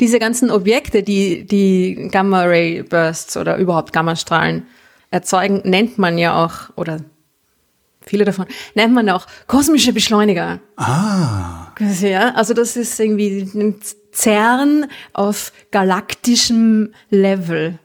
Diese 0.00 0.18
ganzen 0.18 0.50
Objekte, 0.50 1.02
die, 1.02 1.44
die 1.44 2.08
Gamma-Ray-Bursts 2.10 3.36
oder 3.36 3.56
überhaupt 3.58 3.92
Gammastrahlen 3.92 4.62
erzeugen, 5.10 5.60
nennt 5.64 5.98
man 5.98 6.16
ja 6.16 6.44
auch, 6.44 6.70
oder 6.76 7.00
viele 8.06 8.24
davon, 8.24 8.46
nennt 8.74 8.94
man 8.94 9.10
auch 9.10 9.26
kosmische 9.46 9.92
Beschleuniger. 9.92 10.60
Ah. 10.76 11.72
Ja, 12.00 12.34
also 12.34 12.54
das 12.54 12.76
ist 12.76 12.98
irgendwie 12.98 13.50
ein 13.54 13.80
CERN 14.12 14.86
auf 15.12 15.52
galaktischem 15.70 16.94
Level. 17.10 17.78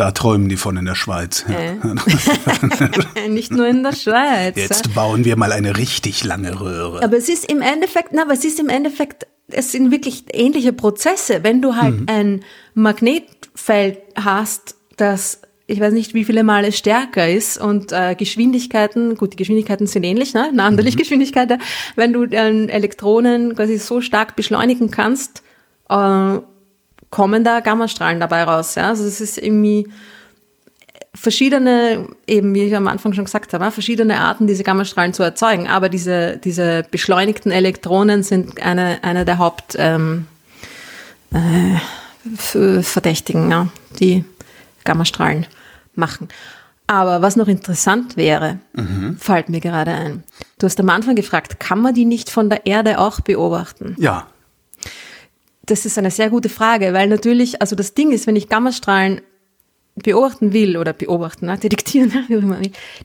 Da 0.00 0.12
träumen 0.12 0.48
die 0.48 0.56
von 0.56 0.78
in 0.78 0.86
der 0.86 0.94
Schweiz. 0.94 1.44
Äh. 1.46 3.28
Nicht 3.28 3.52
nur 3.52 3.66
in 3.68 3.82
der 3.82 3.92
Schweiz. 3.92 4.56
Jetzt 4.56 4.94
bauen 4.94 5.26
wir 5.26 5.36
mal 5.36 5.52
eine 5.52 5.76
richtig 5.76 6.24
lange 6.24 6.58
Röhre. 6.58 7.02
Aber 7.04 7.18
es 7.18 7.28
ist 7.28 7.52
im 7.52 7.60
Endeffekt, 7.60 8.08
na, 8.12 8.22
aber 8.22 8.32
es 8.32 8.42
ist 8.42 8.58
im 8.58 8.70
Endeffekt, 8.70 9.26
es 9.48 9.72
sind 9.72 9.90
wirklich 9.90 10.24
ähnliche 10.32 10.72
Prozesse. 10.72 11.40
Wenn 11.42 11.60
du 11.60 11.76
halt 11.76 12.00
mhm. 12.00 12.06
ein 12.08 12.44
Magnetfeld 12.72 13.98
hast, 14.16 14.76
das 14.96 15.42
ich 15.66 15.80
weiß 15.80 15.92
nicht, 15.92 16.14
wie 16.14 16.24
viele 16.24 16.44
Male 16.44 16.72
stärker 16.72 17.28
ist 17.28 17.58
und 17.58 17.92
äh, 17.92 18.14
Geschwindigkeiten, 18.14 19.16
gut, 19.16 19.34
die 19.34 19.36
Geschwindigkeiten 19.36 19.86
sind 19.86 20.04
ähnlich, 20.04 20.32
ne? 20.32 20.48
Eine 20.48 20.62
andere 20.62 20.80
mhm. 20.80 20.86
Lichtgeschwindigkeit, 20.86 21.58
wenn 21.94 22.14
du 22.14 22.24
äh, 22.24 22.68
Elektronen 22.68 23.54
quasi 23.54 23.76
so 23.76 24.00
stark 24.00 24.34
beschleunigen 24.34 24.90
kannst, 24.90 25.42
äh, 25.90 26.38
kommen 27.10 27.44
da 27.44 27.60
Gammastrahlen 27.60 28.20
dabei 28.20 28.44
raus. 28.44 28.74
Ja? 28.74 28.88
Also 28.88 29.04
es 29.04 29.20
ist 29.20 29.38
irgendwie 29.38 29.88
verschiedene, 31.14 32.08
eben 32.26 32.54
wie 32.54 32.62
ich 32.62 32.76
am 32.76 32.88
Anfang 32.88 33.12
schon 33.12 33.24
gesagt 33.24 33.52
habe, 33.52 33.70
verschiedene 33.70 34.20
Arten, 34.20 34.46
diese 34.46 34.62
Gammastrahlen 34.62 35.12
zu 35.12 35.22
erzeugen. 35.22 35.68
Aber 35.68 35.88
diese, 35.88 36.38
diese 36.38 36.84
beschleunigten 36.90 37.50
Elektronen 37.52 38.22
sind 38.22 38.62
eine, 38.62 39.02
eine 39.02 39.24
der 39.24 39.38
Haupt 39.38 39.76
ähm, 39.78 40.26
äh, 41.32 42.82
Verdächtigen, 42.82 43.50
ja, 43.50 43.68
die 43.98 44.24
Gammastrahlen 44.84 45.46
machen. 45.94 46.28
Aber 46.86 47.22
was 47.22 47.36
noch 47.36 47.48
interessant 47.48 48.16
wäre, 48.16 48.58
mhm. 48.72 49.16
fällt 49.18 49.48
mir 49.48 49.60
gerade 49.60 49.92
ein. 49.92 50.24
Du 50.58 50.66
hast 50.66 50.78
am 50.80 50.90
Anfang 50.90 51.14
gefragt, 51.14 51.60
kann 51.60 51.80
man 51.80 51.94
die 51.94 52.04
nicht 52.04 52.30
von 52.30 52.50
der 52.50 52.66
Erde 52.66 52.98
auch 52.98 53.20
beobachten? 53.20 53.94
Ja. 53.98 54.26
Das 55.70 55.86
ist 55.86 55.98
eine 55.98 56.10
sehr 56.10 56.30
gute 56.30 56.48
Frage, 56.48 56.92
weil 56.92 57.08
natürlich, 57.08 57.60
also 57.60 57.76
das 57.76 57.94
Ding 57.94 58.12
ist, 58.12 58.26
wenn 58.26 58.36
ich 58.36 58.48
Gammastrahlen 58.48 59.20
beobachten 59.94 60.52
will 60.52 60.76
oder 60.76 60.92
beobachten, 60.92 61.46
ne, 61.46 61.58
detektieren, 61.58 62.12
wie 62.28 62.34
immer, 62.34 62.58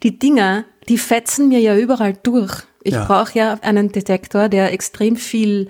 die 0.03 0.17
Dinger, 0.17 0.65
die 0.87 0.97
fetzen 0.97 1.49
mir 1.49 1.59
ja 1.59 1.77
überall 1.77 2.17
durch. 2.23 2.63
Ich 2.83 2.93
ja. 2.93 3.05
brauche 3.05 3.37
ja 3.37 3.57
einen 3.61 3.91
Detektor, 3.91 4.49
der 4.49 4.71
extrem 4.71 5.15
viel 5.15 5.67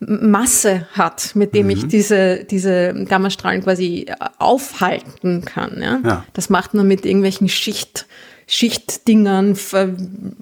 Masse 0.00 0.86
hat, 0.92 1.36
mit 1.36 1.54
dem 1.54 1.66
mhm. 1.66 1.70
ich 1.70 1.86
diese, 1.86 2.44
diese 2.44 2.94
Gammastrahlen 3.06 3.62
quasi 3.62 4.06
aufhalten 4.38 5.44
kann. 5.44 5.80
Ja? 5.82 6.00
ja? 6.04 6.24
Das 6.32 6.48
macht 6.48 6.72
man 6.72 6.88
mit 6.88 7.04
irgendwelchen 7.04 7.48
Schicht, 7.48 8.06
Schichtdingern, 8.52 9.54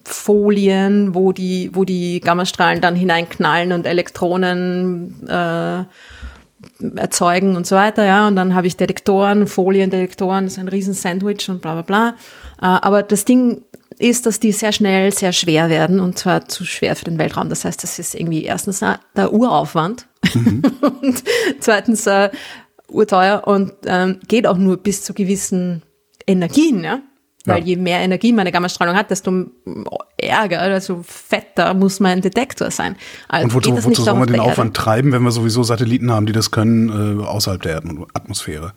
Folien, 0.03 1.15
wo 1.15 1.33
die, 1.33 1.71
wo 1.75 1.85
die 1.85 2.21
Gammastrahlen 2.21 2.81
dann 2.81 2.97
hineinknallen 2.97 3.73
und 3.73 3.87
Elektronen 3.87 5.29
äh, 5.29 5.85
erzeugen 6.97 7.55
und 7.55 7.67
so 7.67 7.77
weiter, 7.77 8.07
ja. 8.07 8.27
Und 8.27 8.37
dann 8.37 8.55
habe 8.55 8.67
ich 8.67 8.79
Detektoren, 8.79 9.47
Foliendetektoren, 9.47 10.45
das 10.45 10.55
ist 10.55 10.59
ein 10.59 10.69
riesen 10.69 10.95
Sandwich 10.95 11.51
und 11.51 11.61
bla 11.61 11.75
bla 11.75 11.83
bla. 11.83 12.09
Äh, 12.63 12.81
aber 12.81 13.03
das 13.03 13.27
Ding 13.27 13.63
ist, 13.99 14.25
dass 14.25 14.41
die 14.41 14.53
sehr 14.53 14.73
schnell 14.73 15.13
sehr 15.13 15.35
schwer 15.35 15.69
werden 15.69 16.01
und 16.01 16.19
zwar 16.19 16.49
zu 16.49 16.65
schwer 16.65 16.97
für 16.97 17.05
den 17.05 17.19
Weltraum. 17.19 17.51
Das 17.51 17.67
heißt, 17.67 17.83
das 17.83 17.99
ist 17.99 18.15
irgendwie 18.15 18.45
erstens 18.45 18.81
der 18.81 19.35
Uraufwand 19.35 20.07
mhm. 20.35 20.63
und 21.03 21.23
zweitens 21.61 22.07
äh, 22.07 22.31
urteuer 22.89 23.43
und 23.45 23.75
ähm, 23.85 24.21
geht 24.29 24.47
auch 24.47 24.57
nur 24.57 24.79
bis 24.79 25.05
zu 25.05 25.13
gewissen 25.13 25.83
Energien, 26.27 26.85
ja. 26.85 27.01
Weil 27.49 27.61
ja. 27.61 27.67
je 27.67 27.77
mehr 27.77 28.01
Energie 28.01 28.33
meine 28.33 28.53
Gammastrahlung 28.53 28.97
hat, 28.97 29.11
desto 29.11 29.47
ärger, 30.17 30.61
also 30.61 31.03
fetter 31.03 31.75
muss 31.75 32.01
mein 32.01 32.21
Detektor 32.21 32.71
sein. 32.71 32.97
Also 33.29 33.45
und 33.45 33.55
wozu, 33.55 33.85
wozu 33.85 34.03
soll 34.03 34.15
man 34.15 34.29
den 34.29 34.41
Aufwand 34.41 34.77
treiben, 34.77 35.13
wenn 35.13 35.23
wir 35.23 35.31
sowieso 35.31 35.63
Satelliten 35.63 36.11
haben, 36.11 36.27
die 36.27 36.33
das 36.33 36.51
können 36.51 37.21
äh, 37.21 37.25
außerhalb 37.25 37.63
der 37.63 37.73
Erdatmosphäre? 37.73 38.73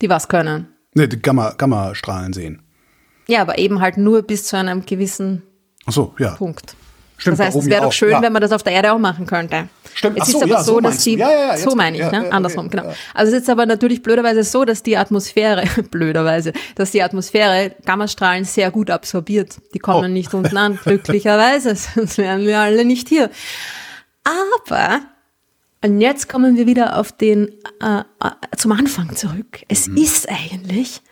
Die 0.00 0.08
was 0.08 0.28
können? 0.28 0.68
Ne, 0.94 1.08
die 1.08 1.20
Gamma, 1.20 1.54
Gammastrahlen 1.56 2.32
sehen. 2.32 2.62
Ja, 3.28 3.42
aber 3.42 3.58
eben 3.58 3.80
halt 3.80 3.98
nur 3.98 4.22
bis 4.22 4.44
zu 4.44 4.56
einem 4.56 4.86
gewissen 4.86 5.42
Ach 5.86 5.92
so, 5.92 6.14
ja. 6.18 6.34
Punkt. 6.34 6.76
Stimmt, 7.18 7.40
das 7.40 7.46
heißt, 7.46 7.56
es 7.56 7.66
wäre 7.66 7.82
doch 7.82 7.92
schön, 7.92 8.12
ja. 8.12 8.22
wenn 8.22 8.32
man 8.32 8.40
das 8.40 8.52
auf 8.52 8.62
der 8.62 8.72
Erde 8.72 8.92
auch 8.92 8.98
machen 8.98 9.26
könnte. 9.26 9.68
Stimmt. 9.92 10.18
Es 10.20 10.28
ist 10.28 10.34
so, 10.34 10.42
aber 10.42 10.50
ja, 10.50 10.62
so, 10.62 10.78
dass 10.78 11.02
die, 11.02 11.16
ja, 11.16 11.30
ja, 11.30 11.56
so 11.56 11.74
meine 11.74 11.96
ich, 11.98 12.10
ne? 12.12 12.32
andersrum, 12.32 12.66
okay, 12.66 12.76
genau. 12.76 12.94
Also 13.12 13.30
es 13.30 13.32
ist 13.32 13.34
jetzt 13.40 13.50
aber 13.50 13.66
natürlich 13.66 14.02
blöderweise 14.02 14.44
so, 14.44 14.64
dass 14.64 14.84
die 14.84 14.96
Atmosphäre, 14.96 15.64
blöderweise, 15.90 16.52
dass 16.76 16.92
die 16.92 17.02
Atmosphäre 17.02 17.74
Gammastrahlen 17.84 18.44
sehr 18.44 18.70
gut 18.70 18.88
absorbiert. 18.88 19.56
Die 19.74 19.80
kommen 19.80 20.04
oh. 20.04 20.14
nicht 20.14 20.32
unten 20.32 20.56
an, 20.56 20.78
glücklicherweise, 20.84 21.74
sonst 21.74 22.18
wären 22.18 22.46
wir 22.46 22.60
alle 22.60 22.84
nicht 22.84 23.08
hier. 23.08 23.30
Aber, 24.22 25.00
und 25.84 26.00
jetzt 26.00 26.28
kommen 26.28 26.56
wir 26.56 26.68
wieder 26.68 26.98
auf 26.98 27.10
den, 27.10 27.48
äh, 27.82 28.00
äh 28.00 28.30
zum 28.56 28.70
Anfang 28.70 29.16
zurück. 29.16 29.62
Es 29.66 29.88
mhm. 29.88 29.96
ist 29.96 30.28
eigentlich 30.28 31.02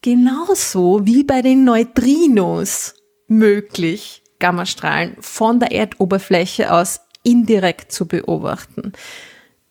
genauso 0.00 1.00
wie 1.06 1.24
bei 1.24 1.42
den 1.42 1.64
Neutrinos 1.64 2.94
möglich, 3.26 4.22
Gammastrahlen 4.44 5.16
von 5.20 5.58
der 5.58 5.72
Erdoberfläche 5.72 6.70
aus 6.70 7.00
indirekt 7.22 7.92
zu 7.92 8.06
beobachten, 8.06 8.92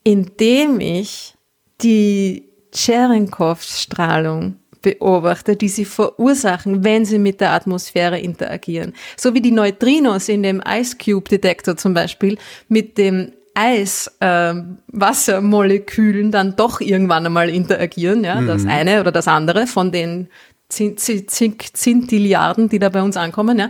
indem 0.03 0.79
ich 0.79 1.35
die 1.83 2.49
Cherenkov-Strahlung 2.73 4.55
beobachte, 4.81 5.55
die 5.55 5.69
sie 5.69 5.85
verursachen, 5.85 6.83
wenn 6.83 7.05
sie 7.05 7.19
mit 7.19 7.39
der 7.39 7.51
Atmosphäre 7.51 8.19
interagieren. 8.19 8.93
So 9.15 9.35
wie 9.35 9.41
die 9.41 9.51
Neutrinos 9.51 10.27
in 10.27 10.41
dem 10.41 10.59
Ice 10.67 10.97
Cube 10.97 11.29
Detektor 11.29 11.77
zum 11.77 11.93
Beispiel 11.93 12.39
mit 12.67 12.97
dem 12.97 13.31
Eiswassermolekülen 13.53 16.25
ähm, 16.25 16.31
dann 16.31 16.55
doch 16.55 16.81
irgendwann 16.81 17.27
einmal 17.27 17.51
interagieren, 17.51 18.23
ja, 18.23 18.41
mhm. 18.41 18.47
das 18.47 18.65
eine 18.65 19.01
oder 19.01 19.11
das 19.11 19.27
andere 19.27 19.67
von 19.67 19.91
den 19.91 20.29
Zintilliarden, 20.69 22.69
die 22.69 22.79
da 22.79 22.89
bei 22.89 23.03
uns 23.03 23.17
ankommen, 23.17 23.59
ja, 23.59 23.69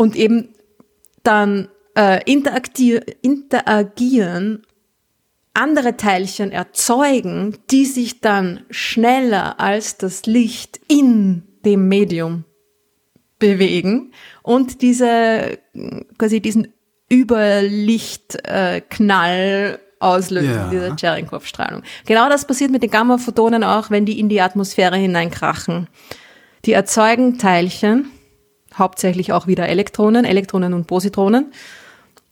und 0.00 0.16
eben 0.16 0.48
dann 1.22 1.68
äh, 1.94 2.22
interagieren, 2.24 4.62
andere 5.52 5.98
Teilchen 5.98 6.52
erzeugen, 6.52 7.58
die 7.70 7.84
sich 7.84 8.22
dann 8.22 8.64
schneller 8.70 9.60
als 9.60 9.98
das 9.98 10.24
Licht 10.24 10.80
in 10.88 11.42
dem 11.66 11.88
Medium 11.88 12.44
bewegen 13.38 14.12
und 14.42 14.80
diese 14.80 15.58
quasi 16.16 16.40
diesen 16.40 16.72
Überlichtknall 17.12 19.80
auslösen, 19.98 20.50
ja. 20.50 20.70
diese 20.70 20.96
Cherenkov-Strahlung. 20.98 21.82
Genau 22.06 22.30
das 22.30 22.46
passiert 22.46 22.70
mit 22.70 22.82
den 22.82 22.90
Gamma-Photonen 22.90 23.62
auch, 23.64 23.90
wenn 23.90 24.06
die 24.06 24.18
in 24.18 24.30
die 24.30 24.40
Atmosphäre 24.40 24.96
hineinkrachen. 24.96 25.88
Die 26.64 26.72
erzeugen 26.72 27.36
Teilchen, 27.36 28.10
hauptsächlich 28.76 29.32
auch 29.32 29.46
wieder 29.46 29.68
Elektronen, 29.68 30.24
Elektronen 30.24 30.74
und 30.74 30.86
Positronen, 30.86 31.52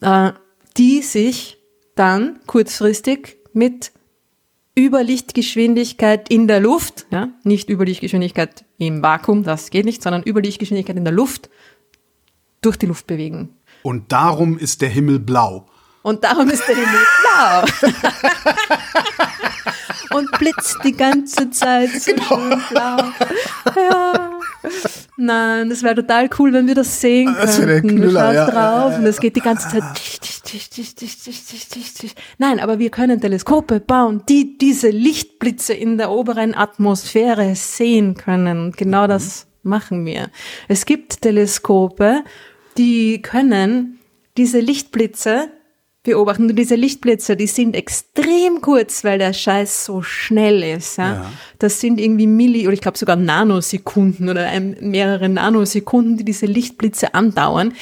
äh, 0.01 0.33
die 0.77 1.03
sich 1.03 1.59
dann 1.95 2.39
kurzfristig 2.47 3.39
mit 3.53 3.93
Überlichtgeschwindigkeit 4.79 6.29
in 6.31 6.47
der 6.47 6.61
Luft, 6.61 7.07
ja, 7.11 7.31
nicht 7.43 7.69
Überlichtgeschwindigkeit 7.69 8.65
im 8.79 9.03
Vakuum, 9.03 9.43
das 9.43 9.71
geht 9.71 9.85
nicht, 9.85 10.03
sondern 10.03 10.23
Überlichtgeschwindigkeit 10.25 10.97
in 10.97 11.05
der 11.05 11.13
Luft 11.13 11.51
durch 12.61 12.77
die 12.77 12.87
Luft 12.87 13.07
bewegen. 13.09 13.57
Und 13.83 14.13
darum 14.13 14.57
ist 14.57 14.81
der 14.83 14.89
Himmel 14.89 15.19
blau. 15.19 15.67
Und 16.09 16.25
darum 16.25 16.49
ist 16.49 16.67
der 16.67 16.75
Himmel 16.75 17.07
blau. 17.23 17.65
und 20.17 20.31
blitzt 20.39 20.79
die 20.83 20.93
ganze 20.93 21.51
Zeit 21.51 21.91
so 22.01 22.13
genau. 22.13 22.57
blau. 22.71 22.97
Ja. 23.77 24.31
Nein, 25.19 25.69
das 25.69 25.83
wäre 25.83 25.97
total 25.97 26.31
cool, 26.39 26.55
wenn 26.55 26.67
wir 26.67 26.75
das 26.75 26.99
sehen 26.99 27.35
könnten. 27.35 27.89
Knüller, 27.89 28.33
du 28.33 28.37
schaust 28.39 28.55
drauf 28.55 28.99
und 28.99 29.05
es 29.05 29.21
geht 29.21 29.37
die 29.37 29.43
ganze 29.43 29.69
Zeit. 29.69 29.83
Nein, 32.39 32.59
aber 32.59 32.79
wir 32.79 32.89
können 32.89 33.21
Teleskope 33.21 33.79
bauen, 33.79 34.23
die 34.31 34.57
diese 34.57 34.89
Lichtblitze 34.89 35.75
in 35.75 35.99
der 35.99 36.11
oberen 36.11 36.55
Atmosphäre 36.55 37.55
sehen 37.55 38.15
können. 38.15 38.73
Genau 38.73 39.05
mhm. 39.05 39.09
das 39.09 39.47
machen 39.63 40.07
wir. 40.07 40.31
Es 40.69 40.87
gibt 40.87 41.21
Teleskope, 41.21 42.25
die 42.79 43.21
können 43.21 43.99
diese 44.39 44.61
Lichtblitze 44.61 45.51
beobachten. 46.09 46.49
Und 46.49 46.57
diese 46.57 46.75
Lichtblitze, 46.75 47.37
die 47.37 47.47
sind 47.47 47.77
extrem 47.77 48.63
kurz, 48.63 49.05
weil 49.05 49.19
der 49.19 49.35
Scheiß 49.35 49.85
so 49.85 50.03
schnell 50.03 50.63
ist. 50.63 50.97
Ja? 50.97 51.13
Ja. 51.13 51.33
Das 51.59 51.81
sind 51.81 52.01
irgendwie 52.01 52.27
Milli- 52.27 52.65
oder 52.65 52.73
ich 52.73 52.81
glaube 52.81 52.97
sogar 52.97 53.17
Nanosekunden 53.17 54.29
oder 54.29 54.47
ein, 54.47 54.77
mehrere 54.81 55.29
Nanosekunden, 55.29 56.17
die 56.17 56.25
diese 56.25 56.47
Lichtblitze 56.47 57.15
andauern. 57.15 57.75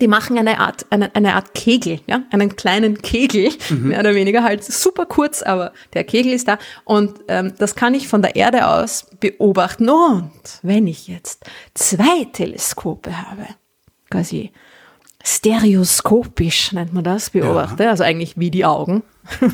Die 0.00 0.08
machen 0.08 0.38
eine 0.38 0.58
Art, 0.58 0.86
eine, 0.90 1.14
eine 1.14 1.34
Art 1.34 1.54
Kegel, 1.54 2.00
ja, 2.06 2.22
einen 2.30 2.56
kleinen 2.56 3.00
Kegel, 3.02 3.50
mehr 3.68 4.00
oder 4.00 4.14
weniger 4.14 4.42
halt 4.42 4.64
super 4.64 5.04
kurz, 5.04 5.42
aber 5.42 5.72
der 5.92 6.04
Kegel 6.04 6.32
ist 6.32 6.48
da 6.48 6.58
und 6.84 7.20
ähm, 7.28 7.52
das 7.58 7.74
kann 7.74 7.92
ich 7.92 8.08
von 8.08 8.22
der 8.22 8.34
Erde 8.34 8.68
aus 8.68 9.06
beobachten. 9.20 9.90
Und 9.90 10.32
wenn 10.62 10.86
ich 10.86 11.08
jetzt 11.08 11.44
zwei 11.74 12.24
Teleskope 12.32 13.14
habe, 13.28 13.46
quasi 14.10 14.50
stereoskopisch 15.24 16.72
nennt 16.72 16.92
man 16.92 17.04
das, 17.04 17.30
beobachte, 17.30 17.88
also 17.88 18.02
eigentlich 18.04 18.38
wie 18.38 18.50
die 18.50 18.64
Augen. 18.64 19.02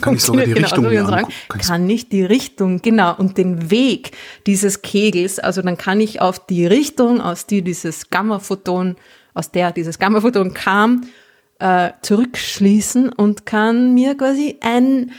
Kann 0.01 0.15
ich 0.15 0.23
sogar 0.25 0.45
die 0.45 0.53
Genau, 0.55 0.67
Richtung 0.67 0.87
angucken. 0.87 1.33
Kannst- 1.49 1.69
Kann 1.69 1.91
ich 1.91 2.09
die 2.09 2.25
Richtung, 2.25 2.81
genau, 2.81 3.15
und 3.17 3.37
den 3.39 3.71
Weg 3.71 4.13
dieses 4.47 4.83
Kegels, 4.83 5.39
also 5.39 5.63
dann 5.63 5.77
kann 5.77 6.01
ich 6.01 6.21
auf 6.21 6.45
die 6.47 6.67
Richtung, 6.67 7.21
aus 7.21 7.47
die 7.47 7.63
dieses 7.63 8.11
Gammaphoton, 8.11 8.97
aus 9.35 9.51
der 9.51 9.73
dieses 9.73 9.99
Gammaphoton 9.99 10.55
kam, 10.55 11.03
äh, 11.59 11.91
zurückschließen 12.03 13.11
und 13.11 13.45
kann 13.45 13.93
mir 13.93 14.17
quasi 14.17 14.57
ein, 14.63 15.11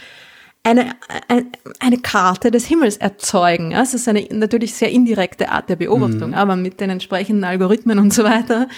eine, 0.64 0.92
eine, 1.28 1.46
eine 1.78 1.98
Karte 1.98 2.50
des 2.50 2.66
Himmels 2.66 2.96
erzeugen. 2.96 3.70
Ja, 3.72 3.82
es 3.82 3.94
ist 3.94 4.08
eine 4.08 4.26
natürlich 4.32 4.74
sehr 4.74 4.90
indirekte 4.90 5.50
Art 5.50 5.68
der 5.68 5.76
Beobachtung, 5.76 6.34
aber 6.34 6.56
mit 6.56 6.80
den 6.80 6.90
entsprechenden 6.90 7.44
Algorithmen 7.44 7.98
und 7.98 8.12
so 8.12 8.24
weiter 8.24 8.68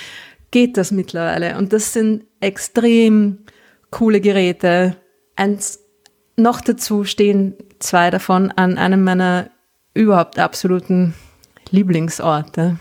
geht 0.52 0.76
das 0.76 0.92
mittlerweile. 0.92 1.58
Und 1.58 1.72
das 1.72 1.92
sind 1.92 2.24
extrem 2.40 3.38
coole 3.90 4.20
Geräte. 4.20 4.96
Eins, 5.34 5.80
noch 6.36 6.60
dazu 6.60 7.02
stehen 7.04 7.56
zwei 7.80 8.10
davon 8.10 8.52
an 8.52 8.78
einem 8.78 9.02
meiner 9.02 9.50
überhaupt 9.94 10.38
absoluten 10.38 11.14
Lieblingsorte. 11.70 12.78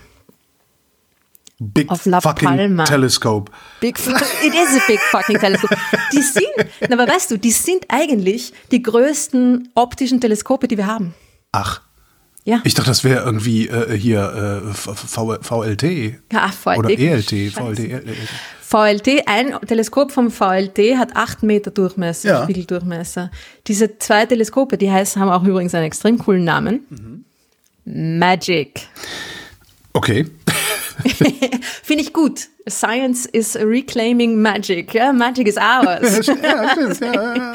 Big 1.58 1.90
Auf 1.90 2.06
La 2.06 2.20
fucking 2.20 2.48
Palma. 2.48 2.84
Telescope. 2.84 3.52
Big, 3.80 3.96
it 3.98 4.54
is 4.54 4.76
a 4.76 4.82
big 4.86 4.98
fucking 4.98 5.38
telescope. 5.38 5.76
Die 6.12 6.22
sind, 6.22 6.92
aber 6.92 7.06
weißt 7.06 7.30
du, 7.30 7.38
die 7.38 7.52
sind 7.52 7.84
eigentlich 7.88 8.52
die 8.72 8.82
größten 8.82 9.70
optischen 9.74 10.20
Teleskope, 10.20 10.66
die 10.66 10.76
wir 10.76 10.86
haben. 10.86 11.14
Ach. 11.52 11.82
Ja. 12.44 12.60
Ich 12.64 12.74
dachte, 12.74 12.90
das 12.90 13.04
wäre 13.04 13.24
irgendwie 13.24 13.68
äh, 13.68 13.96
hier 13.96 14.64
äh, 14.64 14.74
VLT. 14.74 15.82
Ja, 16.32 16.48
VLT. 16.48 16.78
Oder 16.78 16.90
ELT. 16.90 17.30
VLT. 17.52 17.78
ELT. 17.78 18.08
VLT, 18.60 19.08
ein 19.26 19.54
Teleskop 19.66 20.10
vom 20.12 20.30
VLT 20.30 20.96
hat 20.96 21.14
8 21.14 21.42
Meter 21.42 21.70
Durchmesser, 21.70 22.28
Ja. 22.28 22.42
Spiegeldurchmesser. 22.44 23.30
Diese 23.66 23.98
zwei 23.98 24.24
Teleskope, 24.26 24.78
die 24.78 24.90
heißen, 24.90 25.20
haben 25.20 25.28
auch 25.30 25.44
übrigens 25.44 25.74
einen 25.74 25.84
extrem 25.84 26.18
coolen 26.18 26.44
Namen. 26.44 27.24
Magic. 27.84 28.88
Okay. 29.92 30.26
Finde 31.82 32.02
ich 32.02 32.12
gut. 32.12 32.48
Science 32.68 33.26
is 33.26 33.56
reclaiming 33.56 34.40
magic. 34.40 34.94
Ja, 34.94 35.12
magic 35.12 35.48
is 35.48 35.56
ours. 35.56 36.26
ja, 36.42 36.70
stimmt. 36.70 37.00
Ja, 37.00 37.34
ja. 37.34 37.52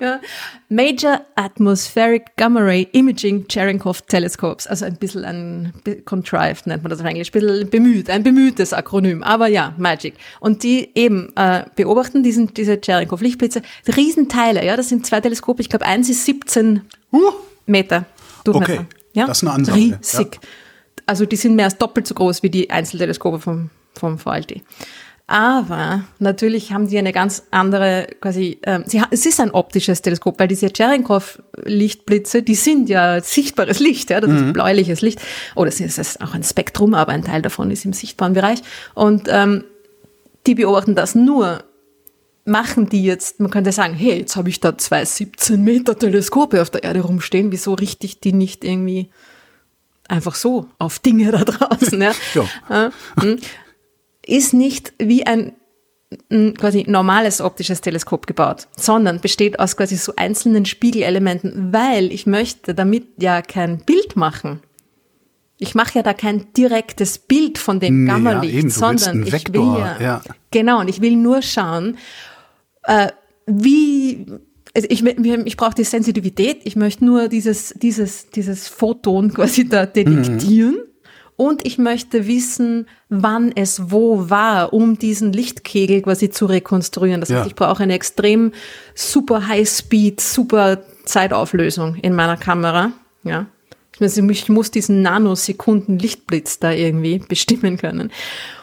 ja. 0.00 0.20
Major 0.68 1.22
Atmospheric 1.34 2.36
Gamma 2.36 2.60
Ray 2.60 2.86
Imaging 2.92 3.46
Cherenkov 3.48 4.02
Telescopes. 4.02 4.66
Also 4.66 4.84
ein 4.84 4.96
bisschen 4.96 5.24
ein 5.24 5.72
contrived 6.04 6.66
nennt 6.66 6.82
man 6.82 6.90
das 6.90 7.00
auf 7.00 7.06
Englisch. 7.06 7.28
Ein 7.34 7.40
bisschen 7.40 7.70
bemüht, 7.70 8.10
ein 8.10 8.22
bemühtes 8.22 8.72
Akronym. 8.72 9.22
Aber 9.22 9.48
ja, 9.48 9.74
Magic. 9.78 10.14
Und 10.40 10.62
die 10.62 10.90
eben 10.94 11.32
äh, 11.36 11.64
beobachten 11.74 12.22
diesen, 12.22 12.52
diese 12.54 12.78
Cherenkov 12.80 13.20
Lichtblitze. 13.22 13.62
Riesenteile, 13.96 14.64
ja. 14.64 14.76
Das 14.76 14.90
sind 14.90 15.06
zwei 15.06 15.20
Teleskope. 15.20 15.60
Ich 15.62 15.68
glaube, 15.70 15.86
eins 15.86 16.08
ist 16.08 16.24
17 16.26 16.82
Huh. 17.12 17.32
Meter 17.66 18.04
Durchmesser. 18.44 18.72
Okay, 18.74 18.84
Ja? 19.14 19.26
das 19.26 19.38
ist 19.38 19.44
eine 19.44 19.52
Ansage, 19.54 19.78
Riesig. 19.78 20.38
Also 21.10 21.26
die 21.26 21.34
sind 21.34 21.56
mehr 21.56 21.64
als 21.64 21.76
doppelt 21.76 22.06
so 22.06 22.14
groß 22.14 22.44
wie 22.44 22.50
die 22.50 22.70
Einzelteleskope 22.70 23.40
vom, 23.40 23.70
vom 23.94 24.16
VLT. 24.16 24.62
Aber 25.26 26.04
natürlich 26.20 26.72
haben 26.72 26.86
die 26.86 26.98
eine 26.98 27.12
ganz 27.12 27.42
andere, 27.50 28.06
quasi, 28.20 28.60
ähm, 28.62 28.84
sie, 28.86 29.02
es 29.10 29.26
ist 29.26 29.40
ein 29.40 29.50
optisches 29.50 30.02
Teleskop, 30.02 30.38
weil 30.38 30.46
diese 30.46 30.70
Cherenkov-Lichtblitze, 30.70 32.44
die 32.44 32.54
sind 32.54 32.88
ja 32.88 33.20
sichtbares 33.20 33.80
Licht, 33.80 34.10
ja, 34.10 34.20
das 34.20 34.30
ist 34.30 34.52
bläuliches 34.52 35.00
Licht. 35.00 35.20
Oder 35.56 35.70
es 35.70 35.80
ist, 35.80 35.98
es 35.98 36.10
ist 36.10 36.20
auch 36.20 36.32
ein 36.32 36.44
Spektrum, 36.44 36.94
aber 36.94 37.10
ein 37.10 37.24
Teil 37.24 37.42
davon 37.42 37.72
ist 37.72 37.84
im 37.84 37.92
sichtbaren 37.92 38.34
Bereich. 38.34 38.60
Und 38.94 39.26
ähm, 39.28 39.64
die 40.46 40.54
beobachten 40.54 40.94
das 40.94 41.16
nur 41.16 41.64
machen 42.44 42.88
die 42.88 43.02
jetzt, 43.02 43.40
man 43.40 43.50
könnte 43.50 43.72
sagen, 43.72 43.94
hey, 43.94 44.20
jetzt 44.20 44.36
habe 44.36 44.48
ich 44.48 44.60
da 44.60 44.78
zwei 44.78 45.04
17 45.04 45.62
Meter 45.62 45.98
Teleskope 45.98 46.62
auf 46.62 46.70
der 46.70 46.84
Erde 46.84 47.00
rumstehen, 47.00 47.50
wieso 47.50 47.74
richte 47.74 48.06
ich 48.06 48.20
die 48.20 48.32
nicht 48.32 48.64
irgendwie 48.64 49.10
einfach 50.10 50.34
so 50.34 50.66
auf 50.78 50.98
Dinge 50.98 51.30
da 51.32 51.44
draußen? 51.44 52.00
Ja? 52.00 52.12
Ja. 52.34 52.44
Ja, 52.68 52.92
hm. 53.20 53.38
Ist 54.26 54.52
nicht 54.52 54.92
wie 54.98 55.26
ein 55.26 55.52
ein 56.28 56.54
quasi 56.54 56.84
normales 56.88 57.40
optisches 57.40 57.80
Teleskop 57.82 58.26
gebaut, 58.26 58.66
sondern 58.76 59.20
besteht 59.20 59.60
aus 59.60 59.76
quasi 59.76 59.96
so 59.96 60.12
einzelnen 60.16 60.64
Spiegelelementen, 60.66 61.72
weil 61.72 62.10
ich 62.10 62.26
möchte 62.26 62.74
damit 62.74 63.06
ja 63.18 63.42
kein 63.42 63.78
Bild 63.78 64.16
machen. 64.16 64.60
Ich 65.58 65.74
mache 65.74 65.98
ja 65.98 66.02
da 66.02 66.12
kein 66.12 66.52
direktes 66.54 67.18
Bild 67.18 67.58
von 67.58 67.78
dem 67.78 68.04
Nee, 68.04 68.08
ja, 68.08 68.14
Gamma-Licht, 68.16 68.54
eben, 68.54 68.70
sondern 68.70 69.24
ich 69.24 69.52
will 69.52 69.60
ja, 69.60 70.00
ja. 70.00 70.22
genau, 70.50 70.80
und 70.80 70.88
ich 70.88 71.00
will 71.00 71.14
nur 71.14 71.42
schauen, 71.42 71.96
äh, 72.84 73.08
wie 73.46 74.26
also 74.74 74.86
ich, 74.90 75.04
ich, 75.04 75.56
brauche 75.56 75.74
die 75.74 75.84
Sensitivität, 75.84 76.60
ich 76.64 76.76
möchte 76.76 77.04
nur 77.04 77.28
dieses, 77.28 77.74
dieses, 77.76 78.30
dieses 78.30 78.68
Photon 78.68 79.32
quasi 79.34 79.68
da 79.68 79.86
detektieren 79.86 80.78
und 81.36 81.66
ich 81.66 81.78
möchte 81.78 82.26
wissen, 82.26 82.86
wann 83.08 83.50
es 83.54 83.90
wo 83.90 84.28
war, 84.30 84.72
um 84.72 84.98
diesen 84.98 85.32
Lichtkegel 85.32 86.02
quasi 86.02 86.30
zu 86.30 86.46
rekonstruieren. 86.46 87.20
Das 87.20 87.30
Ja. 87.30 87.38
heißt, 87.38 87.48
ich 87.48 87.54
brauche 87.54 87.82
eine 87.82 87.94
extrem 87.94 88.52
super 88.94 89.48
High-Speed, 89.48 90.20
super 90.20 90.82
Zeitauflösung 91.04 91.96
in 91.96 92.14
meiner 92.14 92.36
Kamera. 92.36 92.92
Ja. 93.24 93.46
Ich 93.94 94.00
muss- 94.00 94.16
Ich 94.16 94.48
muss 94.48 94.70
diesen 94.70 95.02
Nanosekunden 95.02 95.98
Lichtblitz 95.98 96.58
da 96.58 96.72
irgendwie 96.72 97.18
bestimmen 97.26 97.76
können. 97.76 98.10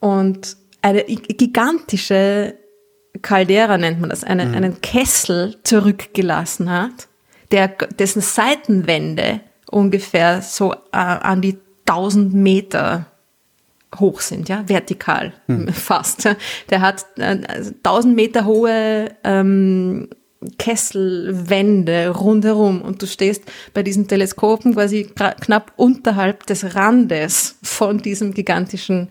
und 0.00 0.56
eine 0.82 1.04
gigantische 1.04 2.56
Caldera 3.20 3.76
nennt 3.76 4.00
man 4.00 4.10
das, 4.10 4.24
einen, 4.24 4.50
mhm. 4.50 4.56
einen 4.56 4.80
Kessel 4.80 5.56
zurückgelassen 5.64 6.70
hat, 6.70 7.08
der, 7.50 7.68
dessen 7.68 8.22
Seitenwände 8.22 9.40
ungefähr 9.70 10.40
so 10.42 10.72
äh, 10.72 10.96
an 10.96 11.42
die 11.42 11.58
1000 11.86 12.32
Meter 12.32 13.06
hoch 13.98 14.20
sind, 14.20 14.48
ja, 14.48 14.66
vertikal 14.66 15.34
mhm. 15.46 15.68
fast. 15.72 16.28
Der 16.70 16.80
hat 16.80 17.06
äh, 17.16 17.38
1000 17.84 18.14
Meter 18.14 18.46
hohe 18.46 19.14
ähm, 19.24 20.08
Kesselwände 20.58 22.08
rundherum 22.08 22.82
und 22.82 23.00
du 23.02 23.06
stehst 23.06 23.44
bei 23.74 23.82
diesen 23.82 24.08
Teleskopen 24.08 24.74
quasi 24.74 25.04
knapp 25.14 25.72
unterhalb 25.76 26.46
des 26.46 26.74
Randes 26.74 27.56
von 27.62 27.98
diesem 27.98 28.34
gigantischen 28.34 29.08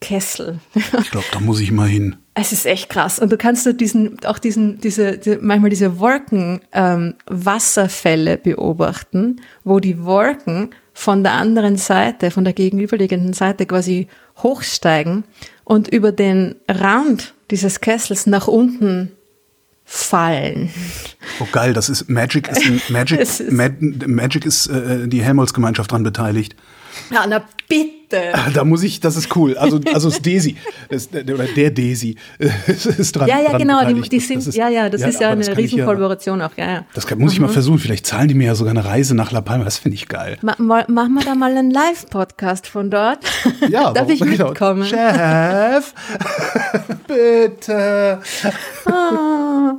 Kessel. 0.00 0.60
Ich 0.74 1.10
glaube, 1.10 1.26
da 1.32 1.40
muss 1.40 1.60
ich 1.60 1.72
mal 1.72 1.88
hin. 1.88 2.16
Es 2.34 2.52
ist 2.52 2.66
echt 2.66 2.88
krass. 2.88 3.18
Und 3.18 3.32
du 3.32 3.36
kannst 3.36 3.66
du 3.66 3.74
diesen, 3.74 4.24
auch 4.24 4.38
diesen, 4.38 4.80
diese, 4.80 5.18
die, 5.18 5.38
manchmal 5.40 5.70
diese 5.70 5.98
Wolken, 5.98 6.60
ähm, 6.72 7.14
Wasserfälle 7.26 8.36
beobachten, 8.36 9.40
wo 9.64 9.80
die 9.80 10.04
Wolken 10.04 10.70
von 10.94 11.24
der 11.24 11.32
anderen 11.32 11.76
Seite, 11.76 12.30
von 12.30 12.44
der 12.44 12.52
gegenüberliegenden 12.52 13.32
Seite 13.32 13.66
quasi 13.66 14.06
hochsteigen 14.38 15.24
und 15.64 15.88
über 15.88 16.12
den 16.12 16.54
Rand 16.68 17.34
dieses 17.50 17.80
Kessels 17.80 18.26
nach 18.26 18.46
unten 18.46 19.12
fallen. 19.84 20.70
Oh 21.40 21.46
geil, 21.50 21.72
das 21.72 21.88
ist 21.88 22.08
Magic 22.08 22.48
ist 22.48 22.64
ein, 22.64 22.80
Magic 22.88 23.18
ist, 23.18 23.50
Magic 23.50 24.44
ist 24.44 24.66
äh, 24.68 25.08
die 25.08 25.22
Helmholtz-Gemeinschaft 25.22 25.90
dran 25.90 26.02
beteiligt. 26.02 26.54
Ja, 27.10 27.24
na 27.28 27.42
bitte. 27.68 27.97
Da 28.08 28.64
muss 28.64 28.82
ich, 28.82 29.00
das 29.00 29.16
ist 29.16 29.34
cool. 29.36 29.56
Also, 29.56 29.80
also 29.92 30.08
das 30.08 30.22
Desi, 30.22 30.56
das, 30.88 31.08
oder 31.12 31.44
der 31.44 31.70
Desi 31.70 32.16
ist 32.66 33.12
dran. 33.12 33.28
Ja, 33.28 33.38
ja, 33.40 33.50
dran 33.50 33.60
genau. 33.60 33.84
Die, 33.84 34.08
die 34.08 34.20
sind, 34.20 34.38
ist, 34.38 34.54
ja, 34.54 34.68
ja, 34.68 34.88
das 34.88 35.02
ja, 35.02 35.08
ist 35.08 35.20
ja 35.20 35.30
eine 35.30 35.56
Riesenkollaboration 35.56 36.40
ja, 36.40 36.46
auch. 36.46 36.56
Ja, 36.56 36.70
ja. 36.70 36.84
Das 36.94 37.06
kann, 37.06 37.18
muss 37.18 37.32
mhm. 37.32 37.34
ich 37.34 37.40
mal 37.40 37.48
mhm. 37.48 37.52
versuchen. 37.52 37.78
Vielleicht 37.78 38.06
zahlen 38.06 38.28
die 38.28 38.34
mir 38.34 38.46
ja 38.46 38.54
sogar 38.54 38.70
eine 38.70 38.84
Reise 38.84 39.14
nach 39.14 39.30
La 39.30 39.40
Palma. 39.40 39.64
Das 39.64 39.78
finde 39.78 39.96
ich 39.96 40.08
geil. 40.08 40.38
Ma, 40.42 40.54
ma, 40.58 40.84
machen 40.88 41.14
wir 41.14 41.24
da 41.24 41.34
mal 41.34 41.50
einen 41.50 41.70
Live-Podcast 41.70 42.66
von 42.66 42.90
dort? 42.90 43.18
Ja, 43.68 43.92
Darf 43.92 44.08
ich 44.08 44.20
genau. 44.20 44.48
mitkommen? 44.48 44.84
Chef, 44.84 45.92
bitte. 47.06 48.20
Ah, 48.86 49.74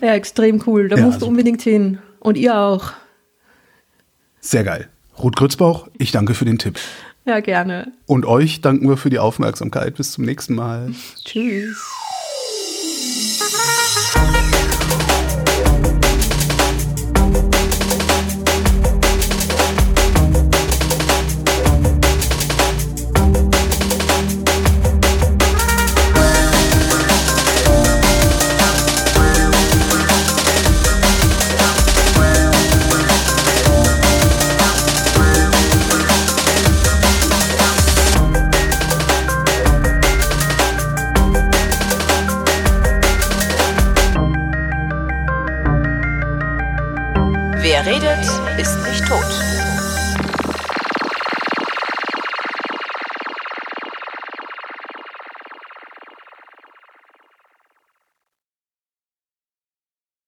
ja, 0.00 0.14
extrem 0.14 0.62
cool. 0.66 0.88
Da 0.88 0.96
musst 0.96 1.14
also. 1.14 1.26
du 1.26 1.30
unbedingt 1.30 1.62
hin. 1.62 1.98
Und 2.20 2.36
ihr 2.36 2.56
auch. 2.56 2.92
Sehr 4.40 4.64
geil. 4.64 4.88
Ruth 5.18 5.36
Grützbauch, 5.36 5.88
ich 5.98 6.12
danke 6.12 6.34
für 6.34 6.44
den 6.44 6.58
Tipp. 6.58 6.78
Ja, 7.28 7.40
gerne. 7.40 7.92
Und 8.06 8.24
euch 8.24 8.62
danken 8.62 8.88
wir 8.88 8.96
für 8.96 9.10
die 9.10 9.18
Aufmerksamkeit. 9.18 9.96
Bis 9.96 10.12
zum 10.12 10.24
nächsten 10.24 10.54
Mal. 10.54 10.92
Tschüss. 11.26 11.76